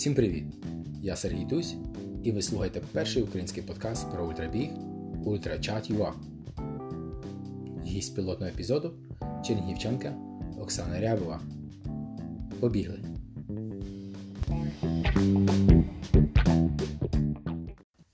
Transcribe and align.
Всім 0.00 0.14
привіт! 0.14 0.44
Я 1.02 1.16
Сергій 1.16 1.44
Тусь, 1.44 1.74
і 2.24 2.32
ви 2.32 2.42
слухаєте 2.42 2.82
перший 2.92 3.22
український 3.22 3.62
подкаст 3.62 4.12
про 4.12 4.26
ультрабіг 4.26 4.70
Ультрачат.ua. 5.24 6.12
Гість 7.84 8.16
пілотного 8.16 8.52
епізоду 8.52 8.92
чернігівчанка 9.46 10.14
Оксана 10.60 11.00
Рябова. 11.00 11.40
Побігли! 12.60 12.98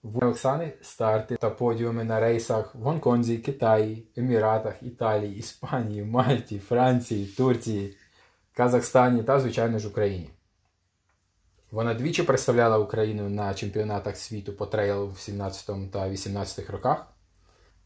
В 0.03 0.25
Оксани 0.25 0.73
старти 0.82 1.37
та 1.37 1.50
подіуми 1.50 2.05
на 2.05 2.21
рейсах 2.21 2.75
в 2.75 2.79
Гонконзі, 2.79 3.39
Китаї, 3.39 4.07
Еміратах, 4.16 4.82
Італії, 4.82 5.37
Іспанії, 5.37 6.03
Мальті, 6.03 6.59
Франції, 6.59 7.27
Турції, 7.27 7.97
Казахстані 8.53 9.23
та, 9.23 9.41
звичайно 9.41 9.79
ж, 9.79 9.89
Україні. 9.89 10.30
Вона 11.70 11.95
двічі 11.95 12.23
представляла 12.23 12.79
Україну 12.79 13.29
на 13.29 13.55
чемпіонатах 13.55 14.16
світу 14.16 14.52
по 14.52 14.66
трейлу 14.66 15.09
в 15.09 15.19
17 15.19 15.92
та 15.92 16.09
18 16.09 16.70
роках, 16.70 17.06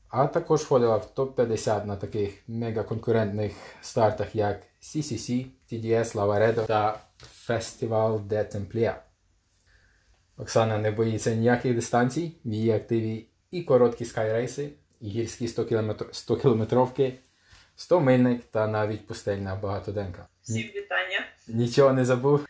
а 0.09 0.27
також 0.27 0.61
входила 0.61 0.97
в 0.97 1.11
топ-50 1.17 1.87
на 1.87 1.97
таких 1.97 2.49
мегаконкурентних 2.49 3.53
стартах, 3.83 4.35
як 4.35 4.63
CCC, 4.83 5.47
TDS, 5.73 6.15
Lavaredo 6.15 6.67
та 6.67 7.01
Festival 7.49 8.29
de 8.29 8.57
Templier. 8.57 8.95
Оксана 10.37 10.79
не 10.79 10.91
боїться 10.91 11.35
ніяких 11.35 11.75
дистанцій, 11.75 12.33
в 12.45 12.53
її 12.53 12.71
активі 12.71 13.27
і 13.51 13.63
короткі 13.63 14.05
скайрейси, 14.05 14.71
і 15.01 15.09
гірські 15.09 15.49
100 16.13 16.37
кілометровки, 16.37 17.19
100 17.77 18.01
мильник 18.01 18.45
та 18.45 18.67
навіть 18.67 19.07
пустельна 19.07 19.57
багатоденка. 19.57 20.27
Всім 20.43 20.63
вітання. 20.63 21.27
Нічого 21.49 21.93
не 21.93 22.05
забув? 22.05 22.47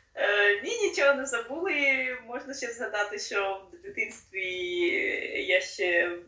Е, 1.00 1.02
нічого 1.02 1.18
не 1.18 1.26
забули. 1.26 2.16
Можна 2.26 2.54
ще 2.54 2.66
згадати, 2.66 3.18
що 3.18 3.62
в 3.72 3.82
дитинстві 3.82 4.46
я 5.46 5.60
ще 5.60 6.18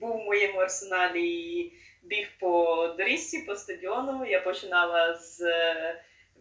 був 0.00 0.22
в 0.22 0.24
моєму 0.24 0.58
арсеналі 0.58 1.28
і 1.28 1.72
біг 2.02 2.28
по 2.40 2.86
доріжці, 2.98 3.38
по 3.38 3.56
стадіону. 3.56 4.26
Я 4.26 4.40
починала 4.40 5.18
з 5.18 5.42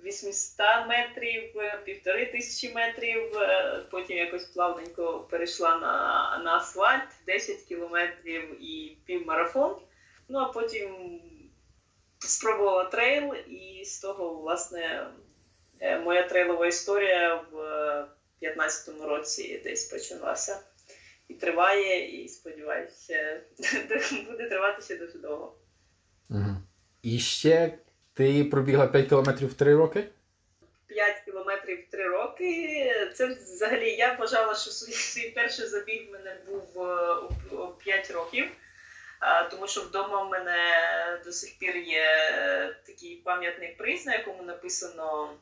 800 0.03 0.65
метрів, 0.87 1.53
півтори 1.85 2.25
тисячі 2.25 2.73
метрів, 2.73 3.31
потім 3.91 4.17
якось 4.17 4.45
плавненько 4.45 5.27
перейшла 5.29 5.77
на 5.77 6.41
на 6.43 6.55
асфальт, 6.57 7.09
10 7.25 7.57
кілометрів 7.57 8.63
і 8.63 8.97
півмарафон. 9.05 9.75
Ну 10.27 10.39
а 10.39 10.45
потім 10.45 11.19
спробувала 12.19 12.83
трейл, 12.83 13.35
і 13.47 13.85
з 13.85 13.99
того, 13.99 14.33
власне, 14.33 15.07
моя 16.03 16.23
трейлова 16.23 16.67
історія 16.67 17.35
в 17.51 17.58
2015 18.69 19.09
році 19.09 19.61
десь 19.63 19.85
почалася. 19.85 20.59
І 21.27 21.33
триває, 21.33 22.23
і 22.23 22.27
сподіваюся, 22.27 23.41
буде 24.29 24.49
тривати 24.49 24.81
ще 24.81 24.97
дуже 24.97 25.17
довго. 25.17 25.55
Угу. 26.29 26.55
І 27.01 27.19
ще 27.19 27.77
ти 28.13 28.43
пробігла 28.43 28.87
5 28.87 29.09
кілометрів 29.09 29.49
в 29.49 29.53
3 29.53 29.75
роки? 29.75 30.09
5 30.87 31.19
кілометрів 31.25 31.87
в 31.87 31.91
3 31.91 32.07
роки. 32.07 33.11
Це 33.15 33.27
взагалі 33.27 33.91
я 33.91 34.13
вважала, 34.13 34.55
що 34.55 34.71
свій 34.71 35.29
перший 35.29 35.67
забіг 35.67 36.09
в 36.09 36.11
мене 36.11 36.37
був 36.47 36.81
у 37.51 37.67
5 37.67 38.11
років, 38.11 38.45
тому 39.51 39.67
що 39.67 39.81
вдома 39.81 40.23
в 40.23 40.29
мене 40.29 40.57
до 41.25 41.31
сих 41.31 41.57
пір 41.59 41.77
є 41.77 42.05
такий 42.85 43.15
пам'ятний 43.15 43.75
приз, 43.77 44.05
на 44.05 44.15
якому 44.15 44.43
написано 44.43 45.37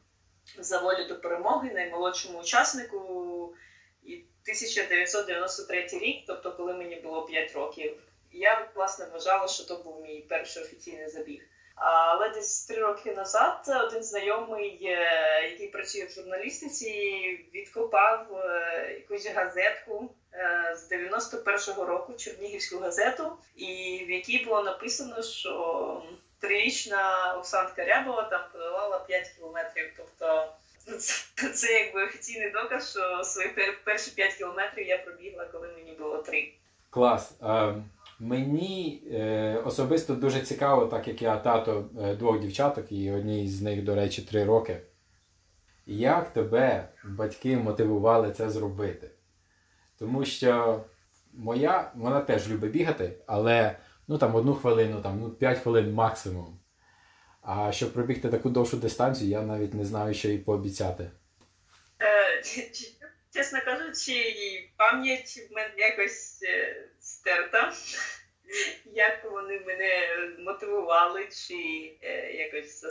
за 0.60 0.80
волю 0.80 1.06
до 1.08 1.20
перемоги 1.20 1.72
наймолодшому 1.74 2.40
учаснику. 2.40 3.56
І 4.04 4.14
1993 4.14 5.88
рік, 5.92 6.24
тобто 6.28 6.52
коли 6.52 6.74
мені 6.74 6.96
було 6.96 7.26
5 7.26 7.54
років, 7.54 7.98
я 8.32 8.68
власне 8.76 9.06
вважала, 9.06 9.48
що 9.48 9.64
то 9.64 9.76
був 9.76 10.02
мій 10.02 10.26
перший 10.30 10.64
офіційний 10.64 11.10
забіг. 11.10 11.42
Але 11.76 12.30
десь 12.30 12.66
три 12.66 12.82
роки 12.82 13.14
назад 13.14 13.64
один 13.88 14.04
знайомий, 14.04 14.78
який 15.44 15.68
працює 15.68 16.06
в 16.06 16.12
журналістиці, 16.12 16.92
відкопав 17.54 18.28
якусь 18.90 19.28
газетку 19.28 20.10
з 20.76 20.92
91-го 20.92 21.86
року, 21.86 22.14
Чернігівську 22.14 22.80
газету, 22.80 23.32
і 23.56 23.66
в 24.08 24.12
якій 24.12 24.46
було 24.46 24.64
написано, 24.64 25.22
що 25.22 26.04
трирічна 26.40 27.34
Оксанка 27.38 27.86
Рябова 27.86 28.24
там 28.24 28.42
подолала 28.54 29.00
5 29.00 29.28
кілометрів. 29.28 29.94
Тобто 29.98 30.54
це, 30.98 31.50
це 31.50 31.74
якби 31.74 32.06
офіційний 32.06 32.52
доказ, 32.52 32.92
що 32.92 33.24
свої 33.24 33.50
перші 33.84 34.12
5 34.12 34.34
кілометрів 34.34 34.88
я 34.88 34.98
пробігла, 34.98 35.46
коли 35.46 35.68
мені 35.68 35.92
було 35.92 36.18
3. 36.18 36.54
Клас. 36.90 37.34
Мені 38.20 39.04
е, 39.12 39.62
особисто 39.66 40.16
дуже 40.16 40.42
цікаво, 40.42 40.86
так 40.86 41.08
як 41.08 41.22
я 41.22 41.38
тато 41.38 41.90
е, 42.02 42.16
двох 42.16 42.40
дівчаток, 42.40 42.92
і 42.92 43.12
одній 43.12 43.48
з 43.48 43.62
них, 43.62 43.84
до 43.84 43.96
речі, 43.96 44.22
3 44.22 44.44
роки. 44.44 44.82
Як 45.86 46.34
тебе 46.34 46.90
батьки 47.04 47.58
мотивували 47.58 48.32
це 48.32 48.50
зробити? 48.50 49.12
Тому 50.00 50.26
що 50.26 50.84
моя, 51.34 51.92
вона 51.96 52.22
теж 52.22 52.50
любить 52.50 52.72
бігати, 52.72 53.14
але 53.26 53.76
ну 54.08 54.18
там 54.18 54.36
одну 54.36 54.56
хвилину, 54.56 55.02
там 55.02 55.20
ну 55.20 55.30
5 55.30 55.60
хвилин 55.60 55.94
максимум. 55.94 56.60
А 57.42 57.72
щоб 57.72 57.94
пробігти 57.94 58.30
таку 58.30 58.50
довшу 58.50 58.78
дистанцію, 58.78 59.30
я 59.30 59.42
навіть 59.42 59.74
не 59.74 59.86
знаю, 59.86 60.14
що 60.14 60.28
їй 60.28 60.38
пообіцяти. 60.38 61.12
Е, 62.02 62.42
чесно 63.34 63.60
кажучи, 63.66 64.14
пам'ять 64.78 65.48
в 65.52 65.56
мене 65.56 65.74
якось 65.78 66.44
стерта. 67.00 67.74
Як 68.86 69.32
вони 69.32 69.60
мене 69.60 70.08
мотивували, 70.40 71.28
чи 71.28 71.56
якось 72.34 72.86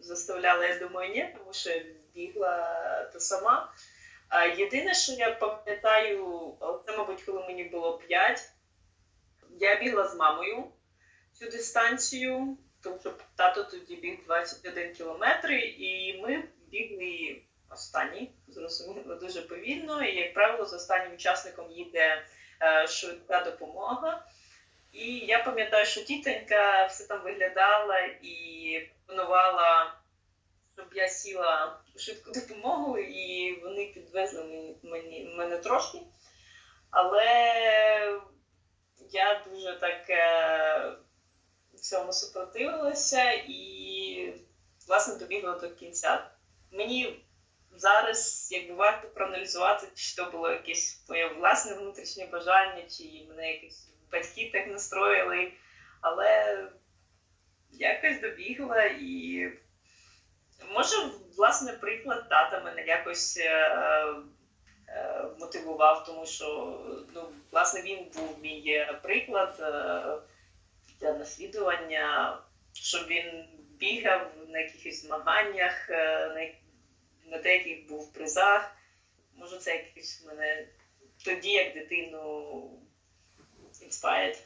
заставляли, 0.00 0.66
я 0.66 0.78
думаю, 0.78 1.14
ні, 1.14 1.34
тому 1.38 1.52
що 1.52 1.70
бігла 2.14 3.10
то 3.12 3.20
сама. 3.20 3.72
Єдине, 4.58 4.94
що 4.94 5.12
я 5.12 5.30
пам'ятаю, 5.30 6.54
це, 6.86 6.96
мабуть, 6.96 7.22
коли 7.22 7.40
мені 7.40 7.64
було 7.64 7.98
5, 7.98 8.48
я 9.60 9.76
бігла 9.76 10.08
з 10.08 10.16
мамою 10.16 10.64
цю 11.32 11.50
дистанцію, 11.50 12.56
тому 12.82 12.98
що 13.00 13.14
тато 13.36 13.64
тоді 13.64 13.96
біг 13.96 14.18
21 14.26 14.92
кілометр, 14.92 15.52
і 15.52 16.20
ми 16.22 16.44
бігли 16.70 17.42
останні, 17.70 18.30
зрозуміло, 18.48 19.14
дуже 19.14 19.42
повільно. 19.42 20.04
І, 20.04 20.16
як 20.16 20.34
правило, 20.34 20.66
з 20.66 20.72
останнім 20.72 21.14
учасником 21.14 21.70
їде 21.70 22.24
е, 22.62 22.86
швидка 22.86 23.40
допомога. 23.40 24.26
І 24.92 25.18
я 25.18 25.44
пам'ятаю, 25.44 25.86
що 25.86 26.04
тітонька 26.04 26.86
все 26.86 27.06
там 27.06 27.22
виглядала 27.22 27.98
і 28.22 28.88
пропонувала, 29.06 29.94
щоб 30.74 30.86
я 30.94 31.08
сіла 31.08 31.80
у 31.96 31.98
швидку 31.98 32.30
допомогу, 32.32 32.98
і 32.98 33.52
вони 33.60 33.86
підвезли 33.86 34.44
мені, 34.44 34.76
мені 34.82 35.34
мене 35.36 35.58
трошки. 35.58 35.98
Але 36.90 38.20
я 39.12 39.44
дуже 39.50 39.78
так 39.80 40.10
цьому 41.86 42.12
супротивилася 42.12 43.32
і, 43.32 44.34
власне, 44.88 45.16
добігла 45.16 45.58
до 45.58 45.70
кінця. 45.70 46.30
Мені 46.72 47.24
зараз 47.76 48.48
якби 48.52 48.74
варто 48.74 49.08
проаналізувати, 49.08 49.88
чи 49.94 50.16
то 50.16 50.30
було 50.30 50.50
якесь 50.50 51.04
моє 51.08 51.28
власне 51.28 51.74
внутрішнє 51.74 52.26
бажання, 52.26 52.82
чи 52.82 53.26
мене 53.28 53.52
якісь 53.52 53.88
батьки 54.12 54.50
так 54.52 54.66
настроїли, 54.66 55.52
але 56.00 56.62
якось 57.72 58.20
добігла 58.20 58.82
і. 58.84 59.42
Може, 60.70 60.96
власне, 61.36 61.72
приклад 61.72 62.28
тата 62.28 62.60
мене 62.60 62.82
якось 62.82 63.38
е, 63.38 64.14
мотивував, 65.40 66.04
тому 66.04 66.26
що 66.26 66.78
ну, 67.14 67.22
власне 67.52 67.82
він 67.82 67.98
був 68.16 68.38
мій 68.42 68.86
приклад 69.02 69.56
е, 69.60 70.18
для 71.00 71.12
наслідування, 71.12 72.38
щоб 72.72 73.06
він 73.06 73.44
бігав 73.78 74.32
на 74.48 74.58
якихось 74.58 75.02
змаганнях, 75.02 75.90
на, 75.90 76.48
на 77.30 77.38
деяких 77.42 77.88
був 77.88 78.12
призах. 78.12 78.72
Може, 79.36 79.58
це 79.58 79.76
якось 79.76 80.24
мене 80.26 80.68
тоді, 81.24 81.50
як 81.50 81.74
дитину, 81.74 82.70
інспайрить. 83.82 84.42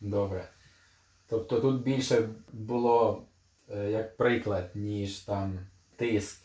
Добре. 0.00 0.48
Тобто 1.28 1.60
тут 1.60 1.82
більше 1.82 2.28
було 2.52 3.26
як 3.68 4.16
приклад, 4.16 4.70
ніж 4.74 5.18
там 5.18 5.58
тиск 5.96 6.42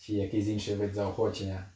чи 0.00 0.12
якийсь 0.12 0.46
інший 0.46 0.74
вид 0.74 0.94
заохочення? 0.94 1.66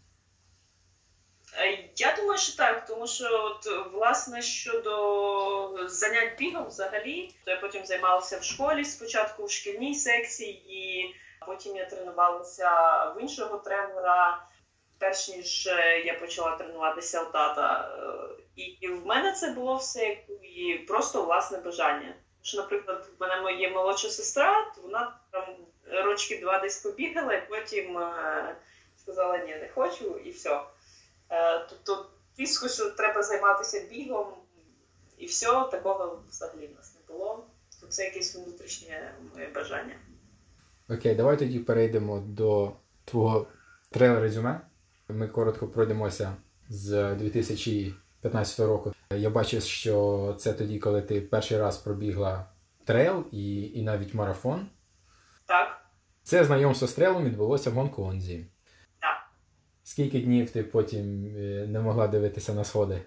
Думаю, 2.32 2.44
що 2.44 2.56
так, 2.56 2.86
тому 2.86 3.06
що 3.06 3.44
от, 3.44 3.92
власне 3.92 4.42
щодо 4.42 5.88
занять 5.88 6.38
бігом 6.38 6.66
взагалі, 6.66 7.34
то 7.44 7.50
я 7.50 7.56
потім 7.56 7.86
займалася 7.86 8.38
в 8.38 8.44
школі 8.44 8.84
спочатку 8.84 9.44
в 9.44 9.50
шкільній 9.50 9.94
секції, 9.94 11.14
потім 11.46 11.76
я 11.76 11.84
тренувалася 11.84 12.70
в 13.16 13.20
іншого 13.20 13.58
тренера. 13.58 14.42
перш 14.98 15.28
ніж 15.28 15.66
е, 15.66 16.00
я 16.00 16.14
почала 16.14 16.56
тренуватися 16.56 17.22
у 17.22 17.32
тата. 17.32 17.94
Е, 18.58 18.62
і 18.80 18.88
в 18.88 19.06
мене 19.06 19.32
це 19.32 19.50
було 19.50 19.76
все 19.76 20.16
і 20.42 20.84
просто 20.88 21.22
власне 21.22 21.58
бажання. 21.58 22.14
Що, 22.42 22.56
наприклад, 22.56 23.08
в 23.18 23.22
мене 23.22 23.40
моя 23.40 23.70
молодша 23.70 24.08
сестра, 24.08 24.72
вона 24.82 25.16
там 25.30 25.44
рочки 25.90 26.38
два 26.38 26.58
десь 26.58 26.82
побігала, 26.82 27.34
і 27.34 27.48
потім 27.48 27.98
е, 27.98 28.56
сказала, 28.96 29.38
ні, 29.38 29.54
не 29.54 29.68
хочу, 29.74 30.20
і 30.24 30.30
все. 30.30 30.60
Тобто 31.68 32.06
тиску, 32.42 32.68
що 32.68 32.90
треба 32.90 33.22
займатися 33.22 33.82
бігом, 33.90 34.26
і 35.18 35.26
все, 35.26 35.46
такого 35.46 36.22
взагалі 36.28 36.66
в 36.66 36.76
нас 36.76 36.94
не 36.94 37.14
було. 37.14 37.46
Це 37.88 38.04
якесь 38.04 38.36
внутрішнє 38.36 39.14
моє 39.34 39.48
бажання. 39.54 39.94
Окей, 40.88 41.14
давай 41.14 41.38
тоді 41.38 41.58
перейдемо 41.58 42.20
до 42.20 42.72
твого 43.04 43.46
трейл 43.90 44.20
резюме. 44.20 44.60
Ми 45.08 45.28
коротко 45.28 45.68
пройдемося 45.68 46.36
з 46.68 47.14
2015 47.14 48.60
року. 48.60 48.92
Я 49.10 49.30
бачив, 49.30 49.62
що 49.62 50.36
це 50.38 50.52
тоді, 50.52 50.78
коли 50.78 51.02
ти 51.02 51.20
перший 51.20 51.58
раз 51.58 51.78
пробігла 51.78 52.46
трейл 52.84 53.24
і 53.32 53.62
і 53.62 53.82
навіть 53.82 54.14
марафон. 54.14 54.66
Так. 55.46 55.82
Це 56.22 56.44
знайомство 56.44 56.88
з 56.88 56.92
трейлом 56.92 57.24
відбулося 57.24 57.70
в 57.70 57.72
Гонконзі. 57.72 58.46
Скільки 59.92 60.18
днів 60.18 60.50
ти 60.50 60.62
потім 60.62 61.26
е, 61.36 61.66
не 61.66 61.80
могла 61.80 62.08
дивитися 62.08 62.54
на 62.54 62.64
сходи? 62.64 63.02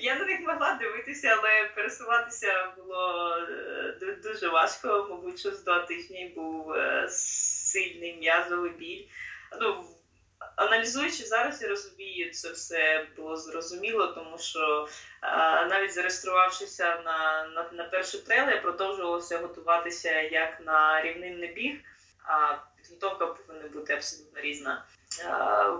Я 0.00 0.14
на 0.14 0.24
них 0.24 0.40
могла 0.40 0.78
дивитися, 0.80 1.36
але 1.38 1.70
пересуватися 1.74 2.72
було 2.76 3.36
е, 4.02 4.16
дуже 4.22 4.48
важко. 4.48 5.06
Мабуть, 5.10 5.38
що 5.38 5.50
з 5.50 5.64
два 5.64 5.78
тижні 5.78 6.32
був 6.36 6.72
е, 6.72 7.06
сильний 7.10 8.16
м'язовий 8.16 8.70
біль. 8.70 9.04
Ну, 9.60 9.84
Аналізуючи 10.56 11.24
зараз, 11.24 11.62
я 11.62 11.68
розумію, 11.68 12.30
це 12.30 12.52
все 12.52 13.06
було 13.16 13.36
зрозуміло, 13.36 14.06
тому 14.06 14.38
що 14.38 14.88
навіть 15.70 15.94
зареєструвавшися 15.94 17.02
на 17.04 17.48
на, 17.54 17.70
на 17.72 17.84
перший 17.84 18.20
трейл, 18.20 18.48
я 18.48 18.60
продовжувалася 18.60 19.38
готуватися 19.38 20.20
як 20.20 20.60
на 20.66 21.02
рівнинний 21.02 21.52
біг, 21.52 21.74
підготовка 22.76 23.26
повинна 23.26 23.68
бути 23.68 23.92
абсолютно 23.92 24.40
різна. 24.40 24.84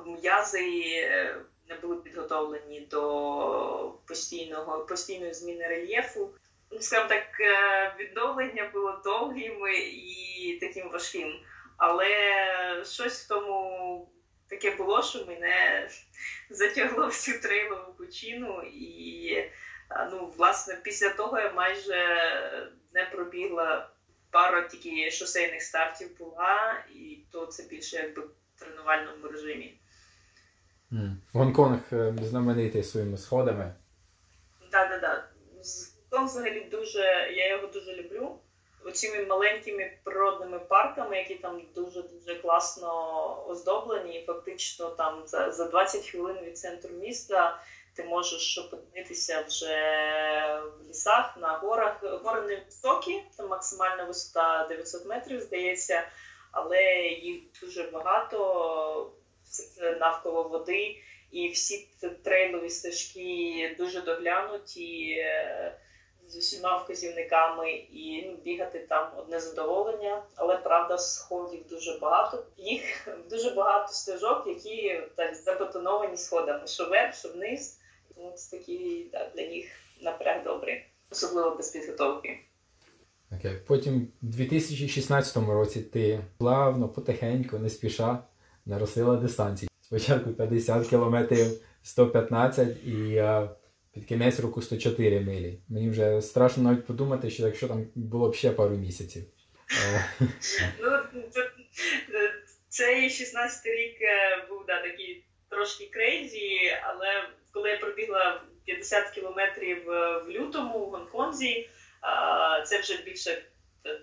М'язи 0.07 0.83
е, 0.95 1.37
не 1.69 1.75
були 1.75 1.97
підготовлені 1.97 2.81
до 2.81 3.95
постійного 4.07 4.81
постійної 4.81 5.35
зміни 5.35 5.69
рельєфу. 5.69 6.31
Ну, 6.71 6.81
скажімо 6.81 7.09
так, 7.09 7.41
е, 7.41 7.95
відновлення 7.99 8.71
було 8.73 9.01
довгим 9.05 9.67
і 9.77 10.59
таким 10.61 10.91
важким. 10.91 11.41
Але 11.77 12.09
щось 12.85 13.25
в 13.25 13.29
тому 13.29 14.09
таке 14.49 14.71
було, 14.71 15.03
що 15.03 15.27
мене 15.27 15.89
затягло 16.51 17.07
всю 17.07 17.41
трейлову 17.41 17.93
пучину. 17.93 18.63
І 18.63 19.37
ну, 20.11 20.33
власне 20.37 20.79
після 20.83 21.09
того 21.09 21.39
я 21.39 21.53
майже 21.53 21.97
не 22.95 23.05
пробігла 23.05 23.92
пару 24.33 24.69
тільки 24.69 25.11
шосейних 25.11 25.63
стартів 25.63 26.19
була, 26.19 26.85
і 26.95 27.19
то 27.33 27.47
це 27.47 27.63
більше 27.63 27.97
якби 27.97 28.23
в 28.23 28.31
тренувальному 28.59 29.29
режимі. 29.29 29.75
Mm. 30.93 31.15
Гонконг 31.33 31.81
е, 31.93 32.15
знаменитий 32.23 32.85
своїми 32.85 33.19
сходами. 33.19 33.75
Так, 34.71 34.91
так, 34.91 35.01
так. 35.01 35.33
Гонконг 36.11 36.31
взагалі 36.31 36.69
дуже, 36.71 37.01
я 37.37 37.51
його 37.51 37.67
дуже 37.67 37.97
люблю. 37.97 38.39
Оціми 38.85 39.25
маленькими 39.25 39.93
природними 40.05 40.59
парками, 40.59 41.17
які 41.17 41.35
там 41.35 41.63
дуже 41.75 42.03
дуже 42.03 42.35
класно 42.35 43.49
оздоблені, 43.49 44.21
і 44.21 44.27
фактично 44.27 44.91
там 44.91 45.23
за 45.27 45.53
за 45.53 45.65
20 45.65 46.09
хвилин 46.09 46.37
від 46.45 46.59
центру 46.59 46.91
міста 46.91 47.61
ти 47.95 48.05
можеш 48.05 48.59
опинитися 48.59 49.45
вже 49.49 49.77
в 50.79 50.89
лісах, 50.89 51.37
на 51.37 51.49
горах. 51.49 52.05
Гори 52.25 52.41
не 52.41 52.57
високі, 52.57 53.23
там 53.37 53.49
максимальна 53.49 54.05
висота 54.05 54.67
900 54.69 55.07
метрів, 55.07 55.41
здається, 55.41 56.03
але 56.53 56.83
їх 57.03 57.43
дуже 57.61 57.83
багато 57.83 59.13
навколо 60.01 60.43
води, 60.43 60.97
і 61.31 61.49
всі 61.49 61.89
трейлові 62.25 62.71
стежки 62.71 63.77
дуже 63.79 64.01
доглянуті 64.01 65.11
е, 65.19 65.79
з 66.29 66.37
усіма 66.37 66.77
вказівниками, 66.77 67.71
і 67.73 68.25
ну, 68.27 68.37
бігати 68.37 68.79
там 68.79 69.13
одне 69.17 69.41
задоволення, 69.41 70.23
але 70.37 70.57
правда, 70.57 70.99
сходів 70.99 71.69
дуже 71.69 71.99
багато. 71.99 72.45
Їх 72.57 73.09
дуже 73.31 73.51
багато 73.51 73.93
стежок, 73.93 74.47
які 74.47 75.01
так 75.17 75.35
забетоновані 75.35 76.17
сходами, 76.17 76.67
що 76.67 76.87
вверх, 76.87 77.15
що 77.15 77.29
вниз. 77.29 77.79
Тому 78.15 78.33
це 78.33 78.57
такі 78.57 79.07
так, 79.13 79.33
для 79.37 79.49
них 79.49 79.67
напряг 80.01 80.45
добрий, 80.45 80.85
особливо 81.11 81.57
без 81.57 81.71
підготовки. 81.71 82.39
Окей. 83.39 83.59
Потім 83.67 84.09
у 84.23 84.27
2016 84.27 85.37
році 85.37 85.81
ти 85.81 86.21
плавно, 86.39 86.89
потихеньку, 86.89 87.59
не 87.59 87.71
спіша 87.71 88.25
наростила 88.67 89.17
дистанції. 89.17 89.69
Спочатку 89.81 90.33
50 90.33 90.89
кілометрів 90.89 91.47
115 91.83 92.85
і 92.85 93.19
а, 93.19 93.57
під 93.93 94.05
кінець 94.05 94.41
року 94.41 94.63
104 94.63 95.21
милі. 95.21 95.59
Мені 95.69 95.91
вже 95.91 96.23
страшно 96.23 96.63
навіть 96.63 96.87
подумати, 96.87 97.31
що 97.31 97.47
якщо 97.47 97.69
там 97.69 97.87
було 97.95 98.29
б 98.29 98.35
ще 98.35 98.51
пару 98.51 98.77
місяців. 98.77 99.25
Ну, 100.81 100.99
Цей 102.69 103.11
16 103.11 103.67
рік 103.67 104.03
е, 104.03 104.47
був 104.49 104.65
да, 104.67 104.83
такий 104.83 105.25
трошки 105.49 105.91
крейзі, 105.93 106.73
але 106.83 107.29
коли 107.53 107.71
я 107.71 107.79
пробігла 107.79 108.43
50 108.65 109.11
кілометрів 109.11 109.91
е, 109.91 110.19
в 110.19 110.31
лютому 110.31 110.79
в 110.79 110.91
Гонконзі, 110.91 111.69
це 112.67 112.81
вже 112.81 113.03
більше 113.03 113.43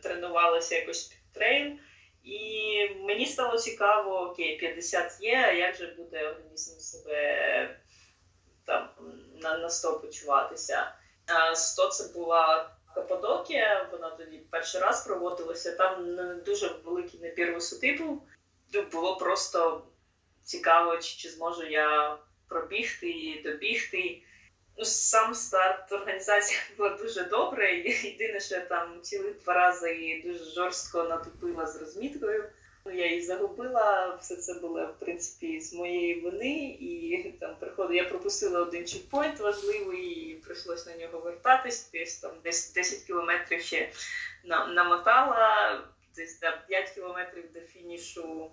тренувалося 0.04 0.76
якось 0.76 1.04
під 1.04 1.34
трейл. 1.34 1.72
І 2.24 2.90
мені 3.00 3.26
стало 3.26 3.58
цікаво, 3.58 4.20
окей, 4.20 4.58
50 4.58 5.18
є, 5.22 5.36
а 5.48 5.52
як 5.52 5.76
же 5.76 5.88
буде 5.98 6.30
організм 6.30 6.80
себе 6.80 7.80
там 8.66 8.90
на 9.42 9.58
на 9.58 9.70
100 9.70 10.00
почуватися? 10.00 10.94
100 11.54 11.88
це 11.88 12.14
була 12.14 12.70
Каппадокія, 12.96 13.90
вона 13.92 14.10
тоді 14.10 14.38
перший 14.38 14.82
раз 14.82 15.06
проводилася. 15.06 15.72
Там 15.72 16.18
дуже 16.46 16.68
великий 16.86 17.20
набір 17.20 17.54
висоти 17.54 17.94
був. 17.94 18.28
Було 18.92 19.18
просто 19.18 19.84
цікаво, 20.44 20.98
чи, 20.98 21.18
чи 21.18 21.30
зможу 21.30 21.66
я 21.66 22.18
пробігти 22.50 23.10
і 23.10 23.42
добігти. 23.44 24.22
Ну, 24.78 24.86
Сам 24.86 25.36
старт 25.36 25.92
організація 25.92 26.60
була 26.78 26.90
дуже 26.90 27.24
добра. 27.24 27.68
Єдине, 27.70 28.40
що 28.40 28.56
я 28.56 28.62
там 28.62 29.02
цілих 29.02 29.44
два 29.44 29.54
рази 29.54 29.96
і 29.96 30.22
дуже 30.22 30.44
жорстко 30.44 31.04
натупила 31.04 31.68
з 31.68 31.80
розміткою. 31.82 32.44
Ну, 32.86 32.92
Я 32.92 33.08
її 33.08 33.22
загубила, 33.22 34.18
все 34.22 34.36
це 34.36 34.54
було 34.54 34.86
в 34.86 35.00
принципі 35.00 35.60
з 35.60 35.74
моєї 35.74 36.20
вини, 36.20 36.78
і 36.80 37.34
там 37.40 37.56
приходу 37.60 37.94
я 37.94 38.04
пропустила 38.04 38.62
один 38.62 38.88
чекпоінт 38.88 39.40
важливий, 39.40 40.06
і 40.06 40.36
прийшлося 40.36 40.90
на 40.90 40.98
нього 40.98 41.20
вертатись. 41.20 41.90
Десь 41.92 42.20
там 42.20 42.32
десь 42.44 42.74
10 42.74 43.00
кілометрів 43.00 43.62
ще 43.62 43.90
намотала, 44.46 45.84
десь 46.16 46.40
за 46.40 46.52
5 46.68 46.90
кілометрів 46.90 47.54
до 47.54 47.60
фінішу. 47.60 48.52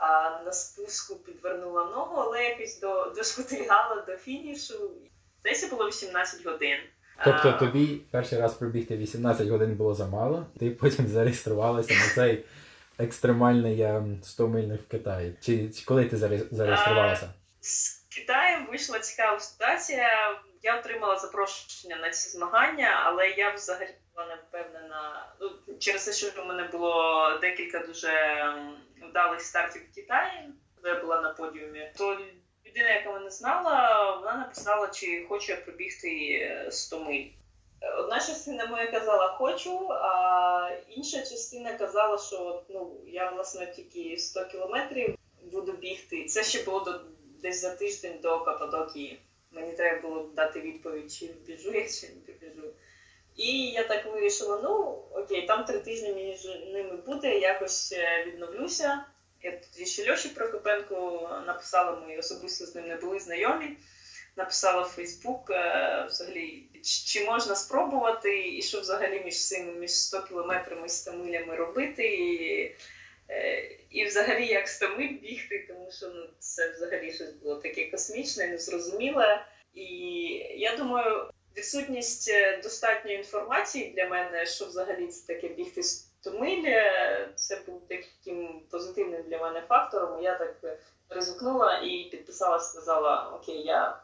А 0.00 0.40
на 0.44 0.52
спуску 0.52 1.16
підвернула 1.16 1.84
ногу, 1.84 2.16
але 2.16 2.44
якось 2.44 2.80
до 2.80 3.12
дошкутильгала 3.16 4.04
до 4.06 4.16
фінішу. 4.16 4.90
Здається, 5.40 5.68
було 5.68 5.88
18 5.88 6.46
годин. 6.46 6.78
Тобто 7.24 7.52
тобі 7.52 8.00
перший 8.10 8.40
раз 8.40 8.54
пробігти 8.54 8.96
18 8.96 9.48
годин 9.48 9.74
було 9.74 9.94
замало, 9.94 10.46
ти 10.58 10.70
потім 10.70 11.08
зареєструвалася 11.08 11.94
на 11.94 12.14
цей 12.14 12.44
екстремальний 12.98 13.86
100 14.22 14.48
мильних 14.48 14.80
в 14.80 14.88
Китаї. 14.88 15.36
Чи, 15.40 15.68
чи 15.70 15.84
коли 15.84 16.04
ти 16.04 16.16
зареєструвалася? 16.50 17.28
З 17.60 18.04
Китаєм 18.08 18.66
вийшла 18.66 18.98
цікава 18.98 19.40
ситуація. 19.40 20.08
Я 20.64 20.78
отримала 20.78 21.16
запрошення 21.18 21.96
на 21.96 22.10
ці 22.10 22.28
змагання, 22.28 23.02
але 23.04 23.28
я 23.28 23.50
взагалі 23.50 23.94
була 24.14 24.26
не 24.28 24.34
впевнена. 24.34 25.32
Ну, 25.40 25.50
через 25.78 26.04
те, 26.04 26.12
що 26.12 26.42
в 26.42 26.46
мене 26.46 26.62
було 26.62 27.38
декілька 27.40 27.78
дуже 27.78 28.10
вдалих 29.02 29.40
стартів 29.40 29.82
в 29.90 29.94
Китаї, 29.94 30.48
де 30.82 30.88
я 30.88 31.00
була 31.00 31.20
на 31.20 31.30
подіумі, 31.30 31.92
то 31.96 32.18
людина, 32.66 32.90
яка 32.90 33.12
мене 33.12 33.30
знала, 33.30 34.10
вона 34.16 34.36
написала, 34.36 34.88
чи 34.88 35.26
хочу 35.28 35.52
я 35.52 35.58
пробігти 35.58 36.68
100 36.70 36.96
е, 36.96 37.00
миль. 37.00 37.26
Одна 37.98 38.16
частина 38.16 38.66
моя 38.66 38.86
казала 38.86 39.28
хочу, 39.28 39.88
а 39.90 40.70
інша 40.88 41.18
частина 41.18 41.74
казала, 41.78 42.18
що 42.18 42.62
ну, 42.68 43.00
я 43.06 43.30
власне 43.30 43.66
тільки 43.66 44.18
100 44.18 44.44
кілометрів 44.44 45.18
буду 45.42 45.72
бігти. 45.72 46.24
Це 46.24 46.44
ще 46.44 46.62
було 46.62 46.80
до, 46.80 47.00
десь 47.42 47.60
за 47.60 47.76
тиждень 47.76 48.18
до 48.22 48.40
Каппадокії. 48.40 49.20
Мені 49.54 49.72
треба 49.72 50.08
було 50.08 50.30
дати 50.36 50.60
відповідь, 50.60 51.12
чи 51.12 51.26
біжу 51.26 51.74
я, 51.74 51.88
чи 51.88 52.08
не 52.08 52.48
біжу. 52.48 52.72
І 53.36 53.70
я 53.70 53.84
так 53.84 54.06
вирішила: 54.06 54.60
ну 54.62 55.02
окей, 55.20 55.46
там 55.46 55.64
три 55.64 55.78
тижні 55.78 56.12
між 56.12 56.44
ними 56.44 56.96
буде, 56.96 57.38
якось 57.38 57.92
е, 57.92 58.24
відновлюся. 58.26 59.04
Я 59.42 59.52
тоді 59.52 59.86
ще 59.86 60.10
Льоші 60.10 60.28
Прокопенко 60.28 61.28
написала, 61.46 62.00
ми 62.06 62.18
особисто 62.18 62.66
з 62.66 62.74
ним 62.74 62.88
не 62.88 62.96
були 62.96 63.20
знайомі. 63.20 63.76
Написала 64.36 64.82
в 64.82 64.88
Фейсбук 64.88 65.50
е, 65.50 66.04
взагалі, 66.08 66.66
чи 67.06 67.24
можна 67.24 67.54
спробувати, 67.54 68.48
і 68.48 68.62
що 68.62 68.80
взагалі 68.80 69.20
між 69.24 69.46
цим 69.46 69.78
між 69.78 69.90
100 69.90 70.22
кілометрами 70.22 70.88
з 70.88 71.02
Тамилями 71.02 71.56
робити. 71.56 72.04
І, 72.04 72.76
і 73.90 74.04
взагалі 74.04 74.46
як 74.46 74.68
з 74.68 74.78
бігти, 75.22 75.66
тому 75.68 75.90
що 75.92 76.08
ну, 76.08 76.26
це 76.38 76.70
взагалі 76.70 77.12
щось 77.12 77.32
було 77.32 77.56
таке 77.56 77.90
космічне, 77.90 78.46
незрозуміле. 78.46 79.46
І 79.74 79.86
я 80.56 80.76
думаю, 80.76 81.30
відсутність 81.56 82.30
е, 82.30 82.60
достатньої 82.62 83.16
інформації 83.16 83.92
для 83.96 84.08
мене, 84.08 84.46
що 84.46 84.66
взагалі 84.66 85.06
це 85.06 85.34
таке 85.34 85.48
бігти 85.48 85.82
з 85.82 86.10
Томилі, 86.24 86.82
це 87.34 87.60
був 87.66 87.82
таким 87.88 88.62
позитивним 88.70 89.22
для 89.22 89.38
мене 89.38 89.62
фактором. 89.68 90.22
Я 90.22 90.38
так 90.38 90.78
ризикнула 91.08 91.78
і 91.78 92.08
підписала, 92.10 92.60
сказала: 92.60 93.30
Окей, 93.34 93.62
я 93.62 94.00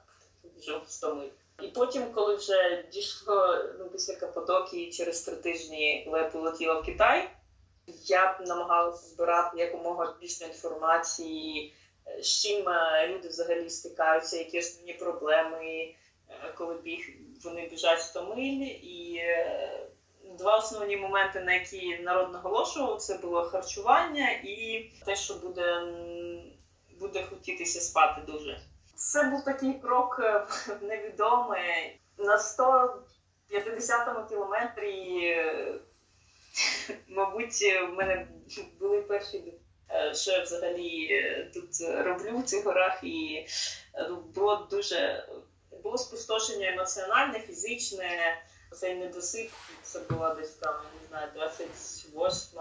вже 0.58 0.76
в 0.76 1.00
Томиль. 1.00 1.28
І 1.62 1.68
потім, 1.68 2.12
коли 2.12 2.36
вже 2.36 2.84
дійшло 2.92 3.64
ну, 3.78 3.88
після 3.88 4.16
Каппадокії 4.16 4.92
через 4.92 5.22
три 5.22 5.36
тижні, 5.36 6.02
коли 6.04 6.18
я 6.18 6.28
полетіла 6.28 6.80
в 6.80 6.84
Китай, 6.84 7.30
я 8.04 8.32
б 8.32 8.46
намагалася 8.46 9.06
збирати 9.06 9.58
якомога 9.58 10.14
більше 10.20 10.44
інформації, 10.44 11.74
з 12.20 12.42
чим 12.42 12.68
е, 12.68 13.08
люди 13.08 13.28
взагалі 13.28 13.70
стикаються, 13.70 14.36
які 14.36 14.58
основні 14.58 14.92
проблеми, 14.92 15.64
е, 15.64 15.94
коли 16.58 16.74
біг 16.74 17.08
вони 17.44 17.68
біжать 17.68 18.00
в 18.00 18.12
Томиль. 18.12 18.66
І 18.82 19.16
е, 19.22 19.86
два 20.38 20.58
основні 20.58 20.96
моменти, 20.96 21.40
на 21.40 21.54
які 21.54 21.98
народ 21.98 22.32
наголошував, 22.32 23.00
це 23.00 23.18
було 23.18 23.44
харчування 23.44 24.30
і 24.30 24.84
те, 25.06 25.16
що 25.16 25.34
буде, 25.34 25.82
буде 27.00 27.22
хотітися 27.30 27.80
спати 27.80 28.22
дуже. 28.26 28.60
Це 28.94 29.22
був 29.22 29.44
такий 29.44 29.74
крок 29.74 30.20
в 30.68 30.84
невідоме. 30.84 31.60
На 32.18 32.36
150-му 32.36 34.28
кілометрі, 34.28 35.36
мабуть, 37.08 37.62
в 37.90 37.92
мене 37.92 38.28
були 38.80 39.02
перші, 39.02 39.54
що 40.14 40.32
я 40.32 40.42
взагалі 40.42 41.08
тут 41.54 41.68
роблю 42.04 42.38
в 42.38 42.44
цих 42.44 42.64
горах, 42.64 43.00
і 43.02 43.46
було 44.34 44.68
дуже 44.70 45.26
було 45.82 45.98
спустошення 45.98 46.72
емоціональне, 46.72 47.38
фізичне. 47.38 48.06
Цей 48.72 48.94
недосип, 48.94 49.50
це 49.82 50.00
була 50.10 50.34
десь 50.34 50.50
там, 50.50 50.74
не 51.02 51.08
знаю, 51.08 51.28
28 51.34 52.60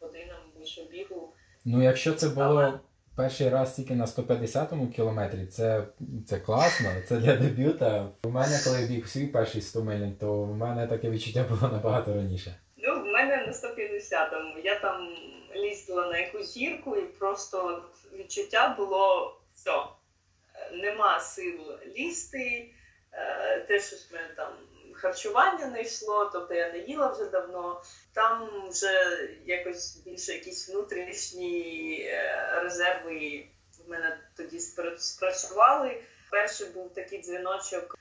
година 0.00 0.34
вийшов 0.58 0.90
бігу. 0.90 1.32
Ну, 1.64 1.82
якщо 1.82 2.14
це 2.14 2.28
було 2.28 2.46
Але... 2.46 2.78
перший 3.16 3.48
раз 3.48 3.74
тільки 3.74 3.94
на 3.94 4.06
150-му 4.06 4.88
кілометрі, 4.88 5.46
це 5.46 5.86
це 6.26 6.38
класно, 6.38 6.90
це 7.08 7.16
для 7.16 7.36
дебюта. 7.36 8.08
У 8.24 8.30
мене, 8.30 8.60
коли 8.64 8.86
біг 8.86 9.08
свій 9.08 9.26
перший 9.26 9.62
100 9.62 9.82
мильник, 9.82 10.18
то 10.18 10.42
в 10.42 10.56
мене 10.56 10.86
таке 10.86 11.10
відчуття 11.10 11.44
було 11.48 11.72
набагато 11.72 12.14
раніше. 12.14 12.56
Мене 13.22 13.46
на 13.46 13.52
150-му. 13.52 14.58
Я 14.64 14.78
там 14.78 15.16
лізла 15.56 16.06
на 16.06 16.18
якусь 16.18 16.56
гірку 16.56 16.96
і 16.96 17.02
просто 17.02 17.84
відчуття 18.12 18.74
було 18.78 19.36
все. 19.54 19.82
Нема 20.72 21.20
сил 21.20 21.78
лізти, 21.96 22.70
е, 23.12 23.60
те, 23.60 23.80
що 23.80 23.96
в 23.96 24.12
мене 24.12 24.28
там 24.36 24.52
харчування 24.94 25.66
не 25.66 25.82
йшло, 25.82 26.30
тобто 26.32 26.54
я 26.54 26.72
не 26.72 26.78
їла 26.78 27.06
вже 27.06 27.24
давно. 27.24 27.82
Там 28.12 28.68
вже 28.68 29.28
якось 29.46 29.96
більше 29.96 30.32
якісь 30.32 30.68
внутрішні 30.68 31.96
е, 32.00 32.60
резерви 32.62 33.46
в 33.86 33.90
мене 33.90 34.18
тоді 34.36 34.60
спрацювали. 34.98 36.02
Перший 36.30 36.66
був 36.68 36.94
такий 36.94 37.22
дзвіночок. 37.22 37.98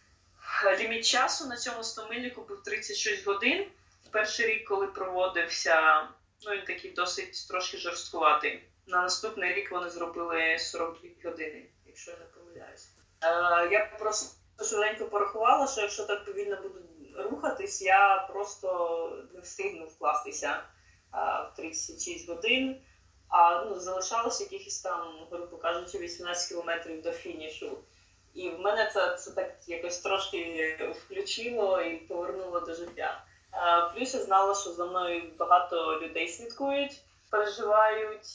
Ліміт 0.79 1.05
часу 1.05 1.47
на 1.47 1.57
цьому 1.57 1.83
стомильнику 1.83 2.41
був 2.41 2.63
36 2.63 3.25
годин. 3.25 3.67
Перший 4.11 4.45
рік, 4.45 4.67
коли 4.67 4.87
проводився, 4.87 6.07
ну 6.45 6.51
він 6.51 6.65
такий 6.65 6.91
досить 6.91 7.47
трошки 7.47 7.77
жорсткуватий. 7.77 8.63
На 8.87 9.01
наступний 9.01 9.53
рік 9.53 9.71
вони 9.71 9.89
зробили 9.89 10.59
42 10.59 11.09
години, 11.23 11.65
якщо 11.85 12.11
я 12.11 12.17
не 12.17 12.25
помиляюся. 12.25 12.87
Е, 13.23 13.69
я 13.71 13.91
просто 13.99 14.35
швиденько 14.63 15.05
порахувала, 15.05 15.67
що 15.67 15.81
якщо 15.81 16.03
так 16.03 16.25
повільно 16.25 16.57
буду 16.61 16.79
рухатись, 17.15 17.81
я 17.81 18.27
просто 18.31 19.27
не 19.33 19.41
встигну 19.41 19.85
вкластися 19.85 20.63
а, 21.11 21.41
в 21.41 21.55
36 21.55 22.29
годин. 22.29 22.81
А 23.29 23.65
ну, 23.65 23.79
залишалося 23.79 24.43
якихось 24.43 24.81
там, 24.81 25.27
грубо 25.31 25.57
кажучи, 25.57 25.97
18 25.97 26.49
кілометрів 26.49 27.01
до 27.01 27.11
фінішу. 27.11 27.77
І 28.33 28.49
в 28.49 28.59
мене 28.59 28.91
це 28.93 29.15
це 29.17 29.31
так 29.31 29.55
якось 29.67 29.99
трошки 29.99 30.91
включило 30.91 31.81
і 31.81 31.97
повернуло. 31.97 32.57
А, 32.57 32.65
плюс 33.95 34.13
я 34.13 34.19
знала, 34.19 34.55
що 34.55 34.69
за 34.69 34.85
мною 34.85 35.23
багато 35.37 35.99
людей 36.01 36.27
слідкують, 36.27 37.01
переживають. 37.29 38.27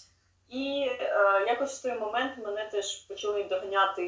І 0.49 0.89
е, 1.01 1.45
якось 1.47 1.79
в 1.79 1.83
той 1.83 1.99
момент 1.99 2.33
мене 2.45 2.69
теж 2.73 2.97
почали 2.97 3.45
доганяти 3.45 4.03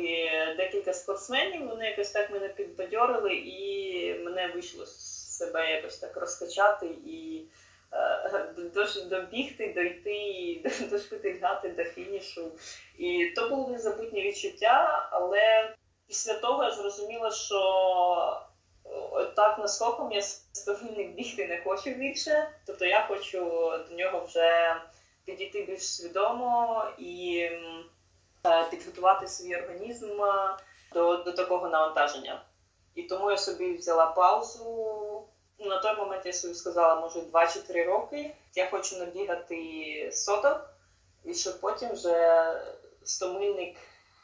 декілька 0.56 0.92
спортсменів. 0.92 1.68
Вони 1.68 1.86
якось 1.86 2.10
так 2.10 2.30
мене 2.30 2.48
підбадьорили, 2.48 3.34
і 3.34 4.14
мене 4.24 4.48
вийшло 4.54 4.86
себе 4.86 5.70
якось 5.70 5.98
так 5.98 6.16
розкачати 6.16 6.86
і 6.86 7.42
е, 7.92 9.04
добігти, 9.10 9.72
дойти, 9.74 10.60
дошпитигати 10.90 11.68
до 11.68 11.84
фінішу. 11.84 12.52
І 12.98 13.26
то 13.36 13.48
було 13.48 13.68
незабутнє 13.68 14.22
відчуття, 14.22 15.08
але 15.12 15.74
після 16.06 16.34
того 16.34 16.64
я 16.64 16.70
зрозуміла, 16.70 17.30
що 17.30 17.60
так 19.36 19.58
наскоком 19.58 20.12
я 20.12 20.22
стовільник 20.22 21.10
бігти 21.10 21.48
не 21.48 21.60
хочу 21.64 21.90
більше. 21.90 22.48
Тобто 22.66 22.84
я 22.84 23.06
хочу 23.08 23.40
до 23.90 23.96
нього 23.96 24.24
вже 24.26 24.76
підійти 25.24 25.62
більш 25.62 25.94
свідомо 25.94 26.84
і 26.98 27.38
е, 28.46 28.64
підготувати 28.70 29.28
свій 29.28 29.56
організм 29.56 30.22
е, 30.22 30.56
до, 30.92 31.16
до 31.16 31.32
такого 31.32 31.68
навантаження. 31.68 32.42
І 32.94 33.02
тому 33.02 33.30
я 33.30 33.36
собі 33.36 33.76
взяла 33.76 34.06
паузу. 34.06 35.24
На 35.58 35.78
той 35.78 35.96
момент 35.96 36.26
я 36.26 36.32
собі 36.32 36.54
сказала, 36.54 37.00
може, 37.00 37.20
2 37.20 37.46
чи 37.46 37.60
3 37.60 37.84
роки. 37.84 38.34
Я 38.54 38.70
хочу 38.70 38.96
набігати 38.96 40.10
соток, 40.12 40.70
і 41.24 41.34
щоб 41.34 41.60
потім 41.60 41.92
вже 41.92 42.46
стомильник 43.04 43.76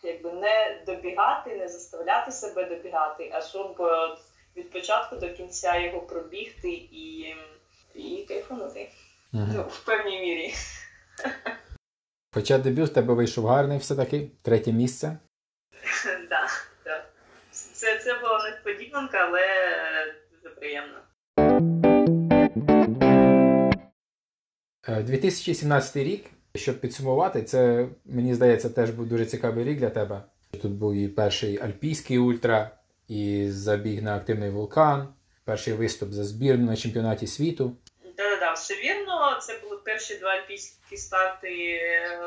якби 0.03 0.33
не 0.33 0.83
добігати, 0.87 1.57
не 1.57 1.69
заставляти 1.69 2.33
себе 2.33 2.65
добігати, 2.65 3.31
а 3.35 3.41
щоб 3.41 3.83
від 4.57 4.71
початку 4.71 5.17
до 5.17 5.31
кінця 5.31 5.77
його 5.77 6.01
пробігти 6.01 6.71
і 6.71 7.35
і 7.95 8.25
кайфанути. 8.29 8.91
Угу. 9.33 9.47
Ну, 9.55 9.63
в 9.63 9.85
певній 9.85 10.21
мірі. 10.21 10.55
Хоча 12.35 12.59
дебют 12.59 12.91
в 12.91 12.93
тебе 12.93 13.15
вийшов 13.15 13.47
гарний 13.47 13.79
все-таки, 13.79 14.31
третє 14.43 14.73
місце. 14.73 15.19
Так, 16.31 16.73
так. 16.85 17.13
Це, 17.51 17.99
це 17.99 18.19
була 18.19 18.51
несподіванка, 18.51 19.19
але 19.19 19.43
дуже 20.33 20.55
приємно. 20.55 20.99
2017 25.03 25.97
е, 25.97 26.05
рік, 26.05 26.25
щоб 26.55 26.81
підсумувати, 26.81 27.43
це, 27.43 27.89
мені 28.05 28.35
здається, 28.35 28.71
теж 28.71 28.91
був 28.91 29.07
дуже 29.07 29.27
цікавий 29.27 29.65
рік 29.65 29.79
для 29.79 29.91
тебе. 29.91 30.23
Тут 30.63 30.73
був 30.73 30.95
і 30.95 31.09
перший 31.09 31.59
альпійський 31.59 32.19
ультра, 32.19 32.71
і 33.09 33.51
забіг 33.51 34.03
на 34.03 34.17
активний 34.17 34.51
вулкан, 34.51 35.15
перший 35.45 35.73
виступ 35.73 36.13
за 36.13 36.25
збірну 36.25 36.67
на 36.67 36.77
чемпіонаті 36.77 37.27
світу. 37.27 37.77
Так, 38.17 38.41
да, 38.41 38.53
все 38.53 38.75
вірно. 38.75 39.39
Це 39.43 39.59
були 39.59 39.77
перші 39.77 40.17
два 40.19 40.31
альпійські 40.31 40.97
старти 40.97 41.81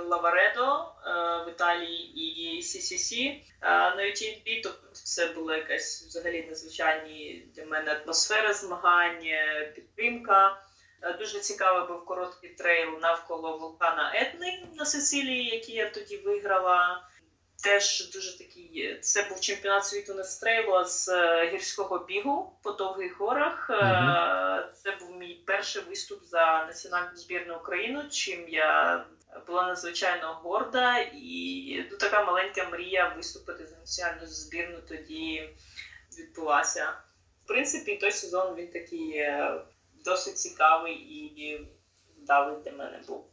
Лаваредо 0.07 0.93
е, 1.05 1.45
в 1.45 1.49
Італії 1.49 2.19
і 2.19 2.61
CCC 2.61 3.13
е, 3.21 3.41
на 3.71 4.03
UTMB. 4.03 4.61
Тобто 4.63 4.87
це 4.93 5.27
була 5.27 5.55
якась 5.55 6.05
взагалі 6.07 6.45
незвичайні 6.49 7.47
для 7.55 7.65
мене 7.65 7.91
атмосфера 7.91 8.53
змагань, 8.53 9.23
підтримка. 9.75 10.57
Е, 11.01 11.13
дуже 11.13 11.39
цікавий 11.39 11.87
був 11.87 12.05
короткий 12.05 12.49
трейл 12.49 12.89
навколо 13.01 13.57
вулкана 13.57 14.11
Етни 14.15 14.67
на 14.75 14.85
Сицилії, 14.85 15.55
який 15.55 15.75
я 15.75 15.89
тоді 15.89 16.17
виграла. 16.17 17.07
Теж 17.63 18.11
дуже 18.13 18.37
такий. 18.37 18.99
Це 19.01 19.23
був 19.29 19.39
чемпіонат 19.39 19.85
світу 19.85 20.13
не 20.13 20.23
з 20.23 20.37
трейлу, 20.37 20.73
а 20.73 20.85
з 20.85 21.09
гірського 21.45 21.99
бігу 21.99 22.59
по 22.63 22.71
довгих 22.71 23.19
горах. 23.19 23.69
Mm-hmm. 23.69 24.71
Це 24.83 24.95
був 24.95 25.17
мій 25.17 25.43
перший 25.45 25.81
виступ 25.81 26.23
за 26.23 26.65
національну 26.67 27.17
збірну 27.17 27.57
України, 27.57 28.03
чим 28.09 28.49
я 28.49 29.05
була 29.47 29.67
надзвичайно 29.67 30.33
горда, 30.33 30.97
і 31.13 31.85
ну, 31.91 31.97
така 31.97 32.25
маленька 32.25 32.69
мрія 32.69 33.13
виступити 33.15 33.65
за 33.65 33.75
національну 33.75 34.27
збірну 34.27 34.77
тоді 34.89 35.49
відбулася. 36.19 36.93
в 37.43 37.47
принципі, 37.47 37.95
той 37.95 38.11
сезон 38.11 38.55
він 38.55 38.67
такий 38.67 39.17
е, 39.17 39.61
досить 40.05 40.37
цікавий 40.37 40.93
і 40.93 41.67
вдалий 42.17 42.63
для 42.63 42.71
мене 42.71 43.01
був. 43.07 43.25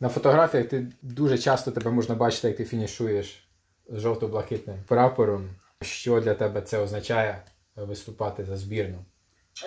На 0.00 0.08
фотографіях 0.08 0.68
ти 0.68 0.86
дуже 1.02 1.38
часто 1.38 1.70
тебе 1.70 1.90
можна 1.90 2.14
бачити, 2.14 2.48
як 2.48 2.56
ти 2.56 2.64
фінішуєш 2.64 3.48
жовто-блакитним 3.88 4.84
прапором. 4.88 5.50
Що 5.82 6.20
для 6.20 6.34
тебе 6.34 6.62
це 6.62 6.78
означає 6.78 7.42
виступати 7.76 8.44
за 8.44 8.56
збірну? 8.56 8.98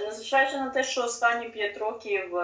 Незважаючи 0.05 0.57
на 0.57 0.69
те, 0.69 0.83
що 0.83 1.03
останні 1.03 1.49
п'ять 1.49 1.77
років 1.77 2.37
е, 2.37 2.41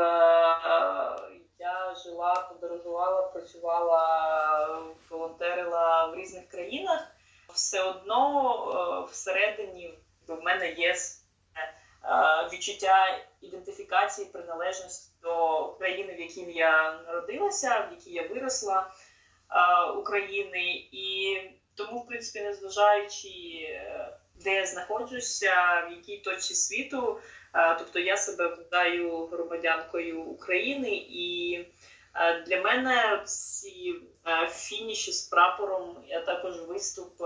я 1.59 1.95
жила, 2.03 2.49
подорожувала, 2.49 3.21
працювала, 3.21 4.83
волонтерила 5.09 6.05
в 6.05 6.15
різних 6.15 6.47
країнах, 6.47 7.07
все 7.53 7.83
одно 7.83 9.05
е, 9.07 9.11
всередині 9.11 9.93
в 10.27 10.43
мене 10.43 10.71
є 10.71 10.89
е, 10.91 10.95
відчуття 12.53 13.19
ідентифікації, 13.41 14.27
приналежності 14.27 15.11
до 15.21 15.65
країни, 15.79 16.13
в 16.13 16.19
якій 16.19 16.51
я 16.51 16.99
народилася, 17.07 17.87
в 17.91 17.93
якій 17.93 18.11
я 18.11 18.27
виросла 18.27 18.91
України, 19.97 20.87
і 20.91 21.37
тому, 21.75 21.99
в 21.99 22.07
принципі, 22.07 22.41
незважаючи 22.41 23.29
де 24.43 24.53
я 24.53 24.65
знаходжуся, 24.65 25.83
в 25.89 25.91
якій 25.91 26.17
точці 26.17 26.55
світу. 26.55 27.19
Тобто 27.77 27.99
я 27.99 28.17
себе 28.17 28.47
вважаю 28.47 29.25
громадянкою 29.25 30.21
України, 30.21 30.89
і 31.09 31.59
для 32.47 32.61
мене 32.61 33.23
ці 33.25 33.95
фініші 34.49 35.11
з 35.11 35.21
прапором, 35.21 35.97
а 36.15 36.19
також 36.19 36.61
виступ 36.61 37.17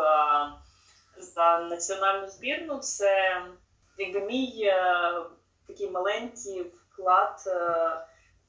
за 1.18 1.60
національну 1.60 2.28
збірну 2.28 2.78
це 2.78 3.42
якби 3.98 4.20
мій 4.20 4.72
такий 5.68 5.90
маленький 5.90 6.62
вклад, 6.62 7.36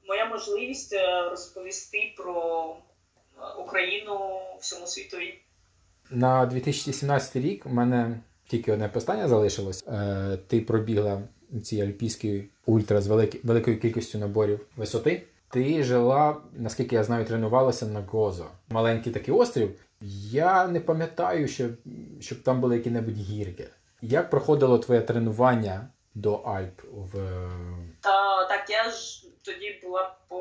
моя 0.08 0.24
можливість 0.26 0.96
розповісти 1.30 2.14
про 2.16 2.76
Україну 3.58 4.40
всьому 4.60 4.86
світові. 4.86 5.38
На 6.10 6.46
2017 6.46 7.36
рік 7.36 7.66
у 7.66 7.68
мене 7.68 8.20
тільки 8.46 8.72
одне 8.72 8.88
питання 8.88 9.28
залишилось. 9.28 9.84
Е, 9.88 10.38
Ти 10.46 10.60
пробігла 10.60 11.22
ці 11.62 11.82
альпійські 11.82 12.44
ультра 12.66 13.00
з 13.00 13.06
велик... 13.06 13.44
великою 13.44 13.80
кількістю 13.80 14.18
наборів 14.18 14.66
висоти. 14.76 15.22
Ти 15.50 15.82
жила, 15.82 16.36
наскільки 16.52 16.94
я 16.94 17.04
знаю, 17.04 17.24
тренувалася 17.24 17.86
на 17.86 18.00
Гозо. 18.00 18.46
Маленький 18.68 19.12
такий 19.12 19.34
острів. 19.34 19.70
Я 20.30 20.66
не 20.66 20.80
пам'ятаю, 20.80 21.48
щоб, 21.48 21.70
щоб 22.20 22.42
там 22.42 22.60
були 22.60 22.76
які-небудь 22.76 23.16
гірки. 23.16 23.68
Як 24.02 24.30
проходило 24.30 24.78
твоє 24.78 25.00
тренування 25.00 25.88
до 26.14 26.34
Альп? 26.34 26.80
в... 26.92 27.12
Та, 28.00 28.44
Так, 28.44 28.70
я 28.70 28.90
ж 28.90 29.24
тоді 29.42 29.80
була 29.82 30.16
по 30.28 30.38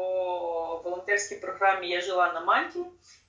волонтерській 0.84 1.36
програмі, 1.36 1.90
я 1.90 2.02
жила 2.02 2.34
на 2.34 2.42
Мальті 2.42 2.80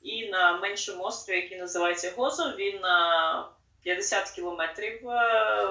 і 0.02 0.28
на 0.28 0.58
меншому 0.58 1.02
острові, 1.02 1.36
який 1.36 1.58
називається 1.58 2.12
Гозо, 2.16 2.54
він 2.58 2.80
на 2.80 3.48
50 3.82 4.30
кілометрів, 4.30 5.08
е, 5.08 5.68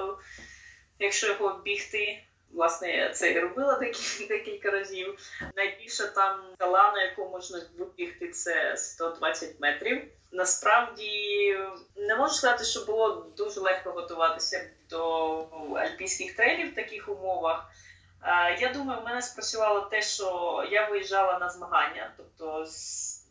якщо 0.98 1.26
його 1.26 1.60
бігти. 1.64 2.22
Власне, 2.52 2.96
я 2.96 3.10
це 3.10 3.32
і 3.32 3.40
робила 3.40 3.78
декілька 4.28 4.70
разів. 4.70 5.18
Найбільша 5.56 6.06
там 6.06 6.40
скала, 6.54 6.92
на 6.92 7.02
яку 7.02 7.28
можна 7.28 7.60
вибігти, 7.78 8.28
це 8.28 8.76
120 8.76 9.60
метрів. 9.60 10.02
Насправді 10.34 11.56
не 11.96 12.16
можу 12.16 12.34
сказати, 12.34 12.64
що 12.64 12.84
було 12.84 13.26
дуже 13.36 13.60
легко 13.60 13.90
готуватися 13.90 14.70
до 14.90 15.38
альпійських 15.76 16.36
трейлів 16.36 16.72
в 16.72 16.74
таких 16.74 17.08
умовах. 17.08 17.70
Е, 18.22 18.58
я 18.60 18.72
думаю, 18.72 19.00
в 19.00 19.04
мене 19.04 19.22
спрацювало 19.22 19.80
те, 19.80 20.02
що 20.02 20.64
я 20.70 20.88
виїжджала 20.88 21.38
на 21.38 21.50
змагання, 21.50 22.12
тобто 22.16 22.66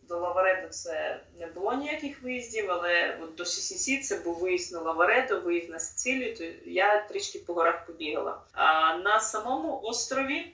до 0.02 0.20
Лавареду 0.20 0.68
це 0.68 1.20
не 1.40 1.48
було 1.48 1.74
ніяких 1.74 2.24
виїздів, 2.24 2.72
але 2.72 3.18
от 3.24 3.36
до 3.36 3.46
Сісісі 3.46 4.02
це 4.02 4.18
був 4.18 4.40
виїзд 4.40 4.74
на 4.74 4.80
Лаваредо, 4.80 5.40
виїзд 5.40 5.70
на 5.70 5.80
Сицилію, 5.80 6.38
то 6.38 6.44
я 6.66 7.02
трішки 7.02 7.40
по 7.40 7.54
горах 7.54 7.86
побігала. 7.86 8.42
А 8.54 8.98
на 8.98 9.20
самому 9.20 9.82
острові 9.84 10.54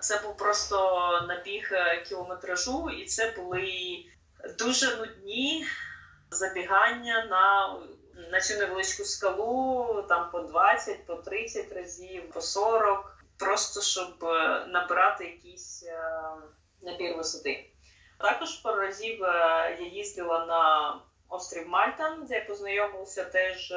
це 0.00 0.20
був 0.24 0.36
просто 0.36 0.76
набіг 1.28 1.68
е, 1.72 2.04
кілометражу, 2.08 2.90
і 2.90 3.04
це 3.04 3.34
були 3.36 3.72
дуже 4.58 4.96
нудні 4.96 5.66
забігання 6.30 7.24
на 7.24 7.76
на 8.30 8.40
цю 8.40 8.58
невеличку 8.58 9.04
скалу, 9.04 10.04
там 10.08 10.30
по 10.30 10.40
20, 10.40 11.06
по 11.06 11.14
30 11.14 11.72
разів, 11.72 12.30
по 12.30 12.40
40, 12.40 13.18
просто 13.38 13.80
щоб 13.80 14.24
е, 14.24 14.66
набирати 14.66 15.24
якийсь 15.24 15.84
е, 15.88 16.12
набір 16.82 17.16
висоти. 17.16 17.70
Також 18.18 18.56
пару 18.56 18.80
разів 18.80 19.24
е, 19.24 19.28
я 19.80 19.86
їздила 19.86 20.46
на 20.46 20.94
острів 21.28 21.68
Мальта, 21.68 22.18
де 22.28 22.34
я 22.34 22.44
познайомилася 22.44 23.24
теж 23.24 23.68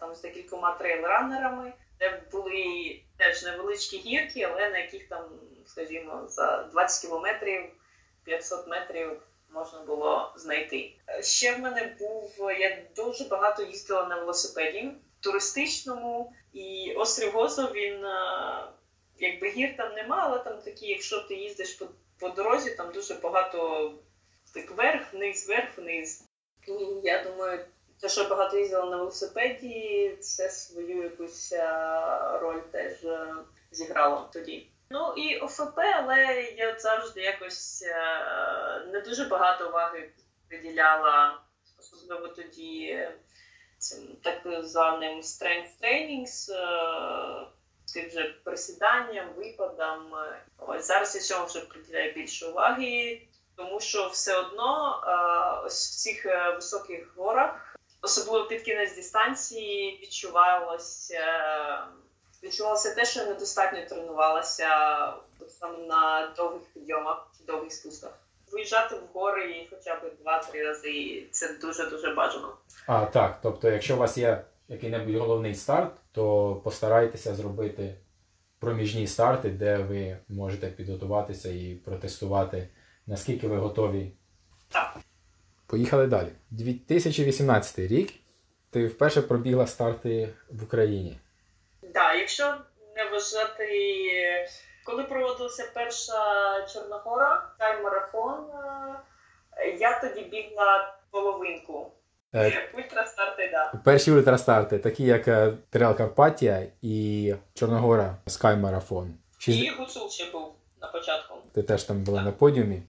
там 0.00 0.14
з 0.14 0.20
декількома 0.22 0.72
трейлранерами, 0.72 1.72
де 1.98 2.22
були 2.32 3.00
теж 3.16 3.42
невеличкі 3.42 3.98
гірки, 3.98 4.42
але 4.42 4.70
на 4.70 4.78
яких 4.78 5.08
там, 5.08 5.24
скажімо, 5.66 6.24
за 6.28 6.62
20 6.62 7.02
кілометрів 7.08 7.70
500 8.24 8.66
метрів 8.66 9.22
можна 9.54 9.80
було 9.80 10.32
знайти. 10.36 10.92
Ще 11.22 11.54
в 11.54 11.58
мене 11.58 11.96
був 12.00 12.50
я 12.60 12.82
дуже 12.96 13.24
багато 13.24 13.62
їздила 13.62 14.06
на 14.06 14.20
велосипеді 14.20 14.90
туристичному, 15.20 16.32
і 16.52 16.94
острів 16.96 17.32
Гозо 17.32 17.62
він 17.62 18.04
е, 18.04 18.68
якби 19.18 19.48
гір 19.48 19.76
там 19.76 19.94
нема, 19.94 20.22
але 20.24 20.38
там 20.38 20.62
такі, 20.62 20.86
якщо 20.86 21.20
ти 21.20 21.34
їздиш 21.34 21.74
по 21.74 21.86
по 22.20 22.28
дорозі 22.28 22.70
там 22.70 22.92
дуже 22.92 23.14
багато 23.14 23.92
так 24.54 24.70
вверх, 24.70 25.12
вниз, 25.12 25.48
вверх, 25.48 25.78
вниз. 25.78 26.24
І 26.68 26.72
я 27.04 27.24
думаю, 27.24 27.64
те, 28.00 28.08
що 28.08 28.22
я 28.22 28.28
багато 28.28 28.58
їздила 28.58 28.84
на 28.84 28.96
велосипеді, 28.96 30.16
це 30.20 30.50
свою 30.50 31.02
якусь 31.02 31.54
роль 32.40 32.60
теж 32.72 33.04
е, 33.04 33.34
зіграло 33.70 34.28
тоді. 34.32 34.70
Ну 34.90 35.12
і 35.16 35.38
ОФП, 35.38 35.78
але 35.78 36.42
я 36.56 36.78
завжди 36.78 37.20
якось 37.20 37.82
е, 37.86 38.84
не 38.92 39.00
дуже 39.00 39.24
багато 39.24 39.68
уваги 39.68 40.10
приділяла, 40.48 41.40
особливо 41.78 42.28
тоді 42.28 43.08
цим 43.78 44.16
так 44.22 44.64
званим 44.64 45.20
strength 45.20 45.70
trainings, 45.82 46.52
е, 46.52 47.46
тим 47.94 48.10
же 48.10 48.34
присіданням, 48.44 49.32
випадам. 49.36 50.12
Ось 50.58 50.86
зараз 50.86 51.14
я 51.14 51.20
цьому 51.20 51.46
вже 51.46 51.60
приділяю 51.60 52.12
більше 52.12 52.46
уваги, 52.46 53.22
тому 53.56 53.80
що 53.80 54.08
все 54.08 54.38
одно 54.38 55.00
ось 55.66 55.88
в 55.88 56.02
цих 56.02 56.26
е, 56.26 56.50
високих 56.50 57.16
горах, 57.16 57.76
особливо 58.02 58.44
під 58.46 58.62
кінець 58.62 58.96
дистанції, 58.96 59.98
відчувалося. 60.02 61.24
Відчувалося 62.44 62.94
те, 62.94 63.04
що 63.04 63.20
я 63.20 63.26
недостатньо 63.26 63.80
тренувалася 63.88 64.68
саме 65.48 65.78
на 65.78 66.32
довгих 66.36 66.62
підйомах 66.74 67.30
чи 67.38 67.44
довгих 67.52 67.72
спусках. 67.72 68.18
Виїжджати 68.52 68.94
в 68.94 69.18
гори 69.18 69.66
хоча 69.70 69.94
б 69.94 70.12
два-три 70.22 70.64
рази 70.64 71.22
це 71.30 71.54
дуже 71.60 71.90
дуже 71.90 72.14
бажано. 72.14 72.56
А 72.86 73.06
так, 73.06 73.38
тобто, 73.42 73.70
якщо 73.70 73.94
у 73.94 73.98
вас 73.98 74.18
є 74.18 74.44
який-небудь 74.68 75.14
головний 75.14 75.54
старт, 75.54 75.92
то 76.12 76.54
постарайтеся 76.64 77.34
зробити 77.34 77.94
проміжні 78.58 79.06
старти, 79.06 79.50
де 79.50 79.76
ви 79.76 80.18
можете 80.28 80.66
підготуватися 80.66 81.48
і 81.48 81.74
протестувати, 81.84 82.68
наскільки 83.06 83.48
ви 83.48 83.56
готові. 83.56 84.12
Так. 84.68 84.96
Поїхали 85.66 86.06
далі. 86.06 86.28
2018 86.50 87.78
рік 87.78 88.12
ти 88.70 88.86
вперше 88.86 89.22
пробігла 89.22 89.66
старти 89.66 90.34
в 90.50 90.64
Україні. 90.64 91.18
Якщо 92.24 92.54
не 92.96 93.10
вважати, 93.10 93.68
коли 94.84 95.04
проводилася 95.04 95.70
перша 95.74 96.12
Чорногора, 96.72 97.50
тайм-марафон, 97.60 98.44
е, 99.56 99.70
я 99.80 100.00
тоді 100.00 100.20
бігла 100.20 100.94
половинку. 101.10 101.92
Е, 102.34 102.70
ультрастарти, 102.74 103.48
да. 103.52 103.80
Перші 103.84 104.12
ультрастарти, 104.12 104.78
такі 104.78 105.04
як 105.04 105.28
е, 105.28 105.52
Трел 105.70 105.96
Карпатія 105.96 106.66
і 106.82 107.34
Чорногора 107.54 108.16
Sky 108.26 108.60
Marathon. 108.60 109.08
І 109.48 109.70
Гуцул 109.70 110.10
ще 110.10 110.30
був 110.30 110.54
на 110.80 110.88
початку. 110.88 111.34
Ти 111.54 111.62
теж 111.62 111.84
там 111.84 112.04
була 112.04 112.18
так. 112.18 112.26
на 112.26 112.32
подіумі. 112.32 112.82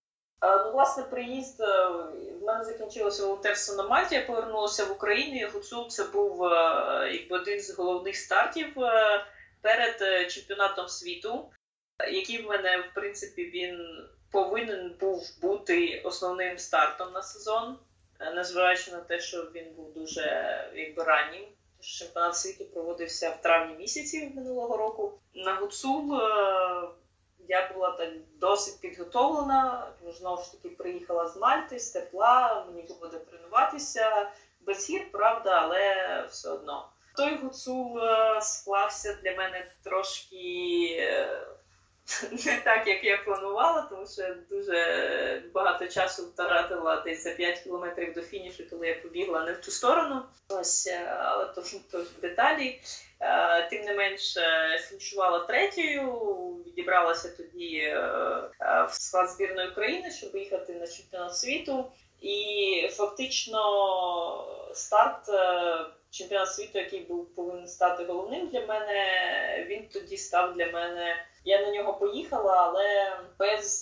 А, 0.46 0.64
ну, 0.66 0.72
власне, 0.72 1.04
приїзд 1.04 1.62
е, 1.62 1.88
в 2.42 2.44
мене 2.46 2.64
закінчилося 2.64 3.24
волонтерство 3.24 3.76
на 3.76 3.90
Мальті, 3.90 4.16
я 4.16 4.26
повернулася 4.26 4.86
в 4.86 4.92
Україну. 4.92 5.40
і 5.40 5.46
Гуцул 5.46 5.90
це 5.90 6.04
був 6.04 6.42
якби 7.12 7.38
один 7.38 7.60
з 7.60 7.78
головних 7.78 8.16
стартів 8.16 8.68
перед 9.62 10.32
чемпіонатом 10.32 10.88
світу, 10.88 11.50
який 12.12 12.42
в 12.44 12.50
мене, 12.50 12.78
в 12.78 12.94
принципі, 12.94 13.46
він 13.46 14.06
повинен 14.32 14.96
був 15.00 15.38
бути 15.42 16.02
основним 16.06 16.58
стартом 16.58 17.14
на 17.14 17.22
сезон. 17.22 17.78
Е, 18.20 18.34
незважаючи 18.34 18.92
на 18.92 19.00
те, 19.00 19.20
що 19.20 19.44
він 19.56 19.74
був 19.76 19.94
дуже 19.94 20.24
якби 20.76 21.04
раннім, 21.04 21.44
чемпіонат 21.80 22.38
світу 22.38 22.66
проводився 22.66 23.30
в 23.30 23.42
травні 23.42 23.76
місяці 23.76 24.32
минулого 24.36 24.78
року. 24.78 25.20
На 25.34 25.56
Гуцул 25.56 26.16
е, 26.16 26.88
я 27.48 27.72
була 27.74 27.92
так 27.92 28.10
досить 28.40 28.82
підготовлена. 28.82 29.88
Знову 30.08 30.44
ж 30.44 30.52
таки, 30.52 30.70
приїхала 30.70 31.28
з 31.28 31.38
Мальти, 31.38 31.80
з 31.80 31.92
тепла, 31.92 32.66
мені 32.68 32.84
було 32.88 33.08
де 33.08 33.20
тренуватися. 33.20 34.32
Без 34.62 34.90
гір, 34.90 35.12
правда, 35.12 35.62
але 35.62 36.22
все 36.30 36.50
одно. 36.50 36.90
Той 37.18 37.38
гуцул 37.38 38.00
е, 38.00 38.42
склався 38.42 39.14
для 39.24 39.36
мене 39.36 39.72
трошки 39.84 40.98
е, 41.00 41.48
не 42.32 42.62
так, 42.64 42.88
як 42.88 43.04
я 43.04 43.18
планувала, 43.18 43.82
тому 43.82 44.08
що 44.08 44.36
дуже 44.50 45.44
багато 45.54 45.88
часу 45.88 46.26
втратила 46.26 47.02
десь 47.02 47.24
за 47.24 47.32
5 47.32 47.60
кілометрів 47.60 48.14
до 48.14 48.22
фінішу, 48.22 48.70
коли 48.70 48.88
я 48.88 48.96
побігла 48.96 49.44
не 49.44 49.52
в 49.52 49.62
ту 49.62 49.72
сторону. 49.72 50.22
Ось, 50.50 50.88
е, 50.88 51.16
але 51.20 51.46
то, 51.46 51.64
то 51.92 52.02
в 52.02 52.22
деталі. 52.22 52.82
Тим 53.70 53.86
не 53.86 53.94
менш, 53.94 54.38
фінішувала 54.90 55.40
третьою, 55.40 56.12
відібралася 56.68 57.30
тоді 57.38 57.96
в 58.90 58.94
склад 58.94 59.30
збірної 59.30 59.70
України, 59.70 60.12
щоб 60.12 60.36
їхати 60.36 60.74
на 60.74 60.88
чемпіонат 60.88 61.38
світу. 61.38 61.92
І 62.22 62.90
фактично 62.92 63.62
старт 64.74 65.30
чемпіонат 66.18 66.54
світу, 66.54 66.80
який 66.80 67.00
був 67.00 67.36
повинен 67.36 67.68
стати 67.68 68.04
головним 68.06 68.48
для 68.48 68.66
мене, 68.66 69.66
він 69.70 69.88
тоді 69.94 70.18
став 70.18 70.54
для 70.54 70.66
мене. 70.66 71.26
Я 71.46 71.62
на 71.62 71.72
нього 71.72 71.94
поїхала, 71.94 72.54
але 72.54 73.18
без 73.40 73.82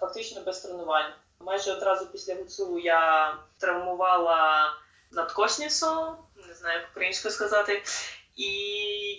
фактично 0.00 0.42
без 0.42 0.60
тренувань. 0.60 1.12
Майже 1.40 1.72
одразу 1.72 2.06
після 2.06 2.34
гуцулу 2.34 2.78
я 2.78 3.34
травмувала 3.58 4.72
надкосніцу, 5.10 6.16
не 6.48 6.54
знаю, 6.54 6.80
як 6.80 6.88
українською 6.90 7.34
сказати, 7.34 7.82
і 8.36 8.50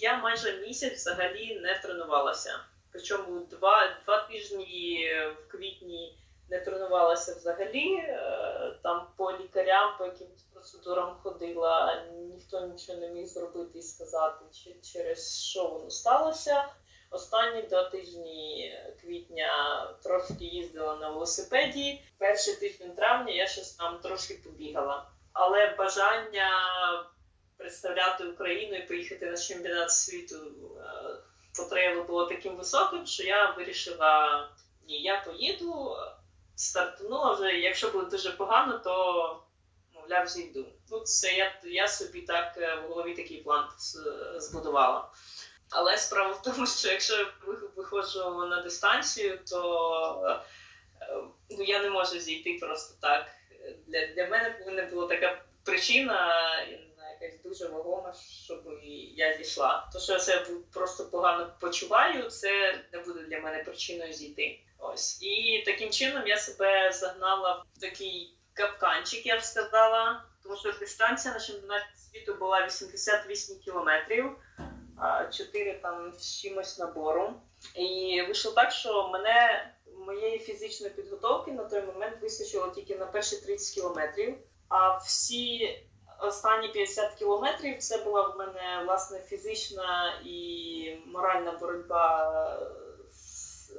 я 0.02 0.18
майже 0.18 0.58
місяць 0.58 0.94
взагалі 0.94 1.60
не 1.60 1.80
тренувалася. 1.80 2.60
Причому 2.92 3.40
два, 3.40 3.98
два 4.06 4.20
тижні 4.20 5.10
в 5.38 5.52
квітні 5.52 6.18
не 6.54 6.60
тренувалася 6.60 7.36
взагалі. 7.36 7.96
Е, 7.96 8.76
там 8.84 9.08
по 9.18 9.32
лікарям, 9.32 9.98
по 9.98 10.06
якимось 10.06 10.44
процедурам 10.54 11.16
ходила, 11.24 12.04
ніхто 12.34 12.68
нічого 12.68 13.00
не 13.00 13.08
міг 13.08 13.26
зробити 13.26 13.80
і 13.80 13.82
сказати, 13.82 14.46
чи 14.52 14.76
через 14.94 15.44
що 15.44 15.68
воно 15.68 15.90
сталося. 15.90 16.66
Останні 17.12 17.62
два 17.62 17.90
тижні 17.90 18.74
квітня 19.02 19.88
трошки 20.04 20.46
їздила 20.46 20.96
на 20.96 21.10
велосипеді. 21.10 22.02
Перший 22.18 22.56
тиждень 22.56 22.96
травня 22.96 23.34
я 23.34 23.48
щось 23.48 23.72
там 23.72 24.00
трошки 24.00 24.34
побігала. 24.34 25.06
Але 25.34 25.76
бажання 25.78 26.50
представляти 27.58 28.26
Україну 28.26 28.76
і 28.76 28.88
поїхати 28.88 29.26
на 29.26 29.38
чемпіонат 29.38 29.92
світу 29.92 30.36
е, 30.36 30.84
по 31.58 31.64
трейлу 31.64 32.04
було 32.04 32.26
таким 32.26 32.56
високим, 32.56 33.06
що 33.06 33.24
я 33.24 33.52
вирішила, 33.52 34.50
ні, 34.88 35.02
я 35.02 35.22
поїду, 35.22 35.96
стартанула 36.56 37.34
вже. 37.34 37.52
Якщо 37.52 37.90
буде 37.90 38.10
дуже 38.10 38.32
погано, 38.32 38.80
то 38.80 39.44
мовляв 39.94 40.28
зійду. 40.28 40.66
Ну, 40.92 41.00
це 41.00 41.34
я 41.34 41.62
я 41.64 41.88
собі 41.88 42.22
так 42.22 42.54
е, 42.58 42.76
в 42.76 42.88
голові 42.88 43.16
такий 43.16 43.38
план 43.38 43.66
збудувала. 44.38 45.10
Але 45.70 45.98
справа 45.98 46.32
в 46.32 46.42
тому, 46.42 46.68
що 46.68 46.90
якщо 46.90 47.18
я 47.18 47.28
виходжу 47.76 48.48
на 48.50 48.62
дистанцію, 48.62 49.40
то 49.50 50.42
е, 51.02 51.06
ну, 51.50 51.64
я 51.64 51.82
не 51.82 51.90
можу 51.90 52.20
зійти 52.20 52.58
просто 52.62 52.96
так. 53.02 53.26
Для 53.88 54.08
для 54.08 54.28
мене 54.28 54.50
повинна 54.50 54.86
була 54.86 55.08
така 55.08 55.42
причина, 55.64 56.42
якась 57.22 57.42
дуже 57.44 57.68
вагома, 57.68 58.14
щоб 58.46 58.62
я 59.16 59.38
зійшла. 59.38 59.90
То, 59.94 60.00
що 60.00 60.14
я 60.14 60.20
себе 60.20 60.46
просто 60.74 61.06
погано 61.06 61.54
почуваю, 61.60 62.30
це 62.30 62.80
не 62.94 63.00
буде 63.00 63.20
для 63.24 63.40
мене 63.40 63.64
причиною 63.64 64.14
зійти. 64.14 64.60
Ось 64.84 65.22
і 65.22 65.64
таким 65.66 65.90
чином 65.90 66.28
я 66.28 66.38
себе 66.38 66.92
загнала 66.92 67.66
в 67.76 67.80
такий 67.80 68.38
капканчик, 68.54 69.26
я 69.26 69.38
б 69.38 69.44
сказала, 69.44 70.24
тому 70.44 70.56
що 70.56 70.72
дистанція 70.72 71.34
на 71.34 71.40
чемпіонаті 71.40 71.96
світу 71.96 72.36
була 72.40 72.66
88 72.66 73.60
кілометрів, 73.60 74.32
4 75.32 75.74
там 75.74 76.14
з 76.14 76.42
чимось 76.42 76.80
набору. 76.80 77.34
І 77.76 78.22
вийшло 78.28 78.52
так, 78.52 78.72
що 78.72 79.10
мене 79.14 79.70
моєї 80.06 80.40
фізичної 80.40 80.94
підготовки 80.94 81.52
на 81.52 81.64
той 81.64 81.82
момент 81.82 82.22
вистачило 82.22 82.68
тільки 82.68 82.96
на 82.96 83.06
перші 83.06 83.36
30 83.36 83.76
кілометрів. 83.76 84.38
А 84.70 84.98
всі 84.98 85.78
останні 86.20 86.68
50 86.68 87.14
кілометрів 87.14 87.78
це 87.78 87.98
була 87.98 88.22
в 88.28 88.38
мене 88.38 88.84
власне 88.86 89.20
фізична 89.20 90.20
і 90.26 90.98
моральна 91.06 91.52
боротьба 91.52 92.34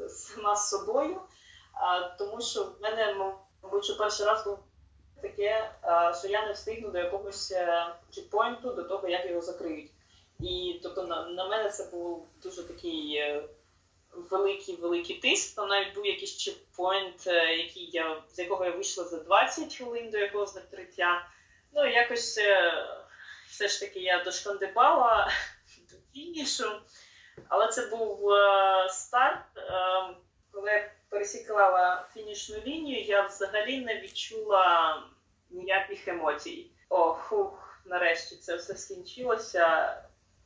сама 0.08 0.56
з 0.56 0.70
собою, 0.70 1.20
тому 2.18 2.40
що 2.40 2.64
в 2.64 2.82
мене, 2.82 3.14
мабуть, 3.62 3.98
перший 3.98 4.26
раз 4.26 4.44
був 4.44 4.58
таке, 5.24 5.70
що 6.18 6.28
я 6.28 6.46
не 6.46 6.52
встигну 6.52 6.90
до 6.90 6.98
якогось 6.98 7.52
е, 7.52 7.86
чекпоінту, 8.10 8.72
до 8.72 8.82
того, 8.82 9.08
як 9.08 9.26
його 9.26 9.40
закриють. 9.40 9.90
І 10.40 10.80
тобто 10.82 11.02
на, 11.02 11.28
на 11.28 11.48
мене 11.48 11.70
це 11.70 11.84
був 11.84 12.28
дуже 12.42 12.62
такий 12.62 13.16
е, 13.16 13.44
великий 14.10 14.76
великий 14.76 15.18
тиск. 15.18 15.56
Там 15.56 15.68
навіть 15.68 15.94
був 15.94 16.06
якийсь 16.06 16.36
чекпоінт, 16.36 17.26
е, 17.26 17.56
який 17.56 17.90
я 17.92 18.22
з 18.30 18.38
якого 18.38 18.64
я 18.64 18.70
вийшла 18.70 19.04
за 19.04 19.16
20 19.16 19.74
хвилин 19.76 20.10
до 20.10 20.18
якогось 20.18 20.54
закриття. 20.54 21.28
Ну 21.72 21.86
якось 21.86 22.38
все 23.48 23.68
ж 23.68 23.80
таки 23.80 24.00
я 24.00 24.24
дошкандибала 24.24 25.30
до 25.90 25.96
фінішу. 26.12 26.80
Але 27.48 27.68
це 27.68 27.86
був 27.86 28.30
е, 28.32 28.88
старт. 28.90 29.44
Е, 29.56 30.14
коли 30.52 30.70
я 30.70 30.90
пересікала 31.08 32.06
фінішну 32.14 32.56
лінію, 32.66 33.04
я 33.04 33.26
взагалі 33.26 33.80
не 33.80 34.00
відчула 34.00 35.02
ніяких 35.50 36.08
емоцій. 36.08 36.70
О, 36.88 37.12
фух, 37.12 37.80
нарешті 37.84 38.36
це 38.36 38.56
все 38.56 38.76
скінчилося, 38.76 39.96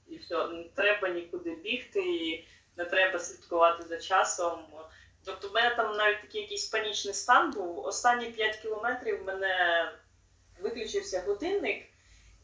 і 0.06 0.16
все, 0.16 0.46
не 0.46 0.64
треба 0.64 1.08
нікуди 1.08 1.54
бігти, 1.54 2.00
і 2.00 2.48
не 2.76 2.84
треба 2.84 3.18
слідкувати 3.18 3.82
за 3.82 3.98
часом. 3.98 4.66
Тобто, 5.24 5.48
в 5.48 5.52
мене 5.52 5.74
там 5.74 5.96
навіть 5.96 6.20
такий 6.20 6.40
якийсь 6.40 6.68
панічний 6.68 7.14
стан 7.14 7.50
був. 7.50 7.78
Останні 7.78 8.26
5 8.26 8.56
кілометрів 8.56 9.22
в 9.22 9.26
мене 9.26 9.92
виключився 10.60 11.22
годинник. 11.26 11.87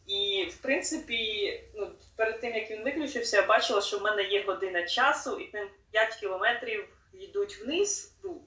І, 0.07 0.47
в 0.51 0.57
принципі, 0.57 1.53
ну, 1.75 1.91
перед 2.15 2.41
тим 2.41 2.55
як 2.55 2.71
він 2.71 2.83
виключився, 2.83 3.37
я 3.37 3.47
бачила, 3.47 3.81
що 3.81 3.99
в 3.99 4.01
мене 4.01 4.23
є 4.23 4.43
година 4.43 4.83
часу, 4.83 5.39
і 5.39 5.51
тим 5.51 5.67
5 5.91 6.15
кілометрів 6.15 6.87
йдуть 7.13 7.61
вниз. 7.61 8.15
Ну, 8.23 8.41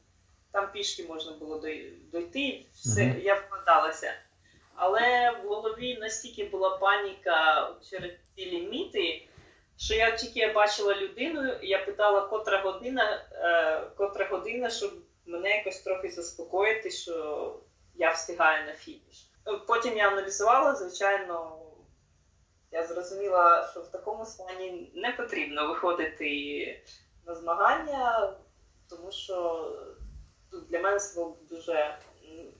Там 0.53 0.73
пішки 0.73 1.03
можна 1.03 1.33
було 1.33 1.63
дойти, 2.13 2.65
все, 2.75 3.01
mm-hmm. 3.01 3.23
я 3.23 3.35
вкладалася. 3.35 4.13
Але 4.75 5.31
в 5.31 5.49
голові 5.49 5.99
настільки 6.01 6.45
була 6.45 6.79
паніка 6.79 7.69
через 7.91 8.13
ці 8.37 8.47
ліміти, 8.47 9.29
що 9.77 9.95
я 9.95 10.11
тільки 10.11 10.53
бачила 10.53 10.95
людину, 10.95 11.53
я 11.63 11.85
питала, 11.85 12.21
котра 12.21 12.61
година, 12.61 13.27
е, 13.33 13.81
котра 13.97 14.27
година, 14.27 14.71
щоб 14.71 14.93
мене 15.27 15.51
якось 15.51 15.81
трохи 15.81 16.11
заспокоїти, 16.11 16.91
що 16.91 17.55
я 17.95 18.11
встигаю 18.11 18.67
на 18.67 18.73
фініш. 18.73 19.28
Потім 19.67 19.97
я 19.97 20.09
аналізувала, 20.09 20.75
звичайно, 20.75 21.59
я 22.71 22.87
зрозуміла, 22.87 23.69
що 23.71 23.81
в 23.81 23.91
такому 23.91 24.27
стані 24.27 24.93
не 24.95 25.13
потрібно 25.13 25.69
виходити 25.69 26.83
на 27.27 27.35
змагання, 27.35 28.33
тому 28.91 29.13
що 29.13 29.69
для 30.53 30.81
мене 30.81 30.99
це 30.99 31.15
було 31.15 31.37
дуже 31.51 31.99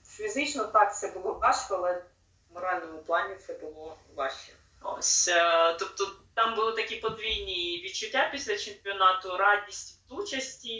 фізично 0.07 0.65
так 0.65 0.99
це 0.99 1.11
було 1.11 1.35
важко, 1.35 1.75
але 1.75 2.05
в 2.51 2.55
моральному 2.55 2.99
плані 2.99 3.35
це 3.35 3.55
було 3.55 3.97
важче. 4.15 4.53
Ось, 4.83 5.29
е, 5.29 5.77
тобто 5.79 6.13
там 6.35 6.55
були 6.55 6.73
такі 6.73 6.97
подвійні 6.97 7.83
відчуття 7.85 8.29
після 8.33 8.57
чемпіонату, 8.57 9.37
радість 9.37 10.01
від 10.11 10.19
участі 10.19 10.75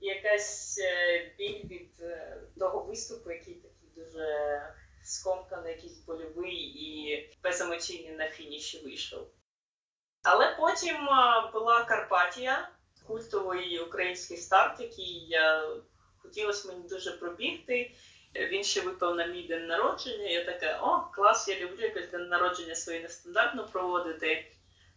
і 0.00 0.06
якась 0.06 0.78
е, 0.78 1.34
біль 1.38 1.64
від 1.64 1.90
е, 2.00 2.36
того 2.58 2.80
виступу, 2.80 3.30
який 3.30 3.54
такий 3.54 3.88
дуже 3.96 4.26
скомканий, 5.04 5.72
якийсь 5.72 5.98
больовий 5.98 6.56
і 6.56 7.30
беземоційний 7.42 8.16
на 8.16 8.28
фініші 8.28 8.78
вийшов. 8.84 9.28
Але 10.22 10.56
потім 10.60 10.96
була 11.52 11.84
Карпатія, 11.88 12.68
культовий 13.06 13.80
український 13.80 14.36
старт, 14.36 14.80
який 14.80 15.26
я 15.28 15.68
хотілося 16.22 16.68
мені 16.68 16.88
дуже 16.88 17.12
пробігти. 17.12 17.90
Він 18.34 18.64
ще 18.64 18.80
випав 18.80 19.14
на 19.14 19.26
мій 19.26 19.42
день 19.42 19.66
народження. 19.66 20.28
Я 20.28 20.44
така, 20.44 20.80
о, 20.82 21.14
клас, 21.14 21.48
я 21.48 21.60
люблю 21.60 21.82
якось 21.82 22.10
день 22.10 22.28
народження 22.28 22.74
свої 22.74 23.00
нестандартно 23.00 23.68
проводити. 23.68 24.52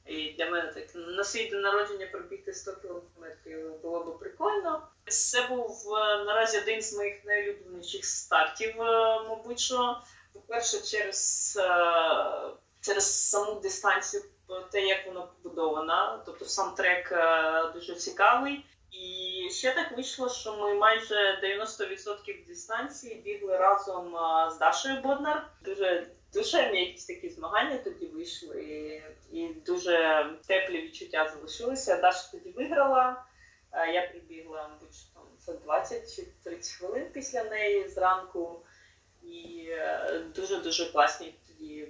І 0.05 0.31
для 0.31 0.49
мене 0.49 0.67
так 0.67 0.85
на 0.95 1.23
свій 1.23 1.49
день 1.49 1.61
народження 1.61 2.07
пробігти 2.11 2.53
100 2.53 2.73
кілометрів 2.73 3.81
було 3.81 3.99
б 3.99 4.19
прикольно. 4.19 4.87
Це 5.07 5.47
був 5.47 5.93
е, 5.93 6.23
наразі 6.23 6.57
один 6.57 6.81
з 6.81 6.97
моїх 6.97 7.25
найулюбленіших 7.25 8.05
стартів, 8.05 8.81
е, 8.81 9.19
мабуть, 9.29 9.59
що 9.59 10.01
по-перше, 10.33 10.81
через 10.81 11.57
е, 11.61 12.51
через 12.81 13.29
саму 13.29 13.59
дистанцію, 13.59 14.23
те, 14.71 14.81
як 14.81 15.07
вона 15.07 15.21
побудована. 15.21 16.23
Тобто 16.25 16.45
сам 16.45 16.75
трек 16.75 17.13
дуже 17.73 17.95
цікавий. 17.95 18.65
І 18.91 19.49
ще 19.51 19.73
так 19.73 19.91
вийшло, 19.97 20.29
що 20.29 20.57
ми 20.57 20.73
майже 20.73 21.39
90% 21.43 22.47
дистанції 22.47 23.15
бігли 23.15 23.57
разом 23.57 24.17
з 24.51 24.57
Дашою 24.57 25.01
Боднар. 25.01 25.47
Дуже 25.61 26.07
душевні 26.36 26.80
якісь 26.80 27.06
такі 27.06 27.30
змагання 27.30 27.78
тоді 27.78 28.06
вийшли, 28.06 29.02
і 29.32 29.48
дуже 29.65 30.30
теплі 30.48 30.82
відчуття 30.82 31.32
залишилися. 31.34 31.98
Даша 31.98 32.32
тоді 32.32 32.50
виграла. 32.50 33.26
Е, 33.71 33.91
я 33.93 34.08
прибігла, 34.08 34.67
мабуть, 34.67 35.13
там 35.13 35.24
за 35.39 35.54
20 35.54 36.15
чи 36.15 36.28
30 36.43 36.78
хвилин 36.78 37.06
після 37.13 37.43
неї 37.43 37.89
зранку. 37.89 38.62
І 39.24 39.69
дуже 40.36 40.58
дуже 40.58 40.91
класні 40.91 41.36
тоді 41.48 41.88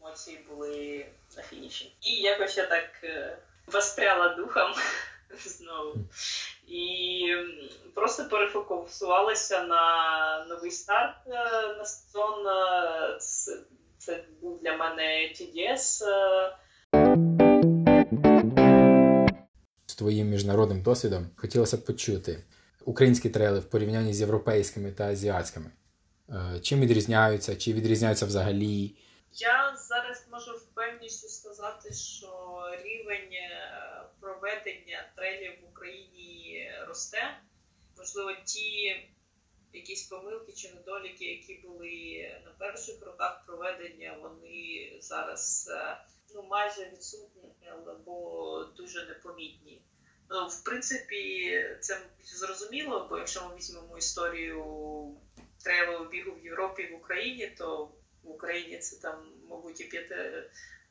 емоції 0.00 0.38
були 0.48 1.06
на 1.36 1.42
фініші. 1.42 1.94
І 2.02 2.14
якось 2.14 2.56
я 2.56 2.66
так 2.66 2.90
е, 3.04 3.38
воспряла 3.66 4.34
духом 4.34 4.72
знову. 5.44 5.94
І 6.66 7.09
просто 7.94 8.24
перефокусувалася 8.24 9.62
на 9.62 10.46
новий 10.48 10.70
старт 10.70 11.16
е, 11.26 11.32
на 11.78 11.84
сезон. 11.84 12.46
Е, 12.46 13.18
це, 13.20 13.58
це 13.98 14.24
був 14.40 14.60
для 14.62 14.76
мене 14.76 15.32
TDS. 15.34 16.02
З 19.86 19.94
твоїм 19.94 20.28
міжнародним 20.28 20.82
досвідом 20.82 21.30
хотілося 21.36 21.76
б 21.76 21.84
почути 21.84 22.44
українські 22.84 23.30
трейли 23.30 23.58
в 23.58 23.70
порівнянні 23.70 24.14
з 24.14 24.20
європейськими 24.20 24.92
та 24.92 25.04
азіатськими. 25.04 25.70
Чим 26.62 26.80
відрізняються, 26.80 27.56
чи 27.56 27.72
відрізняються 27.72 28.26
взагалі? 28.26 28.94
Я 29.32 29.76
зараз 29.76 30.26
можу 30.32 30.52
впевністю 30.52 31.28
сказати, 31.28 31.94
що 31.94 32.60
рівень 32.84 33.32
е, 33.32 33.89
проведення 34.40 35.12
трейлів 35.16 35.52
в 35.62 35.68
Україні 35.68 36.72
росте. 36.86 37.40
Можливо, 37.98 38.32
ті 38.44 38.96
якісь 39.72 40.02
помилки 40.02 40.52
чи 40.52 40.74
недоліки, 40.74 41.24
які 41.24 41.54
були 41.54 42.24
на 42.44 42.50
перших 42.50 43.02
роках 43.06 43.46
проведення, 43.46 44.18
вони 44.22 44.92
зараз 45.00 45.70
е, 45.72 45.96
ну, 46.34 46.42
майже 46.42 46.90
відсутні 46.90 47.42
або 47.86 48.64
дуже 48.76 49.06
непомітні. 49.06 49.82
Ну, 50.30 50.46
В 50.46 50.64
принципі, 50.64 51.54
це 51.80 52.00
зрозуміло, 52.24 53.06
бо 53.10 53.18
якщо 53.18 53.48
ми 53.48 53.56
візьмемо 53.56 53.98
історію 53.98 54.64
трейлового 55.64 56.04
бігу 56.04 56.32
в 56.32 56.44
Європі 56.44 56.86
в 56.86 56.94
Україні, 56.94 57.46
то 57.58 57.92
в 58.22 58.30
Україні 58.30 58.78
це 58.78 58.96
там, 58.96 59.32
мабуть, 59.48 59.80
і 59.80 59.84
5, 59.84 60.06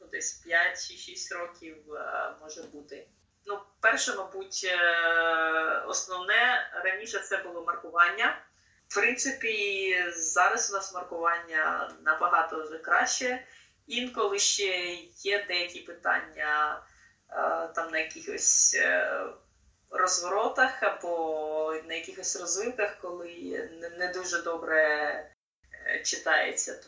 ну, 0.02 0.08
десь 0.08 0.34
5 0.34 0.88
чи 0.88 0.98
6 0.98 1.32
років 1.32 1.78
може 2.42 2.64
бути. 2.64 3.08
Перше, 3.82 4.16
мабуть, 4.16 4.62
е, 4.64 4.78
основне 5.88 6.70
раніше 6.84 7.20
це 7.20 7.38
було 7.38 7.64
маркування. 7.64 8.42
В 8.88 8.96
принципі, 8.96 9.96
зараз 10.16 10.72
у 10.72 10.74
нас 10.74 10.94
маркування 10.94 11.92
набагато 12.06 12.64
вже 12.64 12.78
краще. 12.78 13.44
Інколи 13.88 14.40
ще 14.40 14.94
є 15.18 15.46
деякі 15.48 15.80
питання 15.80 16.82
е, 17.30 17.68
там 17.76 17.92
на 17.92 18.00
якихось 18.00 18.76
е, 18.76 19.24
розворотах 19.90 20.84
або 20.84 21.82
на 21.88 21.94
якихось 21.94 22.40
розвилках, 22.40 22.98
коли 23.02 23.70
не 23.98 24.08
дуже 24.08 24.42
добре 24.42 25.32
читається. 26.04 26.80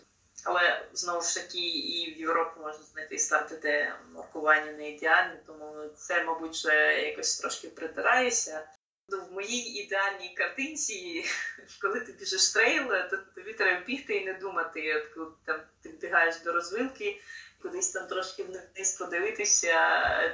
Але 0.43 0.85
знову 0.93 1.21
ж 1.21 1.35
таки 1.35 1.59
і 1.69 2.15
в 2.15 2.19
Європі 2.19 2.59
можна 2.59 2.83
знайти 2.83 3.17
старти, 3.17 3.55
де 3.55 3.95
маркування 4.13 4.71
не 4.71 4.89
ідеальне, 4.89 5.39
тому 5.47 5.89
це, 5.95 6.23
мабуть, 6.23 6.51
вже 6.51 7.01
якось 7.01 7.39
трошки 7.39 7.67
притирається. 7.67 8.67
Ну, 9.09 9.21
в 9.21 9.31
моїй 9.31 9.83
ідеальній 9.83 10.33
картинці, 10.37 11.25
коли 11.81 11.99
ти 11.99 12.11
біжиш 12.11 12.49
трейл, 12.49 12.87
то 13.09 13.17
тобі 13.35 13.53
треба 13.53 13.85
бігти 13.85 14.17
і 14.17 14.25
не 14.25 14.33
думати. 14.33 14.95
От 14.95 15.13
коли 15.13 15.31
там 15.45 15.61
ти 15.83 15.89
вбігаєш 15.89 16.39
до 16.39 16.53
розвилки, 16.53 17.21
кудись 17.61 17.91
там 17.91 18.07
трошки 18.07 18.43
вниз 18.43 18.97
подивитися, 18.99 19.73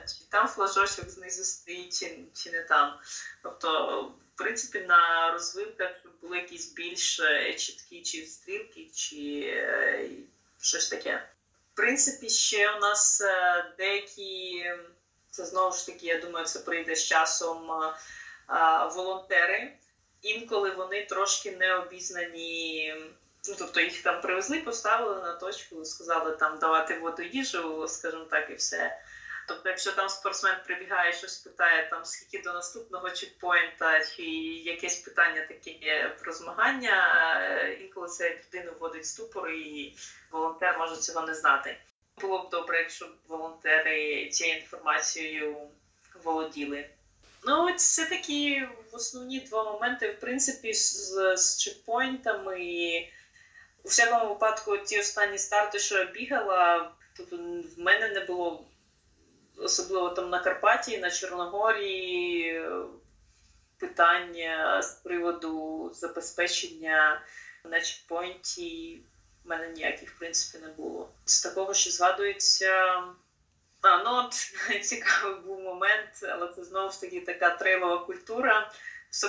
чи 0.07 0.29
там 0.31 0.47
флажочок 0.47 1.09
знизу 1.09 1.43
стоїть, 1.43 1.99
чи, 1.99 2.25
чи 2.33 2.51
не 2.51 2.63
там. 2.63 2.99
Тобто, 3.43 4.11
принципі, 4.37 4.79
на 4.79 5.31
розвилках 5.31 5.91
були 6.21 6.37
якісь 6.37 6.73
більш 6.73 7.19
е, 7.19 7.53
чіткі 7.53 8.01
чи 8.01 8.25
стрілки, 8.25 8.87
чи 8.93 9.41
е, 9.45 10.09
щось 10.61 10.89
таке. 10.89 11.29
В 11.73 11.77
принципі, 11.77 12.29
ще 12.29 12.71
у 12.71 12.79
нас 12.79 13.21
е, 13.21 13.65
деякі, 13.77 14.65
це 15.31 15.45
знову 15.45 15.75
ж 15.75 15.85
таки, 15.85 16.07
я 16.07 16.19
думаю, 16.19 16.45
це 16.45 16.59
прийде 16.59 16.95
з 16.95 17.05
часом 17.07 17.71
волонтери. 18.95 19.73
Інколи 20.21 20.71
вони 20.71 21.05
трошки 21.05 21.51
не 21.51 21.75
обізнані. 21.75 22.95
Ну, 23.49 23.55
тобто 23.57 23.81
їх 23.81 24.03
там 24.03 24.21
привезли, 24.21 24.59
поставили 24.59 25.21
на 25.21 25.33
точку, 25.33 25.85
сказали 25.85 26.31
там 26.31 26.59
давати 26.59 26.99
воду 26.99 27.23
їжу, 27.23 27.87
скажімо 27.87 28.25
так, 28.29 28.49
і 28.49 28.55
все. 28.55 29.01
Тобто, 29.47 29.69
якщо 29.69 29.91
там 29.91 30.09
спортсмен 30.09 30.55
прибігає, 30.65 31.13
щось 31.13 31.37
питає, 31.37 31.89
там 31.89 32.05
скільки 32.05 32.43
до 32.43 32.53
наступного 32.53 33.09
чекпоінта, 33.09 34.05
чи 34.05 34.23
якесь 34.23 34.95
питання 34.95 35.41
таке 35.47 35.69
є 35.71 36.15
про 36.21 36.33
змагання, 36.33 36.95
е, 37.41 37.73
інколи 37.73 38.07
це 38.07 38.29
людину 38.29 38.71
вводить 38.79 39.05
ступор, 39.05 39.49
і 39.49 39.95
волонтер 40.31 40.77
може 40.79 40.97
цього 40.97 41.27
не 41.27 41.33
знати. 41.33 41.77
Було 42.21 42.39
б 42.43 42.49
добре, 42.49 42.77
якщо 42.77 43.05
б 43.05 43.11
волонтери 43.27 44.29
цією 44.29 44.59
інформацією 44.59 45.57
володіли. 46.23 46.89
Ну, 47.43 47.73
це 47.75 48.05
такі 48.05 48.67
основні 48.91 49.39
два 49.39 49.63
моменти, 49.63 50.11
в 50.11 50.19
принципі, 50.19 50.73
з, 50.73 51.37
з 51.37 51.57
чекпоінтами. 51.57 52.57
У 53.83 53.87
всякому 53.87 54.33
випадку, 54.33 54.77
ті 54.77 54.99
останні 54.99 55.37
старти, 55.37 55.79
що 55.79 55.97
я 55.97 56.05
бігала, 56.05 56.91
тобто 57.17 57.35
в 57.75 57.79
мене 57.79 58.09
не 58.09 58.19
було 58.19 58.66
особливо 59.57 60.09
там 60.09 60.29
на 60.29 60.39
Карпаті, 60.39 60.97
на 60.97 61.11
Чорногорії, 61.11 62.61
питання 63.79 64.81
з 64.81 64.91
приводу 64.91 65.91
забезпечення 65.93 67.21
на 67.63 67.81
чекпоінті 67.81 69.01
в 69.45 69.49
мене 69.49 69.69
ніяких 69.69 70.09
в 70.15 70.17
принципі 70.19 70.65
не 70.65 70.71
було. 70.71 71.09
З 71.25 71.41
такого, 71.41 71.73
що 71.73 71.91
згадується. 71.91 73.03
А, 73.81 74.03
ну 74.03 74.11
от 74.11 74.33
цікавий 74.83 75.35
був 75.41 75.59
момент, 75.59 76.09
але 76.23 76.53
це 76.55 76.63
знову 76.63 76.91
ж 76.91 77.01
таки 77.01 77.21
така 77.21 77.49
трейлова 77.49 78.05
культура. 78.05 78.71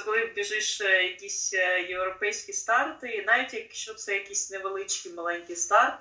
Коли 0.04 0.26
біжиш 0.26 0.80
е, 0.80 1.02
якісь 1.02 1.54
е, 1.54 1.82
європейські 1.82 2.52
старти, 2.52 3.24
навіть 3.26 3.54
якщо 3.54 3.94
це 3.94 4.14
якийсь 4.14 4.50
невеличкий 4.50 5.12
маленький 5.12 5.56
старт, 5.56 6.00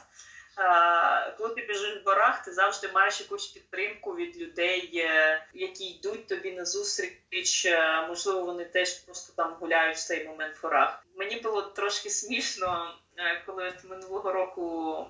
коли 1.37 1.55
ти 1.55 1.61
біжиш 1.61 2.01
в 2.05 2.09
горах, 2.09 2.43
ти 2.43 2.51
завжди 2.51 2.89
маєш 2.93 3.21
якусь 3.21 3.47
підтримку 3.47 4.15
від 4.15 4.41
людей, 4.41 4.91
е, 4.95 5.45
які 5.53 5.85
йдуть 5.85 6.27
тобі 6.27 6.51
на 6.51 6.65
зустріч. 6.65 7.65
Е, 7.65 8.07
можливо, 8.07 8.41
вони 8.41 8.65
теж 8.65 8.93
просто 8.93 9.33
там 9.33 9.53
гуляють 9.59 9.97
в 9.97 10.07
цей 10.07 10.27
момент 10.27 10.57
в 10.57 10.59
горах. 10.61 11.03
Мені 11.15 11.39
було 11.39 11.61
трошки 11.61 12.09
смішно, 12.09 12.95
е, 13.17 13.43
коли 13.45 13.67
от 13.67 13.89
минулого 13.89 14.31
року 14.31 15.05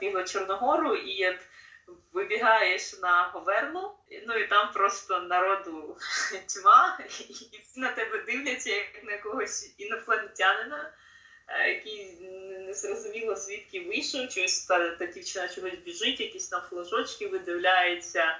бігла 0.00 0.24
Чорногору 0.24 0.96
і 0.96 1.38
вибігаєш 2.12 3.00
на 3.00 3.22
Говерну, 3.22 3.90
ну 4.26 4.34
і 4.34 4.46
там 4.46 4.72
просто 4.72 5.20
народу 5.20 5.96
тьма, 6.48 6.98
і 7.52 7.58
всі 7.58 7.80
на 7.80 7.92
тебе 7.92 8.18
дивляться 8.18 8.70
як 8.70 9.04
на 9.04 9.18
когось 9.18 9.74
інопланетянина. 9.78 10.92
Е, 11.48 11.68
який 11.68 12.16
не 12.66 12.74
зрозуміло 12.74 13.36
звідки 13.36 13.80
вийшов, 13.80 14.28
чогось 14.28 14.66
та, 14.66 14.90
та 14.90 15.06
дівчина 15.06 15.48
чогось 15.48 15.74
біжить, 15.84 16.20
якісь 16.20 16.48
там 16.48 16.62
флажочки 16.70 17.26
видивляється. 17.28 18.38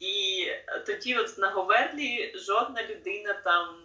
І 0.00 0.46
тоді, 0.86 1.16
от 1.16 1.38
на 1.38 1.50
Говерлі, 1.50 2.32
жодна 2.38 2.82
людина 2.82 3.40
там 3.44 3.76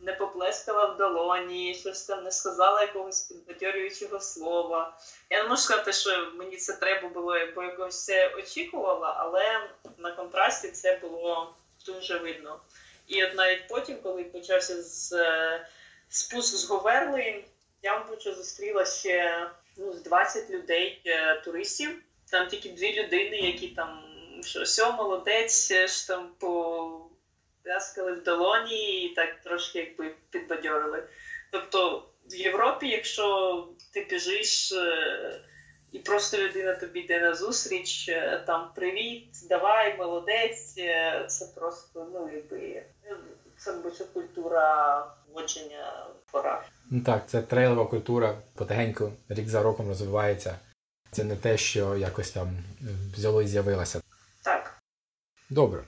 не 0.00 0.12
поплескала 0.12 0.86
в 0.86 0.96
долоні, 0.96 1.74
щось 1.74 2.06
там 2.06 2.24
не 2.24 2.30
сказала 2.30 2.80
якогось 2.80 3.20
підбадьорюючого 3.20 4.20
слова. 4.20 4.98
Я 5.30 5.42
не 5.42 5.48
можу 5.48 5.62
сказати, 5.62 5.92
що 5.92 6.32
мені 6.34 6.56
це 6.56 6.72
треба 6.72 7.08
було, 7.08 7.36
бо 7.54 7.62
якось 7.62 8.04
це 8.04 8.34
очікувала, 8.34 9.14
але 9.18 9.68
на 9.98 10.12
контрасті 10.12 10.68
це 10.68 10.96
було 10.96 11.54
дуже 11.86 12.18
видно. 12.18 12.60
І 13.06 13.24
от 13.24 13.34
навіть 13.34 13.68
потім, 13.68 13.96
коли 14.02 14.24
почався 14.24 14.82
з 14.82 15.12
е, 15.12 15.66
спуск 16.08 16.56
з 16.56 16.64
Говерли, 16.64 17.44
я 17.82 17.98
мабуть, 17.98 18.22
зустріла 18.22 18.84
ще 18.84 19.46
ну, 19.76 19.92
з 19.92 20.02
20 20.02 20.50
людей 20.50 21.02
е, 21.06 21.40
туристів. 21.40 22.02
Там 22.30 22.48
тільки 22.48 22.68
дві 22.68 23.02
людини, 23.02 23.36
які 23.36 23.68
там 23.68 24.04
що 24.44 24.66
сьо, 24.66 24.92
молодець, 24.92 25.70
е, 25.70 25.86
ж 25.86 26.08
там 26.08 26.30
пов'язкали 26.38 28.12
в 28.12 28.22
долоні 28.22 29.04
і 29.04 29.14
так 29.14 29.40
трошки 29.40 29.78
якби 29.78 30.14
підбадьорили. 30.30 31.08
Тобто 31.52 32.08
в 32.30 32.34
Європі, 32.34 32.88
якщо 32.88 33.68
ти 33.94 34.06
біжиш, 34.10 34.72
е, 34.72 35.40
і 35.92 35.98
просто 35.98 36.38
людина 36.38 36.74
тобі 36.74 37.00
йде 37.00 37.20
на 37.20 37.34
зустріч, 37.34 38.10
там 38.46 38.70
привіт, 38.74 39.28
давай, 39.48 39.96
молодець. 39.96 40.74
Це 41.26 41.46
просто, 41.54 42.08
ну, 42.14 42.30
якби, 42.34 42.82
це 43.58 44.04
культура 44.04 45.06
водження 45.32 46.06
пора. 46.32 46.62
Ну 46.90 47.00
так, 47.00 47.22
це 47.26 47.42
трейлова 47.42 47.84
культура 47.84 48.38
потихеньку 48.54 49.12
рік 49.28 49.48
за 49.48 49.62
роком 49.62 49.88
розвивається. 49.88 50.58
Це 51.10 51.24
не 51.24 51.36
те, 51.36 51.56
що 51.56 51.96
якось 51.96 52.30
там 52.30 52.48
взяло 53.16 53.42
і 53.42 53.46
з'явилося. 53.46 54.00
Так. 54.44 54.78
Добре. 55.50 55.80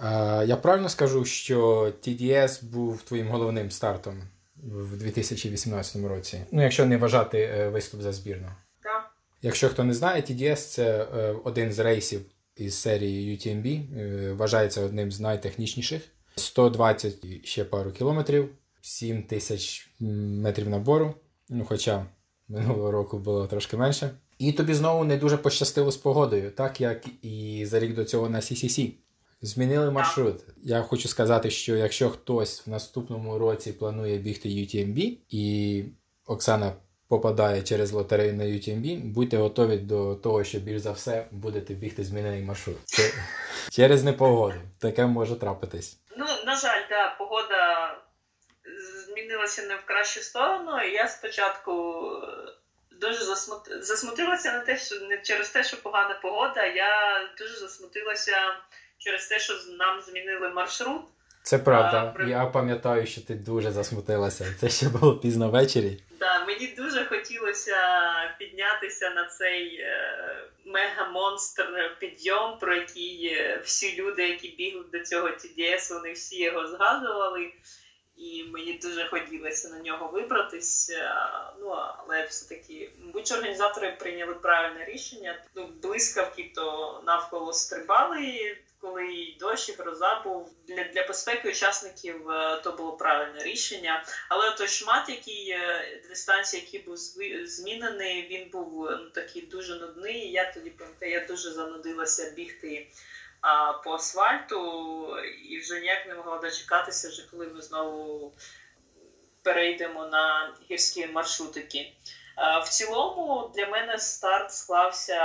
Е, 0.00 0.44
я 0.46 0.56
правильно 0.56 0.88
скажу, 0.88 1.24
що 1.24 1.92
TDS 2.02 2.64
був 2.64 3.02
твоїм 3.02 3.28
головним 3.28 3.70
стартом 3.70 4.22
в 4.62 4.96
2018 4.96 6.04
році. 6.04 6.40
Ну, 6.52 6.62
якщо 6.62 6.86
не 6.86 6.96
вважати 6.96 7.38
е, 7.38 7.68
виступ 7.68 8.00
за 8.00 8.12
збірну. 8.12 8.48
Так. 8.82 9.10
Якщо 9.42 9.68
хто 9.68 9.84
не 9.84 9.94
знає, 9.94 10.22
TDS 10.22 10.56
це 10.56 11.08
е, 11.16 11.34
один 11.44 11.72
з 11.72 11.78
рейсів 11.78 12.20
із 12.56 12.74
серії 12.74 13.36
UTMB, 13.36 13.98
е, 14.00 14.32
вважається 14.32 14.80
одним 14.80 15.12
з 15.12 15.20
найтехнічніших. 15.20 16.02
120 16.36 17.24
і 17.24 17.40
ще 17.44 17.64
пару 17.64 17.90
кілометрів, 17.90 18.48
7 18.86 19.22
тисяч 19.22 19.90
метрів 20.00 20.68
набору. 20.68 21.14
Ну, 21.48 21.64
хоча 21.64 22.06
минулого 22.48 22.90
року 22.90 23.18
було 23.18 23.46
трошки 23.46 23.76
менше. 23.76 24.10
І 24.38 24.52
тобі 24.52 24.74
знову 24.74 25.04
не 25.04 25.16
дуже 25.16 25.36
пощастило 25.36 25.90
з 25.90 25.96
погодою, 25.96 26.50
так 26.50 26.80
як 26.80 27.04
і 27.22 27.64
за 27.66 27.80
рік 27.80 27.94
до 27.94 28.04
цього 28.04 28.28
на 28.28 28.40
CCC. 28.40 28.92
Змінили 29.42 29.90
маршрут. 29.90 30.44
Я 30.62 30.82
хочу 30.82 31.08
сказати, 31.08 31.50
що 31.50 31.76
якщо 31.76 32.10
хтось 32.10 32.66
в 32.66 32.70
наступному 32.70 33.38
році 33.38 33.72
планує 33.72 34.18
бігти 34.18 34.48
UTMB, 34.48 35.16
і 35.28 35.84
Оксана 36.26 36.72
попадає 37.08 37.62
через 37.62 37.92
лотерею 37.92 38.34
на 38.34 38.44
UTMB, 38.44 39.12
будьте 39.12 39.36
готові 39.36 39.76
до 39.76 40.14
того, 40.14 40.44
що 40.44 40.58
більш 40.58 40.80
за 40.80 40.92
все 40.92 41.26
будете 41.30 41.74
бігти 41.74 42.04
змінений 42.04 42.42
маршрут. 42.42 42.76
Це 42.84 43.02
через 43.70 44.04
непогоду. 44.04 44.54
Таке 44.78 45.06
може 45.06 45.36
трапитись. 45.36 45.98
Ну, 46.18 46.26
на 46.46 46.56
жаль, 46.56 46.82
да, 46.90 47.16
погода 47.18 47.25
змінилася 49.26 49.62
не 49.62 49.74
в 49.76 49.84
кращу 49.84 50.20
сторону. 50.20 50.80
І 50.80 50.92
я 50.92 51.08
спочатку 51.08 52.02
е, 52.22 52.52
дуже 53.00 53.24
засмут... 53.24 53.60
засмутилася 53.84 54.52
на 54.52 54.60
те, 54.60 54.78
що 54.78 55.00
не 55.00 55.18
через 55.18 55.48
те, 55.48 55.64
що 55.64 55.82
погана 55.82 56.18
погода, 56.22 56.66
я 56.66 57.20
дуже 57.38 57.56
засмутилася 57.56 58.36
через 58.98 59.26
те, 59.26 59.38
що 59.38 59.54
нам 59.78 60.02
змінили 60.02 60.48
маршрут. 60.48 61.02
Це 61.42 61.58
правда. 61.58 62.02
А, 62.02 62.06
при- 62.06 62.30
Я 62.30 62.46
пам'ятаю, 62.46 63.06
що 63.06 63.20
ти 63.20 63.34
дуже 63.34 63.70
засмутилася. 63.70 64.54
Це 64.60 64.68
ще 64.68 64.88
було 64.88 65.16
пізно 65.16 65.50
ввечері. 65.50 66.00
Да, 66.18 66.44
мені 66.44 66.66
дуже 66.66 67.04
хотілося 67.04 67.76
піднятися 68.38 69.10
на 69.10 69.24
цей 69.24 69.76
е, 69.80 70.48
мега-монстр 70.64 71.96
підйом, 71.98 72.58
про 72.58 72.74
який 72.74 73.26
е, 73.26 73.60
всі 73.64 73.96
люди, 73.96 74.28
які 74.28 74.48
бігли 74.48 74.84
до 74.92 75.00
цього 75.00 75.28
TDS, 75.28 75.94
вони 75.94 76.12
всі 76.12 76.42
його 76.42 76.66
згадували. 76.68 77.52
І 78.16 78.44
мені 78.44 78.72
дуже 78.72 79.08
хотілося 79.08 79.68
на 79.68 79.78
нього 79.78 80.08
вибратись. 80.08 80.90
е, 80.90 81.12
Ну, 81.60 81.68
але 81.70 82.26
все-таки, 82.26 82.90
мабуть, 82.98 83.32
організатори 83.32 83.96
прийняли 84.00 84.34
правильне 84.34 84.84
рішення. 84.84 85.42
Ну, 85.54 85.68
блискавки 85.82 86.52
то 86.54 87.02
навколо 87.06 87.52
стрибали, 87.52 88.56
коли 88.80 89.06
і 89.14 89.36
дощ, 89.40 89.68
і 89.68 89.72
гроза 89.72 90.20
був. 90.24 90.50
Для, 90.68 90.84
для 90.84 91.06
безпеки 91.06 91.48
учасників 91.48 92.30
е, 92.30 92.60
то 92.64 92.72
було 92.72 92.92
правильне 92.92 93.44
рішення. 93.44 94.04
Але 94.28 94.50
той 94.50 94.68
шмат, 94.68 95.08
який 95.08 95.50
е, 95.50 96.00
дистанції, 96.08 96.62
який 96.62 96.80
був 96.80 96.96
змінений, 97.46 98.28
він 98.30 98.50
був 98.50 98.88
ну, 98.90 99.10
такий 99.10 99.42
дуже 99.42 99.74
нудний. 99.74 100.32
Я 100.32 100.52
тоді 100.52 100.70
пам'ятаю, 100.70 101.12
я 101.12 101.26
дуже 101.26 101.50
занудилася 101.50 102.30
бігти 102.30 102.86
по 103.84 103.92
асфальту 103.92 105.20
і 105.48 105.58
вже 105.58 105.80
ніяк 105.80 106.06
не 106.06 106.14
могла 106.14 106.38
дочекатися, 106.38 107.08
вже 107.08 107.22
коли 107.30 107.46
ми 107.46 107.62
знову 107.62 108.32
перейдемо 109.42 110.06
на 110.06 110.54
гірські 110.70 111.06
маршрутики. 111.06 111.92
А, 112.36 112.58
в 112.58 112.68
цілому 112.68 113.50
для 113.54 113.66
мене 113.66 113.98
старт 113.98 114.52
склався, 114.52 115.16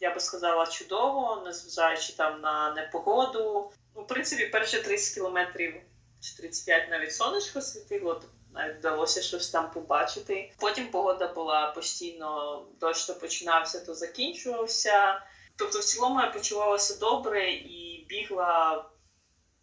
я 0.00 0.14
би 0.14 0.20
сказала, 0.20 0.66
чудово, 0.66 1.42
незважаючи 1.46 2.12
там 2.12 2.40
на 2.40 2.72
непогоду. 2.72 3.72
Ну, 3.96 4.02
принципі, 4.10 4.46
перші 4.46 4.82
30 4.82 5.14
кілометрів 5.14 5.74
чи 6.20 6.36
35 6.36 6.90
навіть 6.90 7.14
сонечко 7.14 7.60
світило, 7.60 8.22
навіть 8.54 8.76
вдалося 8.76 9.22
щось 9.22 9.50
там 9.50 9.70
побачити. 9.70 10.52
Потім 10.58 10.86
погода 10.90 11.28
була 11.28 11.70
постійно, 11.70 12.62
дощ 12.80 13.06
то 13.06 13.14
починався, 13.14 13.80
то 13.80 13.94
закінчувався. 13.94 15.22
Тобто, 15.60 15.78
в 15.78 15.84
цілому 15.84 16.20
я 16.20 16.26
почувалася 16.26 16.96
добре 16.98 17.50
і 17.50 18.06
бігла 18.08 18.84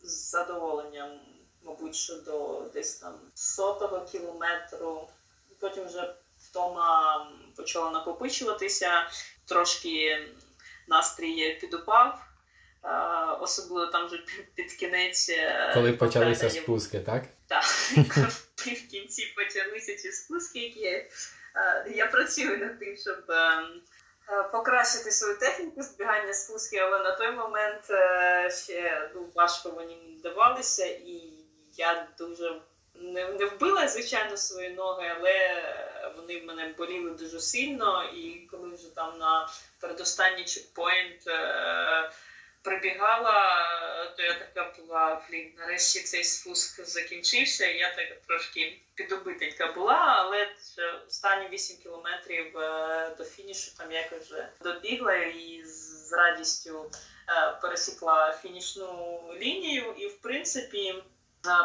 з 0.02 0.30
задоволенням, 0.30 1.20
мабуть, 1.64 1.96
що 1.96 2.16
до 2.16 2.62
десь 2.74 2.96
там 2.96 3.14
сотого 3.34 4.06
кілометру. 4.06 5.08
Потім 5.60 5.86
вже 5.86 6.14
втома 6.40 7.28
почала 7.56 7.92
накопичуватися, 7.92 9.08
трошки 9.46 10.28
настрій 10.88 11.54
підупав. 11.62 12.22
Особливо 13.42 13.92
там 13.92 14.08
вже 14.08 14.18
під- 14.56 14.74
кінець. 14.74 15.30
е, 15.30 15.72
Коли 15.74 15.94
почалися 15.94 16.50
спуски, 16.50 17.00
так? 17.00 17.24
так, 17.48 17.64
в 18.56 18.88
кінці 18.92 19.34
почалися 19.36 19.96
ці 19.96 20.12
спуски, 20.12 20.60
які 20.60 20.86
е, 20.86 21.12
я 21.96 22.08
працюю 22.08 22.58
над 22.58 22.80
тим, 22.80 22.98
щоб 22.98 23.24
е, 23.30 23.34
е, 23.36 23.64
покращити 24.52 25.12
свою 25.12 25.38
техніку 25.38 25.82
збігання 25.82 26.34
спуски, 26.34 26.78
але 26.78 27.00
на 27.00 27.12
той 27.12 27.32
момент 27.32 27.90
е, 27.90 28.52
ще 28.52 29.12
ну, 29.16 29.30
важко 29.36 29.72
мені 29.72 30.20
давалися, 30.24 30.86
і 30.86 31.34
я 31.78 32.08
дуже 32.18 32.62
не, 32.96 33.28
не 33.28 33.46
вбила, 33.46 33.88
звичайно, 33.88 34.38
свої 34.38 34.70
ноги, 34.70 35.12
але 35.18 35.64
вони 36.18 36.40
в 36.40 36.46
мене 36.46 36.74
боліли 36.78 37.12
дуже 37.12 37.40
сильно. 37.40 38.04
І 38.04 38.48
коли 38.52 38.76
вже 38.76 38.96
там 38.96 39.18
на 39.18 39.50
передостанній 39.80 40.46
чекпоінт 40.46 41.28
е, 41.28 42.12
прибігала, 42.68 43.66
то 44.18 44.24
я 44.24 44.34
така 44.34 44.74
була, 44.80 45.22
блін, 45.30 45.54
нарешті 45.58 46.00
цей 46.00 46.24
спуск 46.24 46.86
закінчився, 46.86 47.66
і 47.66 47.78
я 47.78 47.96
так 47.96 48.22
трошки 48.28 48.82
підобитенька 48.96 49.72
була, 49.72 50.16
але 50.18 50.48
останні 51.08 51.50
8 51.50 51.78
кілометрів 51.78 52.58
е, 52.58 53.16
до 53.18 53.24
фінішу 53.24 53.72
там 53.78 53.92
якось 53.92 54.26
вже 54.26 54.50
добігла 54.62 55.16
і 55.16 55.64
з 55.66 56.14
радістю 56.14 56.92
е, 57.30 57.58
пересікла 57.62 58.40
фінішну 58.42 59.22
лінію. 59.42 59.94
І, 59.98 60.08
в 60.08 60.22
принципі, 60.22 60.90
е, 60.90 61.04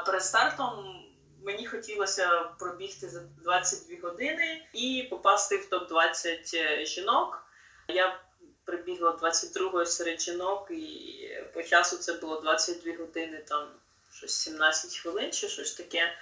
перед 0.07 0.25
стартом 0.25 1.05
мені 1.45 1.67
хотілося 1.67 2.41
пробігти 2.59 3.09
за 3.09 3.21
22 3.21 4.11
години 4.11 4.67
і 4.73 5.07
попасти 5.11 5.57
в 5.57 5.69
топ-20 5.71 6.87
жінок. 6.87 7.47
Я 7.89 8.21
прибігла 8.65 9.11
22-ї 9.23 9.87
серед 9.87 10.21
жінок, 10.21 10.67
і 10.71 11.15
по 11.55 11.63
часу 11.63 11.97
це 11.97 12.13
було 12.13 12.41
22 12.41 12.97
години, 12.99 13.45
там 13.49 13.69
щось 14.13 14.35
17 14.35 14.97
хвилин 14.97 15.33
чи 15.33 15.49
щось 15.49 15.73
таке. 15.73 16.13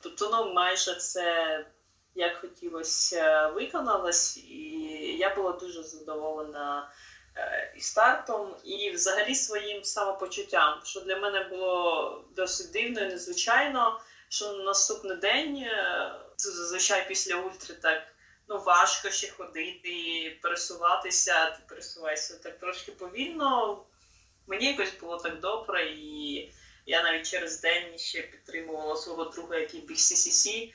Тобто, 0.00 0.28
ну, 0.32 0.52
майже 0.52 0.94
це 0.94 1.64
як 2.14 2.40
хотілося 2.40 3.48
виконалось, 3.48 4.36
і 4.36 5.16
я 5.18 5.34
була 5.34 5.52
дуже 5.52 5.82
задоволена 5.82 6.90
е, 7.36 7.74
і 7.76 7.80
стартом, 7.80 8.54
і 8.64 8.90
взагалі 8.90 9.34
своїм 9.34 9.84
самопочуттям, 9.84 10.80
що 10.84 11.00
для 11.00 11.16
мене 11.16 11.44
було 11.44 12.24
досить 12.36 12.72
дивно 12.72 13.00
і 13.00 13.08
незвичайно, 13.08 14.00
що 14.28 14.52
на 14.52 14.64
наступний 14.64 15.16
день, 15.16 15.56
е, 15.56 16.12
зазвичай 16.36 17.08
після 17.08 17.36
ультри 17.36 17.74
так 17.74 18.02
ну, 18.48 18.58
важко 18.58 19.10
ще 19.10 19.30
ходити, 19.30 19.90
пересуватися, 20.42 21.50
ти 21.50 21.62
пересуваєшся 21.68 22.34
так 22.34 22.58
трошки 22.58 22.92
повільно. 22.92 23.82
Мені 24.46 24.66
якось 24.66 24.92
було 25.00 25.16
так 25.16 25.40
добре, 25.40 25.86
і 25.86 26.34
я 26.86 27.02
навіть 27.02 27.30
через 27.30 27.60
день 27.60 27.98
ще 27.98 28.22
підтримувала 28.22 28.96
свого 28.96 29.24
друга, 29.24 29.58
який 29.58 29.80
біг 29.80 29.96
CCC. 29.96 30.72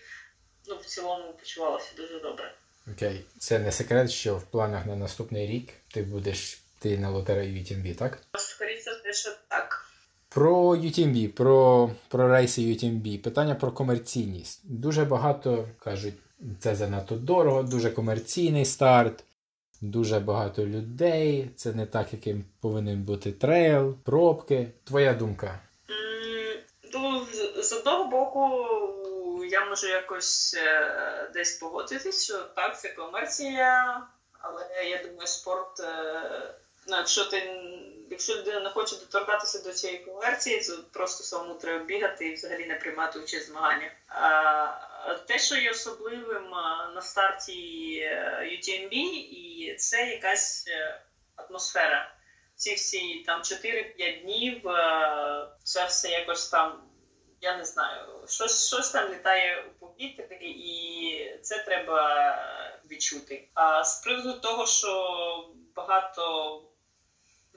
Ну, 0.67 0.77
в 0.77 0.85
цілому 0.85 1.33
почувалася 1.33 1.91
дуже 1.97 2.19
добре. 2.19 2.53
Окей. 2.93 3.25
Це 3.39 3.59
не 3.59 3.71
секрет, 3.71 4.11
що 4.11 4.35
в 4.35 4.43
планах 4.43 4.85
на 4.85 4.95
наступний 4.95 5.47
рік 5.47 5.73
ти 5.93 6.01
будеш 6.01 6.61
ти 6.79 6.97
на 6.97 7.09
лотерею 7.09 7.61
UTMB, 7.61 7.95
так? 7.95 8.17
Скоріше 8.37 8.95
те, 9.03 9.13
що 9.13 9.31
так. 9.47 9.85
Про 10.29 10.75
UTMB, 10.75 11.27
про, 11.27 11.91
про 12.07 12.27
рейси 12.27 12.61
UTMB, 12.61 13.17
питання 13.17 13.55
про 13.55 13.71
комерційність. 13.71 14.59
Дуже 14.63 15.05
багато 15.05 15.67
кажуть, 15.79 16.13
це 16.59 16.75
занадто 16.75 17.15
дорого, 17.15 17.63
дуже 17.63 17.89
комерційний 17.91 18.65
старт, 18.65 19.23
дуже 19.81 20.19
багато 20.19 20.65
людей. 20.65 21.49
Це 21.55 21.73
не 21.73 21.85
так, 21.85 22.13
яким 22.13 22.45
повинен 22.61 23.01
бути 23.03 23.31
трейл, 23.31 23.95
пробки. 24.03 24.67
Твоя 24.83 25.13
думка? 25.13 25.59
Ну, 26.93 27.25
з- 27.63 27.73
одного 27.73 28.03
боку, 28.05 28.65
я 29.45 29.65
можу 29.65 29.87
якось 29.87 30.53
е, 30.57 31.29
десь 31.33 31.57
погодитись, 31.57 32.23
що 32.23 32.37
так, 32.37 32.79
це 32.81 32.89
комерція, 32.89 34.01
Але 34.39 34.67
я 34.89 35.03
думаю, 35.03 35.27
спорт, 35.27 35.79
е, 35.79 35.85
ну, 36.87 36.97
якщо 36.97 37.25
ти 37.25 37.61
якщо 38.09 38.35
людина 38.35 38.59
не 38.59 38.69
хоче 38.69 38.95
доторкатися 38.95 39.59
до 39.63 39.73
цієї 39.73 39.99
конверсії, 39.99 40.61
то 40.61 40.73
просто 40.91 41.23
самому 41.23 41.53
треба 41.53 41.83
бігати 41.85 42.27
і 42.27 42.33
взагалі 42.33 42.65
не 42.65 42.75
приймати 42.75 43.19
участь 43.19 43.47
в 43.47 43.51
змаганнях. 43.51 43.91
Те, 45.27 45.39
що 45.39 45.55
є 45.55 45.71
особливим 45.71 46.49
на 46.95 47.01
старті 47.01 48.01
UTMB, 48.41 48.93
і 48.93 49.75
це 49.79 50.09
якась 50.09 50.67
атмосфера. 51.35 52.15
Ці 52.55 52.73
всі 52.73 53.23
там 53.23 53.41
4-5 53.41 54.21
днів, 54.21 54.61
це 55.63 55.85
все 55.85 56.09
якось 56.09 56.49
там 56.49 56.91
я 57.41 57.57
не 57.57 57.65
знаю, 57.65 58.05
щось 58.27 58.67
щось 58.67 58.91
там 58.91 59.13
літає 59.13 59.65
у 59.65 59.85
повітрі, 59.85 60.51
і 60.51 61.39
це 61.41 61.57
треба 61.57 62.35
відчути. 62.91 63.47
А 63.53 63.83
з 63.83 64.03
приводу 64.03 64.33
того, 64.33 64.65
що 64.65 65.49
багато 65.75 66.63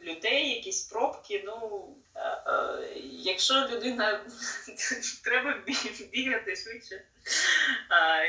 людей, 0.02 0.50
якісь 0.50 0.84
пробки, 0.84 1.42
ну 1.46 1.88
е, 1.88 2.00
е, 2.00 2.03
якщо 3.10 3.54
людина 3.54 4.24
треба 5.24 5.58
бігати 6.12 6.56
швидше, 6.56 7.04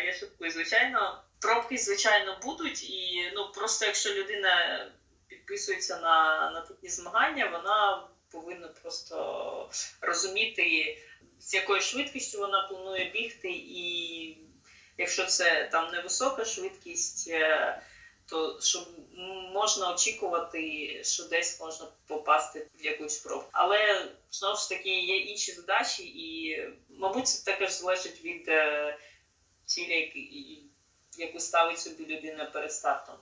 я 0.05 0.13
шуткую, 0.13 0.51
звичайно, 0.51 1.23
пробки, 1.39 1.77
звичайно, 1.77 2.39
будуть, 2.43 2.89
і 2.89 3.31
ну 3.35 3.51
просто 3.51 3.85
якщо 3.85 4.13
людина 4.13 4.85
підписується 5.27 5.99
на, 5.99 6.51
на 6.51 6.61
такі 6.61 6.89
змагання, 6.89 7.49
вона 7.49 8.07
повинна 8.31 8.67
просто 8.67 9.69
розуміти 10.01 10.97
з 11.39 11.53
якою 11.53 11.81
швидкістю 11.81 12.39
вона 12.39 12.67
планує 12.67 13.09
бігти, 13.09 13.49
і 13.51 14.37
якщо 14.97 15.25
це 15.25 15.69
там 15.71 15.91
невисока 15.91 16.45
швидкість, 16.45 17.27
е, 17.27 17.81
то 18.25 18.59
щоб 18.61 18.83
можна 19.53 19.93
очікувати, 19.93 21.03
що 21.03 21.23
десь 21.23 21.59
можна 21.59 21.87
попасти 22.07 22.67
в 22.79 22.85
якусь 22.85 23.17
пробу. 23.17 23.43
Але 23.51 24.07
знову 24.31 24.57
ж 24.57 24.69
таки 24.69 24.89
є 24.89 25.17
інші 25.17 25.51
задачі, 25.51 26.03
і, 26.03 26.59
мабуть, 26.89 27.27
це 27.27 27.51
також 27.51 27.71
залежить 27.71 28.23
від 28.23 28.45
е, 28.47 28.97
цілі, 29.65 30.63
яку 31.17 31.39
ставить 31.39 31.79
собі 31.79 32.05
людина 32.05 32.45
перед 32.45 32.73
стартом. 32.73 33.15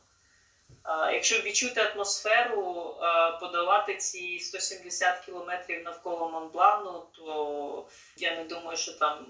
Якщо 1.13 1.41
відчути 1.41 1.81
атмосферу, 1.81 2.95
подолати 3.39 3.95
ці 3.95 4.39
170 4.39 5.19
кілометрів 5.25 5.83
навколо 5.83 6.29
Монблану, 6.29 7.05
то 7.11 7.87
я 8.17 8.35
не 8.35 8.43
думаю, 8.43 8.77
що 8.77 8.93
там 8.93 9.25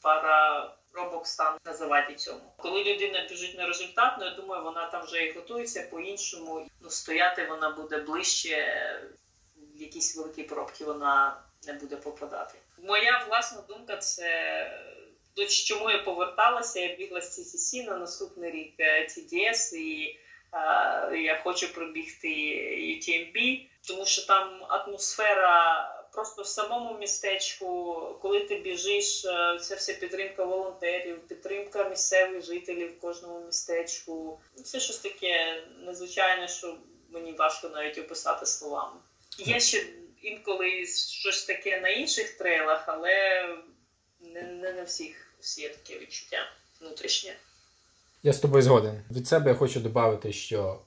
пара 0.00 0.74
робок 0.98 1.26
стане 1.26 1.58
називати 1.64 2.14
цьому. 2.14 2.40
Коли 2.56 2.84
людина 2.84 3.26
біжить 3.28 3.58
на 3.58 3.66
результат, 3.66 4.16
ну 4.18 4.24
я 4.24 4.30
думаю, 4.30 4.62
вона 4.62 4.86
там 4.86 5.04
вже 5.04 5.24
і 5.24 5.32
готується 5.32 5.88
по-іншому. 5.90 6.70
Ну, 6.80 6.90
стояти 6.90 7.46
вона 7.46 7.70
буде 7.70 7.98
ближче, 7.98 8.56
в 9.56 9.80
якісь 9.80 10.16
великі 10.16 10.42
пробки 10.42 10.84
вона 10.84 11.42
не 11.66 11.72
буде 11.72 11.96
попадати. 11.96 12.58
Моя 12.82 13.24
власна 13.28 13.60
думка 13.68 13.96
це. 13.96 14.84
До 15.36 15.46
чому 15.46 15.90
я 15.90 15.98
поверталася, 15.98 16.80
я 16.80 16.96
бігла 16.96 17.20
з 17.20 17.38
CCC 17.38 17.86
на 17.86 17.96
наступний 17.96 18.50
рік 18.50 18.74
TDS, 18.80 19.74
е, 19.74 19.78
і 21.16 21.22
я 21.22 21.40
хочу 21.44 21.74
пробігти 21.74 22.28
UTMB, 22.80 23.66
тому 23.88 24.06
що 24.06 24.26
там 24.26 24.64
атмосфера 24.68 25.97
просто 26.12 26.42
в 26.42 26.46
самому 26.46 26.98
містечку, 26.98 27.96
коли 28.22 28.40
ти 28.40 28.58
біжиш, 28.58 29.24
е, 29.24 29.58
це 29.60 29.74
вся 29.74 29.94
підтримка 29.94 30.44
волонтерів, 30.44 31.28
підтримка 31.28 31.88
місцевих 31.88 32.44
жителів 32.44 32.92
в 32.92 33.00
кожному 33.00 33.46
містечку. 33.46 34.40
Це 34.64 34.80
щось 34.80 34.98
таке 34.98 35.62
незвичайне, 35.86 36.48
що 36.48 36.76
мені 37.10 37.32
важко 37.32 37.68
навіть 37.68 37.98
описати 37.98 38.46
словами. 38.46 39.00
Є 39.38 39.60
ще 39.60 39.86
інколи 40.22 40.86
щось 41.08 41.44
таке 41.44 41.80
на 41.80 41.88
інших 41.88 42.30
трейлах, 42.30 42.84
але 42.86 43.48
не, 44.20 44.42
не 44.42 44.72
на 44.72 44.82
всіх 44.82 45.34
всі 45.40 45.62
є 45.62 45.68
таке 45.68 45.98
відчуття 45.98 46.38
внутрішнє. 46.80 47.36
Я 48.22 48.32
з 48.32 48.38
тобою 48.38 48.62
згоден. 48.62 49.04
Від 49.10 49.28
себе 49.28 49.50
я 49.50 49.56
хочу 49.56 49.80
додати, 49.80 50.32
що 50.32 50.80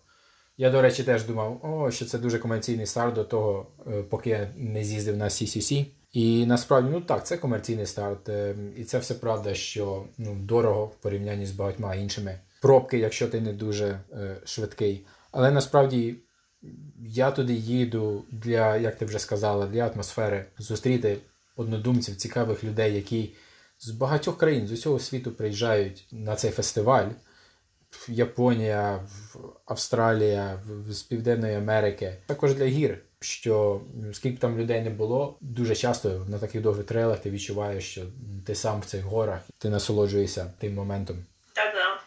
я, 0.57 0.69
до 0.69 0.81
речі, 0.81 1.03
теж 1.03 1.23
думав, 1.23 1.59
о, 1.65 1.91
що 1.91 2.05
це 2.05 2.19
дуже 2.19 2.39
комерційний 2.39 2.85
старт 2.85 3.15
до 3.15 3.23
того, 3.23 3.67
е, 3.87 4.03
поки 4.03 4.29
я 4.29 4.51
не 4.55 4.83
з'їздив 4.83 5.17
на 5.17 5.25
CCC. 5.25 5.85
І 6.13 6.45
насправді, 6.45 6.89
ну 6.93 7.01
так, 7.01 7.27
це 7.27 7.37
комерційний 7.37 7.85
старт. 7.85 8.29
І 8.77 8.83
це 8.83 8.99
все 8.99 9.13
правда, 9.13 9.53
що 9.53 10.03
ну, 10.17 10.35
дорого 10.35 10.85
в 10.85 10.95
порівнянні 10.95 11.45
з 11.45 11.51
багатьма 11.51 11.95
іншими 11.95 12.39
пробки, 12.61 12.97
якщо 12.97 13.27
ти 13.27 13.41
не 13.41 13.53
дуже 13.53 13.99
е, 14.13 14.37
швидкий. 14.45 15.05
Але 15.31 15.51
насправді 15.51 16.15
я 16.99 17.31
туди 17.31 17.53
їду 17.53 18.25
для, 18.31 18.77
як 18.77 18.95
ти 18.95 19.05
вже 19.05 19.19
сказала, 19.19 19.67
для 19.67 19.87
атмосфери 19.87 20.45
зустріти 20.57 21.17
однодумців, 21.55 22.15
цікавих 22.15 22.63
людей, 22.63 22.95
які 22.95 23.33
з 23.79 23.89
багатьох 23.89 24.37
країн 24.37 24.67
з 24.67 24.71
усього 24.71 24.99
світу 24.99 25.31
приїжджають 25.31 26.07
на 26.11 26.35
цей 26.35 26.51
фестиваль. 26.51 27.09
Японія, 28.07 28.99
Австралія, 29.65 30.59
з 30.89 31.01
Південної 31.01 31.55
Америки, 31.55 32.17
також 32.25 32.53
для 32.53 32.65
гір. 32.65 32.97
Що 33.19 33.81
скільки 34.13 34.37
б 34.37 34.39
там 34.39 34.57
людей 34.57 34.81
не 34.81 34.89
було, 34.89 35.37
дуже 35.41 35.75
часто 35.75 36.25
на 36.29 36.37
таких 36.37 36.61
довгих 36.61 36.85
трейлах 36.85 37.19
ти 37.19 37.31
відчуваєш, 37.31 37.91
що 37.91 38.01
ти 38.45 38.55
сам 38.55 38.79
в 38.79 38.85
цих 38.85 39.03
горах, 39.03 39.41
ти 39.57 39.69
насолоджуєшся 39.69 40.53
тим 40.59 40.73
моментом. 40.73 41.17
Так-так. 41.53 42.01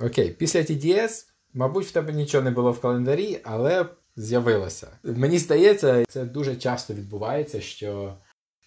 Окей, 0.00 0.30
після 0.30 0.60
TDS, 0.60 1.24
мабуть, 1.54 1.86
в 1.86 1.90
тебе 1.90 2.12
нічого 2.12 2.44
не 2.44 2.50
було 2.50 2.72
в 2.72 2.80
календарі, 2.80 3.40
але 3.44 3.86
з'явилося. 4.16 4.88
Мені 5.04 5.38
здається, 5.38 6.04
це 6.08 6.24
дуже 6.24 6.56
часто 6.56 6.94
відбувається, 6.94 7.60
що 7.60 8.14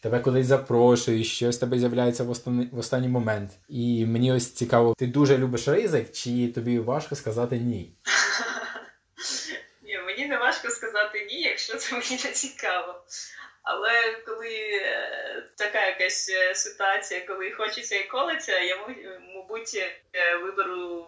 тебе 0.01 0.19
кудись 0.19 0.47
запрошують, 0.47 1.27
щось 1.27 1.57
тебе 1.57 1.79
з'являється 1.79 2.23
в 2.23 2.29
останній, 2.29 2.69
в 2.71 2.79
останній 2.79 3.07
момент. 3.07 3.51
І 3.69 4.05
мені 4.05 4.33
ось 4.33 4.53
цікаво, 4.53 4.93
ти 4.97 5.07
дуже 5.07 5.37
любиш 5.37 5.67
ризик, 5.67 6.11
чи 6.11 6.47
тобі 6.47 6.79
важко 6.79 7.15
сказати 7.15 7.57
ні? 7.57 7.93
Ні, 9.83 9.99
мені 10.05 10.25
не 10.25 10.37
важко 10.37 10.69
сказати 10.69 11.25
ні, 11.25 11.41
якщо 11.41 11.77
це 11.77 11.95
мені 11.95 12.21
не 12.25 12.31
цікаво. 12.31 12.95
Але 13.63 14.21
коли 14.25 14.55
е, 14.71 15.43
така 15.57 15.85
якась 15.85 16.29
е, 16.29 16.55
ситуація, 16.55 17.21
коли 17.27 17.51
хочеться 17.51 17.95
і 17.95 18.07
колиться, 18.07 18.59
я 18.59 18.77
мабуть 19.35 19.75
е, 20.13 20.37
виберу 20.37 21.07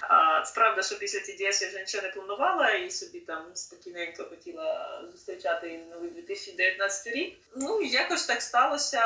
а, 0.00 0.44
Справда, 0.44 0.82
що 0.82 0.98
після 0.98 1.18
TDS 1.18 1.62
я 1.62 1.68
вже 1.68 1.80
нічого 1.80 2.02
не 2.02 2.08
планувала 2.08 2.70
і 2.70 2.90
собі 2.90 3.20
там 3.20 3.44
спокійненько 3.54 4.24
хотіла 4.24 5.00
зустрічати 5.12 5.80
новий 5.90 6.10
2019 6.10 7.06
рік. 7.06 7.38
Ну, 7.56 7.82
якось 7.82 8.26
так 8.26 8.42
сталося, 8.42 9.02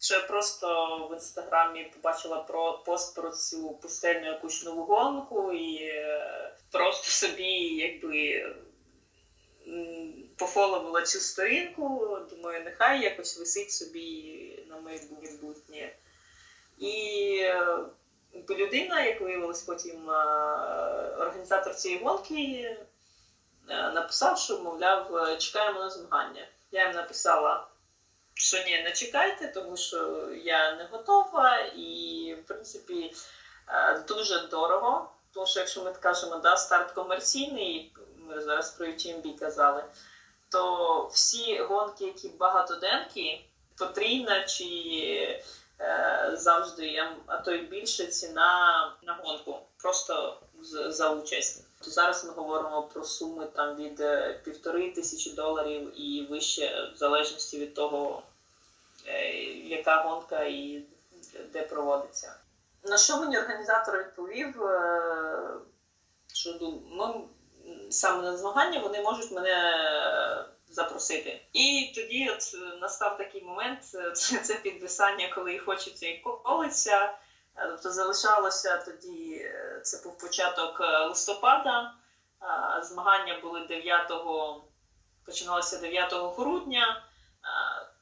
що 0.00 0.14
я 0.14 0.20
просто 0.20 0.96
в 1.10 1.14
інстаграмі 1.14 1.92
побачила 1.94 2.36
про 2.36 2.78
пост 2.78 3.14
про 3.14 3.30
цю 3.30 3.70
пустельну 3.70 4.26
якусь 4.26 4.64
нову 4.64 4.84
гонку 4.84 5.52
і 5.52 5.84
е, 5.84 6.52
просто 6.72 7.10
собі 7.10 7.52
якби. 7.74 8.54
Пофоловила 10.36 11.02
цю 11.02 11.20
сторінку, 11.20 12.18
думаю, 12.30 12.64
нехай 12.64 13.02
якось 13.02 13.38
висить 13.38 13.70
собі 13.70 14.66
на 14.68 14.80
майбутнє. 14.80 15.92
І 16.78 17.38
е, 17.42 17.78
людина, 18.50 19.02
як 19.02 19.20
виявилось 19.20 19.62
потім 19.62 20.10
е, 20.10 20.14
організатор 21.18 21.74
цієї 21.74 22.04
гонки, 22.04 22.76
е, 23.68 23.90
написав, 23.90 24.38
що, 24.38 24.58
мовляв, 24.58 25.38
чекаємо 25.38 25.80
на 25.80 25.90
змагання. 25.90 26.46
Я 26.70 26.86
їм 26.86 26.96
написала, 26.96 27.66
що 28.34 28.58
ні, 28.58 28.82
не 28.82 28.92
чекайте, 28.92 29.48
тому 29.48 29.76
що 29.76 30.28
я 30.42 30.74
не 30.74 30.84
готова, 30.84 31.58
і, 31.58 32.36
в 32.42 32.46
принципі, 32.46 33.14
е, 33.68 34.04
дуже 34.08 34.40
дорого. 34.40 35.10
Тому 35.34 35.46
що, 35.46 35.60
якщо 35.60 35.84
ми 35.84 35.92
кажемо, 35.92 36.36
да, 36.36 36.56
старт 36.56 36.90
комерційний, 36.90 37.92
ми 38.16 38.40
зараз 38.40 38.70
про 38.70 38.86
UTMB 38.86 39.38
казали, 39.38 39.84
то 40.48 41.06
всі 41.12 41.58
гонки, 41.58 42.04
які 42.04 42.28
багатоденки, 42.28 43.44
потрійна 43.78 44.44
чи 44.44 44.64
Е, 45.80 46.30
завжди, 46.34 47.02
а 47.26 47.36
то 47.36 47.52
й 47.52 47.58
більше 47.58 48.06
ціна 48.06 48.92
на 49.02 49.14
гонку, 49.14 49.58
просто 49.76 50.40
за 50.88 51.10
участь. 51.10 51.64
То 51.84 51.90
зараз 51.90 52.24
ми 52.24 52.30
говоримо 52.30 52.82
про 52.82 53.04
суми 53.04 53.46
там 53.46 53.76
від 53.76 54.00
е, 54.00 54.40
півтори 54.44 54.90
тисячі 54.90 55.30
доларів 55.30 56.00
і 56.00 56.26
вище, 56.30 56.90
в 56.94 56.96
залежності 56.96 57.58
від 57.58 57.74
того, 57.74 58.22
е, 59.06 59.32
яка 59.52 60.02
гонка 60.02 60.42
і 60.42 60.82
де 61.52 61.62
проводиться. 61.62 62.34
На 62.82 62.96
що 62.96 63.16
мені 63.16 63.38
організатор 63.38 63.98
відповів? 63.98 64.54
Що 66.32 66.56
ну, 66.90 67.28
саме 67.90 68.22
на 68.22 68.36
змагання 68.36 68.80
вони 68.80 69.02
можуть 69.02 69.32
мене 69.32 69.74
запросити. 70.70 71.42
І 71.52 71.92
тоді 71.94 72.30
от 72.30 72.56
настав 72.80 73.18
такий 73.18 73.44
момент, 73.44 73.82
це 74.42 74.54
підписання, 74.54 75.32
коли 75.34 75.58
хочеться 75.58 76.06
і 76.06 76.18
колиться. 76.18 77.14
Тобто 77.68 77.90
залишалося 77.90 78.76
тоді, 78.76 79.50
це 79.82 80.02
був 80.04 80.18
початок 80.18 80.80
листопада, 81.08 81.94
змагання 82.82 83.38
були 83.42 83.60
9 83.60 84.12
починалося 85.28 85.78
9 85.78 86.14
грудня. 86.36 87.02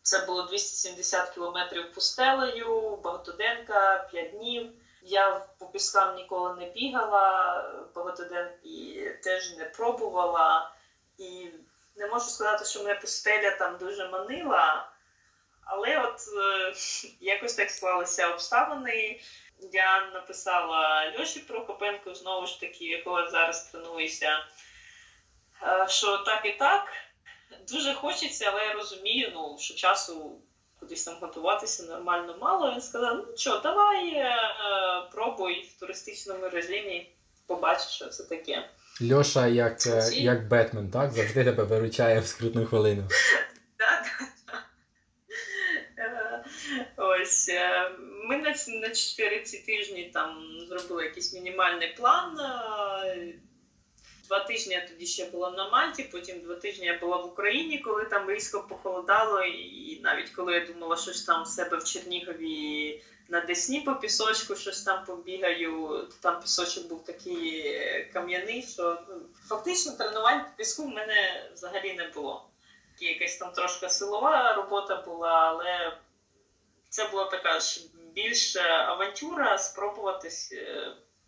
Це 0.03 0.27
було 0.27 0.43
270 0.43 1.31
кілометрів 1.31 1.93
пустелею, 1.93 2.97
багатоденка, 2.97 4.09
5 4.11 4.31
днів. 4.31 4.73
Я 5.03 5.47
по 5.59 5.67
піскам 5.67 6.17
ніколи 6.17 6.55
не 6.55 6.67
бігала, 6.71 7.65
багатоденки 7.95 9.21
теж 9.25 9.57
не 9.57 9.65
пробувала. 9.65 10.71
І 11.19 11.49
не 11.97 12.07
можу 12.07 12.27
сказати, 12.27 12.65
що 12.65 12.83
мене 12.83 12.95
пустеля 12.95 13.51
там 13.51 13.77
дуже 13.79 14.09
манила. 14.09 14.93
Але 15.67 15.99
от 15.99 16.21
е, 16.39 16.75
якось 17.21 17.55
так 17.55 17.71
склалися 17.71 18.29
обставини. 18.29 19.21
Я 19.73 20.07
написала 20.07 21.13
Льоші 21.19 21.41
Прокопенко, 21.41 22.15
знову 22.15 22.47
ж 22.47 22.61
таки, 22.61 22.85
якого 22.85 23.31
зараз 23.31 23.71
тренуюся, 23.71 24.45
е, 25.63 25.87
що 25.89 26.19
так 26.19 26.47
і 26.47 26.53
так. 26.53 26.93
Дуже 27.69 27.95
хочеться, 27.95 28.51
але 28.53 28.67
я 28.67 28.73
розумію, 28.73 29.31
ну, 29.35 29.57
що 29.59 29.75
часу 29.75 30.41
кудись 30.81 31.05
там 31.05 31.17
готуватися 31.21 31.83
нормально 31.83 32.37
мало. 32.41 32.73
Він 32.73 32.81
сказав: 32.81 33.17
ну 33.17 33.37
що, 33.37 33.59
давай 33.59 34.09
е, 34.09 34.37
пробуй 35.13 35.63
в 35.63 35.81
туристичному 35.81 36.49
режимі, 36.49 37.17
побачиш, 37.47 37.89
що 37.89 38.07
це 38.07 38.25
таке. 38.25 38.71
Льоша, 39.03 39.47
як 39.47 39.87
е, 39.87 40.11
як 40.13 40.49
Бетмен, 40.49 40.91
так? 40.91 41.13
Завжди 41.13 41.45
тебе 41.45 41.65
виручає 41.65 42.21
в 42.21 42.27
скрутну 42.27 42.67
хвилину. 42.67 43.09
Так, 43.77 44.05
так. 44.47 44.65
Е, 45.99 46.45
ось 46.97 47.49
е, 47.49 47.91
ми 48.29 48.37
на 48.37 48.55
на 48.81 48.91
чотири 48.91 49.43
ці 49.43 49.59
тижні 49.59 50.11
там 50.15 50.43
зробили 50.69 51.05
якийсь 51.05 51.35
мінімальний 51.35 51.95
план. 51.97 52.37
Два 54.29 54.45
тижні 54.45 54.75
я 54.75 54.87
тоді 54.89 55.07
ще 55.07 55.31
була 55.31 55.51
на 55.51 55.71
Мальті, 55.71 56.09
потім 56.13 56.41
два 56.41 56.55
тижні 56.55 56.87
я 56.87 56.99
була 56.99 57.17
в 57.17 57.27
Україні, 57.27 57.79
коли 57.79 58.05
там 58.05 58.31
різко 58.31 58.67
похолодало, 58.69 59.43
і 59.45 60.01
навіть 60.05 60.31
коли 60.31 60.55
я 60.55 60.67
думала, 60.67 60.97
що 60.97 61.13
ж 61.13 61.27
там 61.27 61.43
в 61.43 61.47
себе 61.47 61.77
в 61.77 61.85
Чернігові 61.85 63.03
на 63.29 63.41
Десні 63.41 63.81
по 63.81 63.95
пісочку, 63.95 64.57
щось 64.57 64.83
там 64.83 65.05
побігаю, 65.05 66.07
там 66.23 66.41
пісочок 66.41 66.89
був 66.89 67.05
такий 67.05 68.11
кам'яний, 68.13 68.63
що 68.63 68.99
ну, 69.09 69.21
фактично 69.49 69.93
тренувань 69.93 70.41
по 70.41 70.51
піску 70.57 70.83
в 70.83 70.89
мене 70.89 71.51
взагалі 71.55 71.93
не 71.93 72.09
було. 72.09 72.49
Якась 73.01 73.37
там 73.37 73.53
трошки 73.53 73.89
силова 73.89 74.55
робота 74.55 75.03
була, 75.03 75.31
але 75.31 75.99
це 76.89 77.09
була 77.09 77.25
така 77.25 77.61
ж 77.61 77.81
більш 78.15 78.57
авантюра 78.57 79.59
спробуватись 79.59 80.55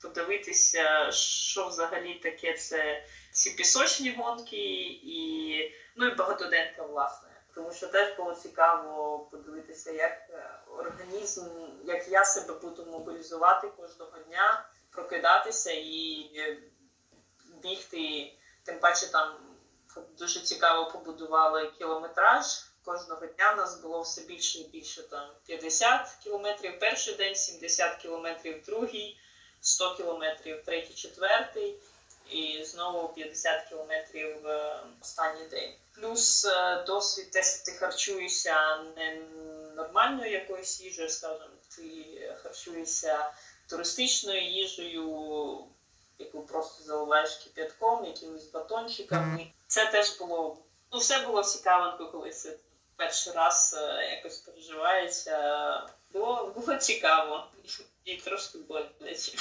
подивитися, 0.02 1.12
що 1.12 1.66
взагалі 1.66 2.14
таке 2.14 2.52
це 2.52 3.04
ці 3.32 3.50
пісочні 3.50 4.14
гонки, 4.18 4.56
і 5.02 5.74
ну 5.96 6.06
і 6.06 6.14
багатоденка, 6.14 6.82
власне. 6.82 7.28
Тому 7.58 7.72
що 7.72 7.86
теж 7.86 8.16
було 8.16 8.34
цікаво 8.34 9.18
подивитися, 9.30 9.92
як 9.92 10.12
е, 10.30 10.60
організм, 10.68 11.46
як 11.84 12.08
я 12.08 12.24
себе 12.24 12.54
буду 12.54 12.86
мобілізувати 12.86 13.68
кожного 13.68 14.18
дня, 14.18 14.68
прокидатися 14.90 15.70
і 15.72 16.30
е, 16.36 16.58
бігти. 17.62 18.32
Тим 18.62 18.80
паче 18.80 19.06
там 19.12 19.36
дуже 20.18 20.40
цікаво 20.40 20.90
побудували 20.90 21.72
кілометраж. 21.78 22.44
Кожного 22.84 23.26
дня 23.26 23.52
в 23.52 23.56
нас 23.56 23.80
було 23.80 24.00
все 24.02 24.22
більше 24.22 24.58
і 24.58 24.68
більше 24.68 25.02
там 25.02 25.30
50 25.46 26.08
кілометрів 26.24 26.78
перший 26.78 27.14
день, 27.14 27.34
70 27.34 27.96
кілометрів 27.96 28.62
другий. 28.64 29.20
100 29.60 29.94
кілометрів 29.96 30.64
третій, 30.64 30.94
четвертий, 30.94 31.78
і 32.30 32.64
знову 32.64 33.08
50 33.08 33.68
кілометрів 33.68 34.46
е, 34.46 34.80
останній 35.02 35.48
день. 35.50 35.72
Плюс 35.94 36.44
е, 36.44 36.84
досвід 36.86 37.30
те, 37.30 37.42
що 37.42 37.64
ти 37.64 37.72
харчуєшся 37.72 38.76
не 38.96 39.20
нормальною 39.76 40.32
якоюсь 40.32 40.80
їжею, 40.80 41.08
скажімо, 41.08 41.46
ти 41.76 41.82
харчуєшся 42.42 43.32
туристичною 43.68 44.42
їжею, 44.42 45.64
яку 46.18 46.42
просто 46.42 46.84
заливаєш 46.84 47.34
кип'ятком, 47.34 48.04
якимись 48.04 48.50
батончиками. 48.50 49.46
Це 49.66 49.86
теж 49.86 50.18
було 50.18 50.56
ну 50.92 50.98
все 50.98 51.26
було 51.26 51.42
цікавенько, 51.42 52.06
коли 52.06 52.30
це 52.30 52.56
перший 52.96 53.32
раз 53.32 53.76
е, 53.78 54.10
якось 54.16 54.38
переживається. 54.38 55.86
Було 56.12 56.52
було 56.56 56.78
цікаво 56.78 57.46
і 58.04 58.16
трошки 58.16 58.58
боляче. 58.58 59.32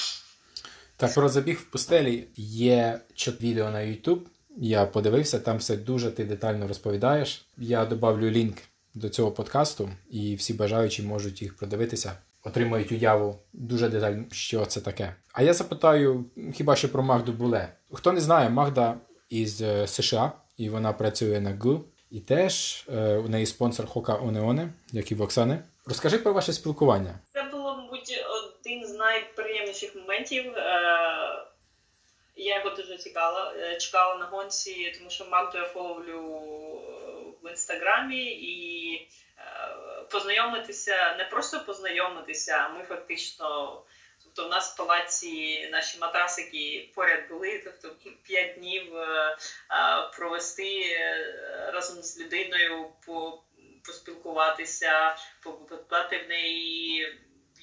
Так, 0.99 1.13
про 1.13 1.29
забіг 1.29 1.57
в 1.57 1.63
пустелі 1.63 2.27
є 2.35 2.99
відео 3.41 3.69
на 3.69 3.79
YouTube. 3.79 4.19
Я 4.57 4.85
подивився, 4.85 5.39
там 5.39 5.57
все 5.57 5.77
дуже 5.77 6.11
ти 6.11 6.25
детально 6.25 6.67
розповідаєш. 6.67 7.45
Я 7.57 7.85
додавлю 7.85 8.29
лінк 8.29 8.57
до 8.93 9.09
цього 9.09 9.31
подкасту, 9.31 9.89
і 10.09 10.35
всі 10.35 10.53
бажаючі 10.53 11.03
можуть 11.03 11.41
їх 11.41 11.57
продивитися, 11.57 12.13
отримають 12.43 12.91
уяву 12.91 13.39
дуже 13.53 13.89
детально, 13.89 14.25
що 14.31 14.65
це 14.65 14.81
таке. 14.81 15.15
А 15.33 15.43
я 15.43 15.53
запитаю 15.53 16.25
хіба 16.53 16.75
що 16.75 16.91
про 16.91 17.03
Магду 17.03 17.33
Буле. 17.33 17.69
Хто 17.91 18.11
не 18.11 18.21
знає, 18.21 18.49
Магда 18.49 18.97
із 19.29 19.61
е, 19.61 19.87
США, 19.87 20.31
і 20.57 20.69
вона 20.69 20.93
працює 20.93 21.41
на 21.41 21.57
ГУ. 21.59 21.83
І 22.11 22.19
теж 22.19 22.85
е, 22.89 23.17
у 23.17 23.27
неї 23.27 23.45
спонсор 23.45 23.87
Хока 23.87 24.15
Онеоне, 24.15 24.73
як 24.91 25.11
і 25.11 25.15
в 25.15 25.21
Оксани. 25.21 25.59
Розкажи 25.85 26.17
про 26.17 26.33
ваше 26.33 26.53
спілкування. 26.53 27.19
Це 27.33 27.43
було, 27.51 27.77
мабуть, 27.77 28.25
один 28.67 28.86
з 28.86 28.86
найприємніших 28.97 29.95
моментів. 29.95 30.57
Е, 30.57 31.43
я 32.35 32.57
його 32.57 32.69
дуже 32.69 32.97
цікала, 32.97 33.53
е, 33.57 33.77
чекала 33.77 34.15
на 34.15 34.25
гонці, 34.25 34.95
тому 34.97 35.09
що 35.09 35.25
Магду 35.25 35.57
я 35.57 35.65
фоловлю 35.65 36.21
в 37.43 37.49
інстаграмі 37.49 38.25
і 38.25 39.07
познайомитися, 40.11 41.15
не 41.17 41.25
просто 41.25 41.59
познайомитися, 41.59 42.53
а 42.53 42.69
ми 42.69 42.83
фактично. 42.83 43.81
Тобто 44.23 44.47
в 44.47 44.51
нас 44.51 44.73
в 44.73 44.77
палаці 44.77 45.67
наші 45.71 45.97
матрасики 45.97 46.89
поряд 46.95 47.29
були, 47.29 47.61
тобто 47.63 47.95
п'ять 48.23 48.55
днів 48.55 48.93
провести 50.17 50.97
разом 51.73 52.03
з 52.03 52.19
людиною 52.19 52.85
по 53.05 53.43
поспілкуватися, 53.87 55.15
попитати 55.43 56.23
в 56.25 56.29
неї, 56.29 57.17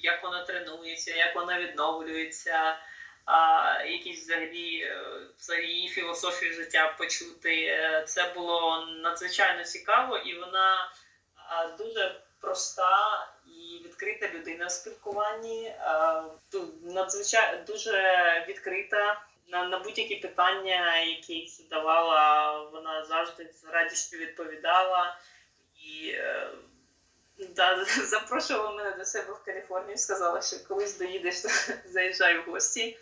як 0.05 0.23
вона 0.23 0.45
тренується, 0.45 1.15
як 1.17 1.37
вона 1.37 1.61
відновлюється, 1.61 2.79
а, 3.25 3.83
якісь 3.83 4.25
взагалі, 4.25 4.81
е, 4.81 5.01
взагалі 5.39 5.67
її 5.67 5.89
філософію 5.89 6.53
життя 6.53 6.95
почути. 6.99 7.65
Е, 7.65 8.05
це 8.07 8.33
було 8.35 8.87
надзвичайно 8.87 9.65
цікаво, 9.65 10.17
і 10.17 10.39
вона 10.39 10.91
дуже 11.79 12.21
проста 12.41 13.27
і 13.47 13.85
відкрита 13.85 14.29
людина 14.35 14.67
в 14.67 14.71
спілкуванні. 14.71 15.75
Надзвичайно 16.83 17.65
дуже 17.67 18.01
відкрита. 18.49 19.23
На 19.49 19.65
на 19.65 19.79
будь-які 19.79 20.17
питання, 20.17 20.99
які 20.99 21.47
задавала, 21.49 22.59
вона 22.73 23.05
завжди 23.05 23.53
з 23.53 23.65
радістю 23.65 24.17
відповідала 24.17 25.17
і 25.77 26.09
е, 26.09 26.49
да, 27.57 27.85
запрошувала 28.11 28.73
мене 28.73 28.97
до 28.99 29.05
себе 29.05 29.33
в 29.33 29.45
Каліфорнію, 29.45 29.99
сказала, 29.99 30.43
що 30.43 30.57
колись 30.69 30.99
доїдеш, 30.99 31.41
то 31.41 31.49
заїжджай 31.93 32.39
в 32.39 32.51
гості. 32.51 32.99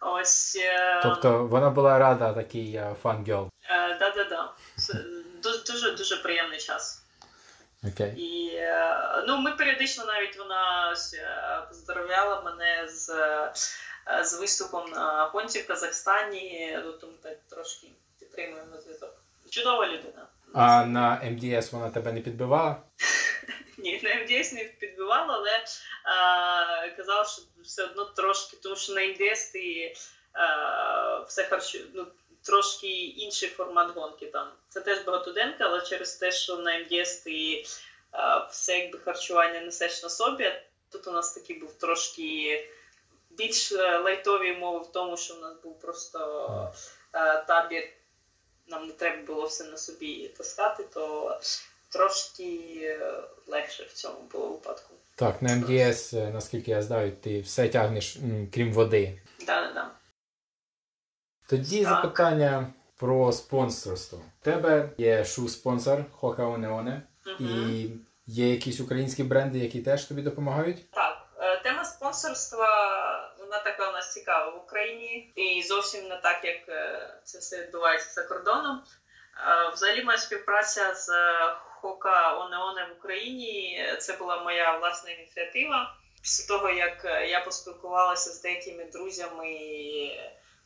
Ось, 0.00 0.58
е, 0.60 1.00
Тобто 1.02 1.46
вона 1.46 1.70
була 1.70 1.98
рада 1.98 2.32
такий 2.32 2.80
fan 3.02 3.19
girl? 3.19 3.48
Так, 3.98 4.14
так, 4.14 4.28
так. 4.28 4.56
Дуже 5.66 5.92
дуже 5.92 6.16
приємний 6.16 6.58
час. 6.58 7.02
Okay. 7.84 8.14
І 8.14 8.54
е, 8.54 8.96
ну, 9.26 9.38
ми 9.38 9.52
періодично 9.52 10.04
навіть 10.04 10.38
вона 10.38 10.94
поздоровляла 11.68 12.42
мене 12.42 12.88
з 12.88 13.06
з 14.24 14.40
виступом 14.40 14.90
на 14.90 15.30
гонці 15.32 15.60
в 15.60 15.66
Казахстані, 15.66 16.78
ну, 16.84 16.92
тому 16.92 17.12
так 17.22 17.38
трошки 17.50 17.86
підтримуємо 18.18 18.76
зв'язок. 18.84 19.14
Чудова 19.50 19.86
людина. 19.86 20.26
А 20.54 20.84
на 20.84 21.20
МДС 21.24 21.72
вона 21.72 21.90
тебе 21.90 22.12
не 22.12 22.20
підбивала? 22.20 22.76
Ні, 23.78 24.00
на 24.02 24.14
МДС 24.14 24.52
не 24.52 24.64
підбивала, 24.64 25.34
але 25.34 25.64
а, 26.04 26.88
казала, 26.96 27.24
що 27.24 27.42
все 27.64 27.84
одно 27.84 28.04
трошки, 28.04 28.56
тому 28.62 28.76
що 28.76 28.92
на 28.92 29.06
МДС 29.06 29.50
ти 29.50 29.94
а, 30.32 31.18
все 31.18 31.44
харчу, 31.44 31.78
ну, 31.94 32.06
трошки 32.42 32.88
інший 33.04 33.48
формат 33.48 33.94
гонки 33.94 34.26
там. 34.26 34.52
Це 34.68 34.80
теж 34.80 35.04
багатоденка, 35.04 35.64
але 35.64 35.80
через 35.80 36.14
те, 36.14 36.30
що 36.30 36.56
на 36.56 36.78
МДС 36.78 37.16
ти 37.16 37.64
а, 38.10 38.38
все 38.46 38.78
якби 38.78 38.98
харчування 38.98 39.60
несеш 39.60 40.02
на 40.02 40.08
собі. 40.08 40.52
Тут 40.92 41.06
у 41.06 41.12
нас 41.12 41.32
такий 41.32 41.58
був 41.58 41.78
трошки 41.78 42.68
більш 43.30 43.72
е, 43.72 43.98
лайтові 43.98 44.52
мови 44.52 44.78
в 44.78 44.92
тому, 44.92 45.16
що 45.16 45.34
в 45.34 45.40
нас 45.40 45.54
був 45.62 45.80
просто 45.80 46.72
а, 47.12 47.36
табір 47.36 47.88
нам 48.66 48.86
не 48.86 48.92
треба 48.92 49.22
було 49.22 49.46
все 49.46 49.64
на 49.64 49.76
собі 49.76 50.28
таскати, 50.28 50.84
то 50.84 51.38
трошки 51.92 52.80
е, 52.82 53.22
легше 53.46 53.84
в 53.84 53.92
цьому 53.92 54.20
було 54.32 54.48
випадку. 54.48 54.94
Так, 55.16 55.42
на 55.42 55.56
МДС, 55.56 56.14
е, 56.14 56.30
наскільки 56.34 56.70
я 56.70 56.82
знаю, 56.82 57.12
ти 57.12 57.40
все 57.40 57.68
тягнеш, 57.68 58.18
крім 58.54 58.72
води. 58.72 59.22
Да, 59.46 59.60
да, 59.60 59.72
да. 59.72 59.90
Тоді 61.48 61.84
Так. 61.84 61.88
запитання 61.94 62.72
про 62.96 63.32
спонсорство. 63.32 64.18
У 64.40 64.44
тебе 64.44 64.90
є 64.98 65.24
шу-спонсор 65.24 66.04
Хока 66.12 66.44
Онеоне, 66.46 67.02
і 67.40 67.88
є 68.26 68.50
якісь 68.50 68.80
українські 68.80 69.22
бренди, 69.22 69.58
які 69.58 69.80
теж 69.80 70.04
тобі 70.04 70.22
допомагають? 70.22 70.90
Так, 70.90 71.16
е, 71.40 71.62
тема 71.62 71.84
спонсорства 71.84 72.66
вона 73.38 73.58
така 73.58 73.90
у 73.90 73.92
нас 73.92 74.12
цікава 74.12 74.50
в 74.50 74.64
Україні, 74.64 75.32
і 75.36 75.62
зовсім 75.62 76.08
не 76.08 76.16
так, 76.16 76.44
як 76.44 76.66
це 77.24 77.38
все 77.38 77.62
відбувається 77.62 78.10
за 78.22 78.28
кордоном. 78.28 78.82
Взагалі, 79.74 80.04
моя 80.04 80.18
співпраця 80.18 80.94
з 80.94 81.08
Хока 81.82 82.38
Онеоне 82.38 82.84
в 82.84 82.98
Україні 82.98 83.84
це 84.00 84.16
була 84.16 84.42
моя 84.42 84.78
власна 84.78 85.10
ініціатива. 85.10 85.94
Після 86.22 86.56
того, 86.56 86.70
як 86.70 87.04
я 87.28 87.40
поспілкувалася 87.40 88.30
з 88.30 88.42
деякими 88.42 88.84
друзями, 88.84 89.58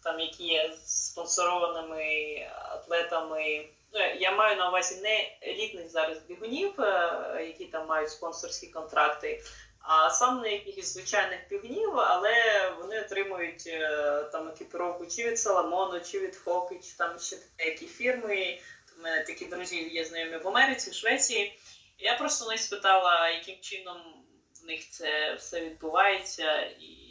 там 0.03 0.21
які 0.21 0.45
є 0.45 0.73
спонсорованими 0.85 2.05
атлетами. 2.53 3.69
Ну, 3.93 4.01
я 4.21 4.33
маю 4.33 4.57
на 4.57 4.69
увазі 4.69 5.01
не 5.03 5.37
елітних 5.53 5.89
зараз 5.91 6.19
бігунів, 6.19 6.81
е, 6.81 7.45
які 7.47 7.65
там 7.65 7.87
мають 7.87 8.11
спонсорські 8.11 8.67
контракти, 8.67 9.43
а 9.81 10.11
саме 10.11 10.53
якихось 10.53 10.95
звичайних 10.95 11.41
бігунів, 11.51 11.91
але 11.97 12.35
вони 12.81 13.01
отримують 13.01 13.65
е, 13.67 13.89
там 14.33 14.49
екіпіровку 14.49 15.07
чи 15.07 15.31
від 15.31 15.39
Саламону, 15.39 16.01
чи 16.01 16.19
від 16.21 16.37
Хоки, 16.37 16.75
чи 16.75 16.97
там 16.97 17.19
ще 17.19 17.37
деякі 17.59 17.87
фірми. 17.87 18.59
У 18.99 19.03
мене 19.03 19.23
такі 19.23 19.45
друзі 19.45 19.89
є 19.89 20.05
знайомі 20.05 20.37
в 20.37 20.49
Америці, 20.49 20.91
в 20.91 20.95
Швеції. 20.95 21.59
Я 21.99 22.19
просто 22.19 22.51
них 22.51 22.61
спитала, 22.61 23.31
яким 23.31 23.61
чином 23.61 24.25
в 24.63 24.67
них 24.67 24.91
це 24.91 25.35
все 25.35 25.65
відбувається, 25.65 26.61
і 26.61 27.07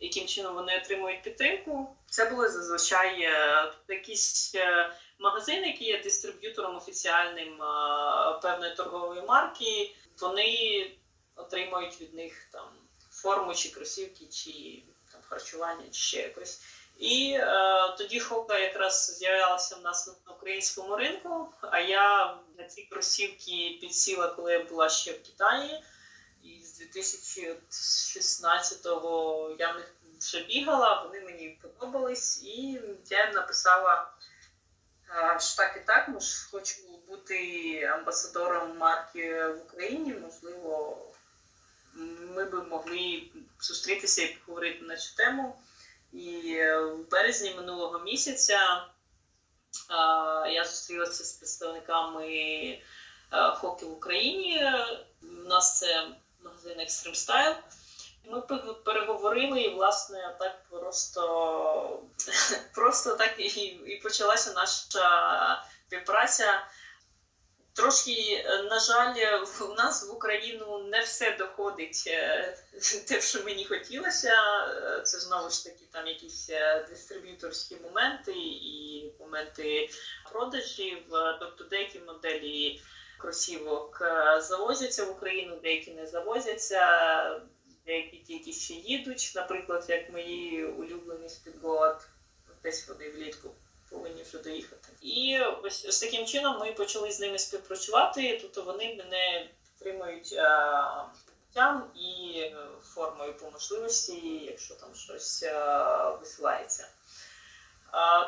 яким 0.00 0.26
чином 0.26 0.54
вони 0.54 0.78
отримують 0.78 1.22
підтримку. 1.22 1.96
Це 2.06 2.30
були 2.30 2.48
зазвичай 2.48 3.22
е, 3.22 3.72
якісь 3.88 4.54
е, 4.54 4.94
магазини, 5.18 5.66
які 5.66 5.84
є 5.84 6.02
дистриб'ютором 6.02 6.76
офіціальним 6.76 7.62
е, 7.62 8.38
певної 8.42 8.74
торгової 8.74 9.22
марки. 9.22 9.94
Вони 10.20 10.90
отримують 11.36 12.00
від 12.00 12.14
них 12.14 12.48
там 12.52 12.68
форму 13.10 13.54
чи 13.54 13.68
кросівки, 13.68 14.26
чи 14.26 14.82
там 15.12 15.20
харчування, 15.28 15.84
чи 15.90 16.00
ще 16.00 16.20
якось. 16.20 16.62
І 17.04 17.32
е, 17.32 17.46
тоді 17.98 18.20
Хока 18.20 18.58
якраз 18.58 19.16
з'являлася 19.18 19.76
в 19.76 19.82
нас 19.82 20.06
на 20.06 20.12
українському 20.34 20.96
ринку. 20.96 21.48
А 21.60 21.80
я 21.80 22.36
на 22.58 22.64
ці 22.64 22.82
кросівки 22.82 23.78
підсіла, 23.80 24.28
коли 24.28 24.52
я 24.52 24.64
була 24.64 24.88
ще 24.88 25.12
в 25.12 25.22
Китаї. 25.22 25.82
І 26.42 26.62
з 26.62 26.80
2016-го 26.80 29.56
я 29.58 29.72
в 29.72 29.76
них 29.76 29.94
вже 30.18 30.44
бігала, 30.44 31.02
вони 31.02 31.20
мені 31.20 31.58
подобались, 31.62 32.44
і 32.44 32.80
я 33.10 33.32
написала, 33.32 34.10
е, 35.10 35.38
що 35.40 35.56
так 35.56 35.76
і 35.76 35.80
так, 35.86 36.08
мож, 36.08 36.48
хочу 36.50 36.74
бути 37.08 37.82
амбасадором 37.84 38.78
марки 38.78 39.46
в 39.46 39.58
Україні. 39.58 40.12
Можливо, 40.12 40.98
ми 42.34 42.44
би 42.44 42.62
могли 42.62 43.22
зустрітися 43.60 44.22
і 44.22 44.34
поговорити 44.34 44.84
на 44.84 44.96
цю 44.96 45.16
тему. 45.16 45.56
І 46.14 46.58
в 46.74 47.10
березні 47.10 47.54
минулого 47.54 47.98
місяця 47.98 48.86
я 50.50 50.64
зустрілася 50.64 51.24
з 51.24 51.32
представниками 51.32 52.78
хоки 53.54 53.86
в 53.86 53.92
Україні. 53.92 54.64
У 55.22 55.48
нас 55.48 55.78
це 55.78 56.08
магазин 56.44 56.78
Extreme 56.78 57.14
Style. 57.14 57.56
Ми 58.24 58.40
пе- 58.40 58.74
переговорили, 58.84 59.60
і 59.62 59.74
власне 59.74 60.36
так 60.38 60.64
просто, 60.70 62.02
просто 62.74 63.14
так 63.14 63.34
і, 63.38 63.44
і 63.86 64.00
почалася 64.02 64.52
наша 64.52 65.62
співпраця. 65.86 66.66
Трошки, 67.74 68.44
е, 68.44 68.62
на 68.62 68.80
жаль, 68.80 69.14
в 69.44 69.74
нас 69.76 70.08
в 70.08 70.12
Україну 70.12 70.78
не 70.78 71.00
все 71.00 71.36
доходить 71.36 72.04
е, 72.06 72.56
те, 73.08 73.20
що 73.20 73.44
мені 73.44 73.64
хотілося. 73.64 74.34
Е, 74.68 75.00
Це 75.02 75.18
знову 75.20 75.50
ж 75.50 75.64
таки 75.64 75.84
там 75.92 76.06
якісь 76.06 76.50
е, 76.50 76.86
дистриб'юторські 76.90 77.76
моменти 77.76 78.32
і 78.36 79.12
моменти 79.20 79.88
продажів. 80.32 81.14
Е, 81.14 81.36
Тобто 81.40 81.64
деякі 81.64 81.98
моделі 81.98 82.80
кросівок 83.18 83.98
е, 84.02 84.40
завозяться 84.40 85.04
в 85.04 85.10
Україну, 85.10 85.58
деякі 85.62 85.90
не 85.90 86.06
завозяться, 86.06 86.80
деякі 87.86 88.16
тільки 88.16 88.52
ще 88.52 88.74
їдуть. 88.74 89.32
Наприклад, 89.34 89.84
як 89.88 90.10
мої 90.10 90.64
улюблені 90.64 91.28
Speedgoat, 91.28 91.96
десь 92.62 92.88
вони 92.88 93.10
влітку 93.10 93.50
повинні 93.90 94.22
вже 94.22 94.38
доїхати. 94.38 94.83
І 95.04 95.40
ось, 95.62 95.84
ось 95.88 96.00
таким 96.00 96.26
чином 96.26 96.58
ми 96.58 96.72
почали 96.72 97.12
з 97.12 97.20
ними 97.20 97.38
співпрацювати. 97.38 98.38
Тобто 98.42 98.62
вони 98.62 98.96
мене 98.96 99.48
підтримують 99.64 100.32
е, 100.32 101.90
і 101.94 102.40
е, 102.40 102.56
формою 102.94 103.36
по 103.36 103.50
можливості, 103.50 104.44
якщо 104.50 104.74
там 104.74 104.94
щось 104.94 105.42
е, 105.42 105.80
висилається. 106.20 106.88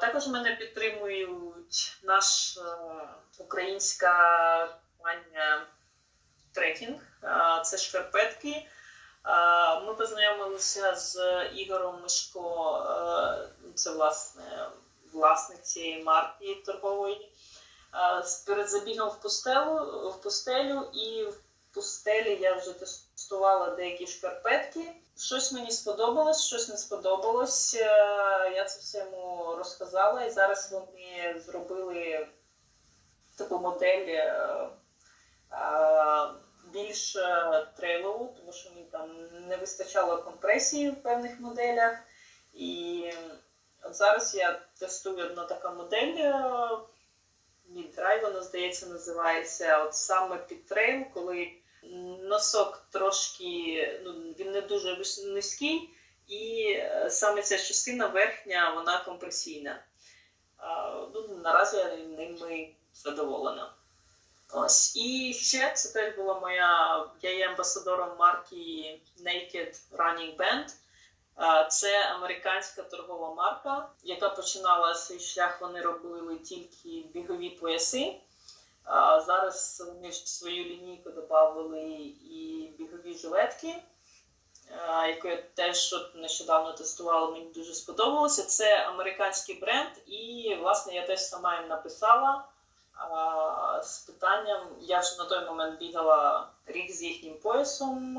Також 0.00 0.26
мене 0.26 0.54
підтримують 0.54 1.98
наш 2.02 2.58
українська 3.38 4.10
компанія 4.96 5.66
трекінг, 6.52 7.00
це 7.64 7.78
шкарпетки. 7.78 8.66
Ми 9.86 9.94
познайомилися 9.94 10.94
з 10.94 11.44
Ігорем 11.54 12.02
Мишко, 12.02 12.86
це 13.74 13.90
власне 13.90 14.70
власник 15.16 15.62
цієї 15.62 16.02
марки 16.02 16.62
торгової. 16.66 17.32
Е, 17.94 18.24
Перед 18.46 18.68
забігом 18.68 19.08
в 19.08 19.20
пустелю, 19.20 19.74
в 20.10 20.22
пустелю, 20.22 20.90
і 20.92 21.24
в 21.24 21.36
пустелі 21.74 22.38
я 22.40 22.56
вже 22.56 22.72
тестувала 22.72 23.70
деякі 23.70 24.06
шкарпетки. 24.06 24.92
Щось 25.18 25.52
мені 25.52 25.70
сподобалось, 25.70 26.44
щось 26.44 26.68
не 26.68 26.76
сподобалось. 26.76 27.74
Е, 27.74 27.84
Я 28.54 28.64
це 28.64 28.80
все 28.80 28.98
йому 28.98 29.54
розказала, 29.58 30.24
і 30.24 30.30
зараз 30.30 30.72
вони 30.72 31.40
зробили 31.46 32.28
таку 33.36 33.58
модель 33.58 34.06
е, 34.08 34.70
більш 36.72 37.16
трейлову, 37.76 38.34
тому 38.38 38.52
що 38.52 38.70
мені 38.70 38.86
там 38.92 39.10
не 39.48 39.56
вистачало 39.56 40.22
компресії 40.22 40.90
в 40.90 41.02
певних 41.02 41.40
моделях. 41.40 41.98
І 42.52 43.10
зараз 43.90 44.34
я 44.34 44.60
тестую 44.78 45.26
одна 45.26 45.44
така 45.44 45.70
модель. 45.70 46.14
е, 46.18 46.78
Міддрай, 47.68 48.22
вона, 48.22 48.42
здається, 48.42 48.86
називається. 48.86 49.84
От 49.84 49.94
саме 49.94 50.36
під 50.36 50.66
трейл, 50.66 51.04
коли 51.14 51.52
носок 52.22 52.86
трошки, 52.90 54.00
ну, 54.04 54.12
він 54.12 54.50
не 54.52 54.60
дуже 54.60 55.02
низький, 55.24 55.90
і 56.28 56.70
е, 56.70 57.10
саме 57.10 57.42
ця 57.42 57.58
частина 57.58 58.06
верхня, 58.06 58.74
вона 58.74 59.04
компресійна. 59.04 59.82
А, 60.56 61.00
ну, 61.14 61.40
наразі 61.44 61.76
я 61.76 61.96
ними 61.96 62.68
задоволена. 62.94 63.72
Ось. 64.52 64.96
І 64.96 65.32
ще 65.34 65.72
це 65.72 65.92
теж 65.92 66.16
була 66.16 66.40
моя. 66.40 67.04
Я 67.22 67.34
є 67.34 67.48
амбасадором 67.48 68.16
марки 68.18 69.00
Naked 69.20 69.80
Running 69.92 70.36
Band. 70.36 70.74
Це 71.68 72.10
американська 72.10 72.82
торгова 72.82 73.34
марка, 73.34 73.88
яка 74.02 74.30
починала 74.30 74.94
свій 74.94 75.20
шлях. 75.20 75.60
Вони 75.60 75.80
робили 75.80 76.36
тільки 76.36 77.08
бігові 77.14 77.50
пояси. 77.50 78.20
А 78.84 79.20
Зараз 79.20 79.84
вони 79.86 80.08
в 80.08 80.14
свою 80.14 80.64
лінійку 80.64 81.10
додали 81.10 81.80
і 82.30 82.70
бігові 82.78 83.18
жилетки, 83.18 83.82
яку 85.08 85.28
я 85.28 85.42
теж 85.54 85.94
нещодавно 86.14 86.72
тестувала, 86.72 87.30
мені 87.30 87.44
дуже 87.54 87.74
сподобалося. 87.74 88.42
Це 88.42 88.86
американський 88.86 89.60
бренд, 89.60 89.90
і 90.06 90.54
власне 90.60 90.94
я 90.94 91.06
теж 91.06 91.20
сама 91.20 91.60
їм 91.60 91.68
написала 91.68 92.44
з 93.82 93.98
питанням. 93.98 94.68
Я 94.80 95.02
ж 95.02 95.18
на 95.18 95.24
той 95.24 95.44
момент 95.44 95.78
бігала 95.78 96.48
рік 96.66 96.92
з 96.92 97.02
їхнім 97.02 97.38
поясом. 97.38 98.18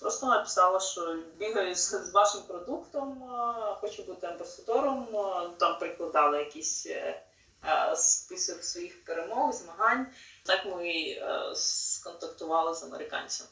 Просто 0.00 0.26
написала, 0.26 0.80
що 0.80 1.18
бігаю 1.38 1.74
з, 1.74 1.88
з 1.90 2.10
вашим 2.10 2.40
продуктом, 2.42 3.22
хочу 3.80 4.02
бути 4.02 4.26
амбасадором. 4.26 5.06
Там 5.58 5.78
прикладала 5.78 6.38
якісь 6.38 6.86
е, 6.86 7.22
е, 7.64 7.96
список 7.96 8.64
своїх 8.64 9.04
перемог, 9.04 9.52
змагань. 9.52 10.06
Так 10.46 10.66
ми 10.66 10.88
е, 10.88 11.52
сконтактували 11.54 12.74
з 12.74 12.82
американцями. 12.82 13.50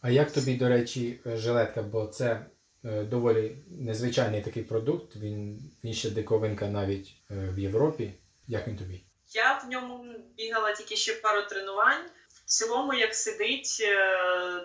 А 0.00 0.10
як 0.10 0.32
тобі, 0.32 0.56
до 0.56 0.68
речі, 0.68 1.20
е, 1.26 1.36
жилетка, 1.36 1.82
бо 1.82 2.06
це 2.06 2.46
е, 2.84 3.02
доволі 3.02 3.56
незвичайний 3.68 4.42
такий 4.42 4.62
продукт, 4.62 5.16
він, 5.16 5.60
він 5.84 5.92
ще 5.94 6.10
диковинка 6.10 6.66
навіть 6.66 7.08
е, 7.30 7.34
в 7.34 7.58
Європі. 7.58 8.14
Як 8.46 8.68
він 8.68 8.76
тобі? 8.76 9.04
Я 9.34 9.58
в 9.64 9.70
ньому 9.70 10.04
бігала 10.36 10.72
тільки 10.72 10.96
ще 10.96 11.14
пару 11.14 11.42
тренувань. 11.42 12.04
В 12.48 12.50
цілому, 12.50 12.94
як 12.94 13.14
сидить, 13.14 13.82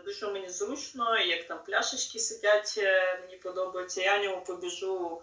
дуже 0.05 0.27
мені 0.27 0.49
зручно, 0.49 1.19
як 1.19 1.47
там 1.47 1.63
пляшечки 1.65 2.19
сидять, 2.19 2.75
е, 2.77 3.19
мені 3.21 3.38
подобається. 3.38 4.01
Я 4.01 4.23
ньому 4.23 4.43
побіжу 4.43 5.21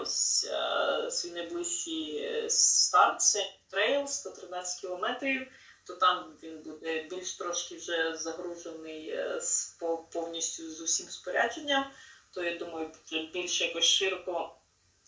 ось 0.00 0.50
е, 0.50 1.10
свій 1.10 1.30
найближчий 1.30 2.18
е, 2.22 2.50
старт, 2.50 3.20
це 3.20 3.52
трейл 3.70 4.06
113 4.06 4.80
кілометрів, 4.80 5.46
то 5.84 5.94
там 5.94 6.32
він 6.42 6.58
буде 6.58 7.02
більш 7.02 7.32
трошки 7.32 7.76
вже 7.76 8.16
загружений 8.16 9.18
повністю 10.12 10.70
з 10.70 10.80
усім 10.80 11.06
спорядженням. 11.06 11.84
То 12.34 12.42
я 12.42 12.58
думаю, 12.58 12.90
більш 13.32 13.60
якось 13.60 13.84
широко 13.84 14.54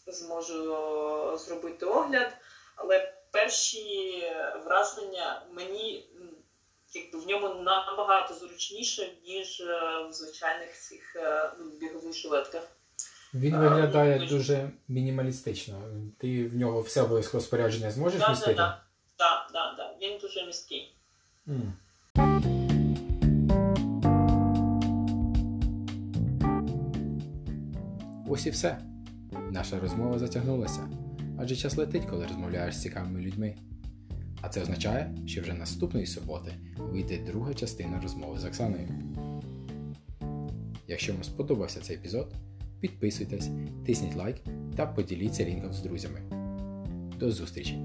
зможу 0.06 1.38
зробити 1.38 1.86
огляд. 1.86 2.36
Але 2.76 3.14
перші 3.30 4.24
враження 4.64 5.42
мені 5.52 6.08
якби 6.95 7.18
в 7.18 7.26
ньому 7.26 7.49
набагато 7.62 8.34
зручніше, 8.34 9.12
ніж 9.26 9.61
е, 9.61 10.07
в 10.09 10.12
звичайних 10.12 10.72
цих 10.78 11.16
е, 11.16 11.51
ну, 11.59 11.64
бігових 11.80 12.14
жилетках. 12.14 12.68
Він 13.34 13.57
виглядає 13.57 14.18
ну, 14.20 14.26
дуже 14.26 14.70
мінімалістично. 14.88 15.82
Ти 16.18 16.49
в 16.49 16.57
нього 16.57 16.80
все 16.80 17.03
обов'язково 17.03 17.43
спорядження 17.43 17.90
зможеш 17.90 18.20
Так, 18.20 18.30
містити? 18.30 18.55
так, 18.55 18.86
так, 19.16 19.51
так, 19.53 19.76
так. 19.76 19.97
Він 20.03 20.18
дуже 20.18 20.47
міський. 20.47 20.95
М. 21.49 21.72
Ось 28.28 28.47
і 28.47 28.51
все. 28.51 28.78
Наша 29.51 29.80
розмова 29.80 30.18
затягнулася, 30.18 30.88
адже 31.40 31.57
час 31.57 31.76
летить, 31.76 32.07
коли 32.11 32.26
розмовляєш 32.26 32.74
з 32.74 32.82
цікавими 32.82 33.20
людьми. 33.20 33.55
А 34.43 34.49
це 34.49 34.62
означає, 34.62 35.14
що 35.26 35.43
вже 35.43 35.53
наступної 35.53 36.07
суботи 36.07 36.53
вийде 36.76 37.18
друга 37.18 37.55
частина 37.55 38.01
розмови 38.01 38.38
з 38.38 38.45
Оксаною. 38.45 38.88
Якщо 40.88 41.12
вам 41.12 41.24
сподобався 41.24 41.80
цей 41.80 41.97
епізод, 41.97 42.34
підписуйтесь, 42.80 43.49
тисніть 43.86 44.16
лайк 44.16 44.36
та 44.76 44.86
поділіться 44.86 45.45
лінком 45.45 45.72
з 45.72 45.82
друзями. 45.82 46.20
До 47.18 47.32
зустрічі! 47.32 47.78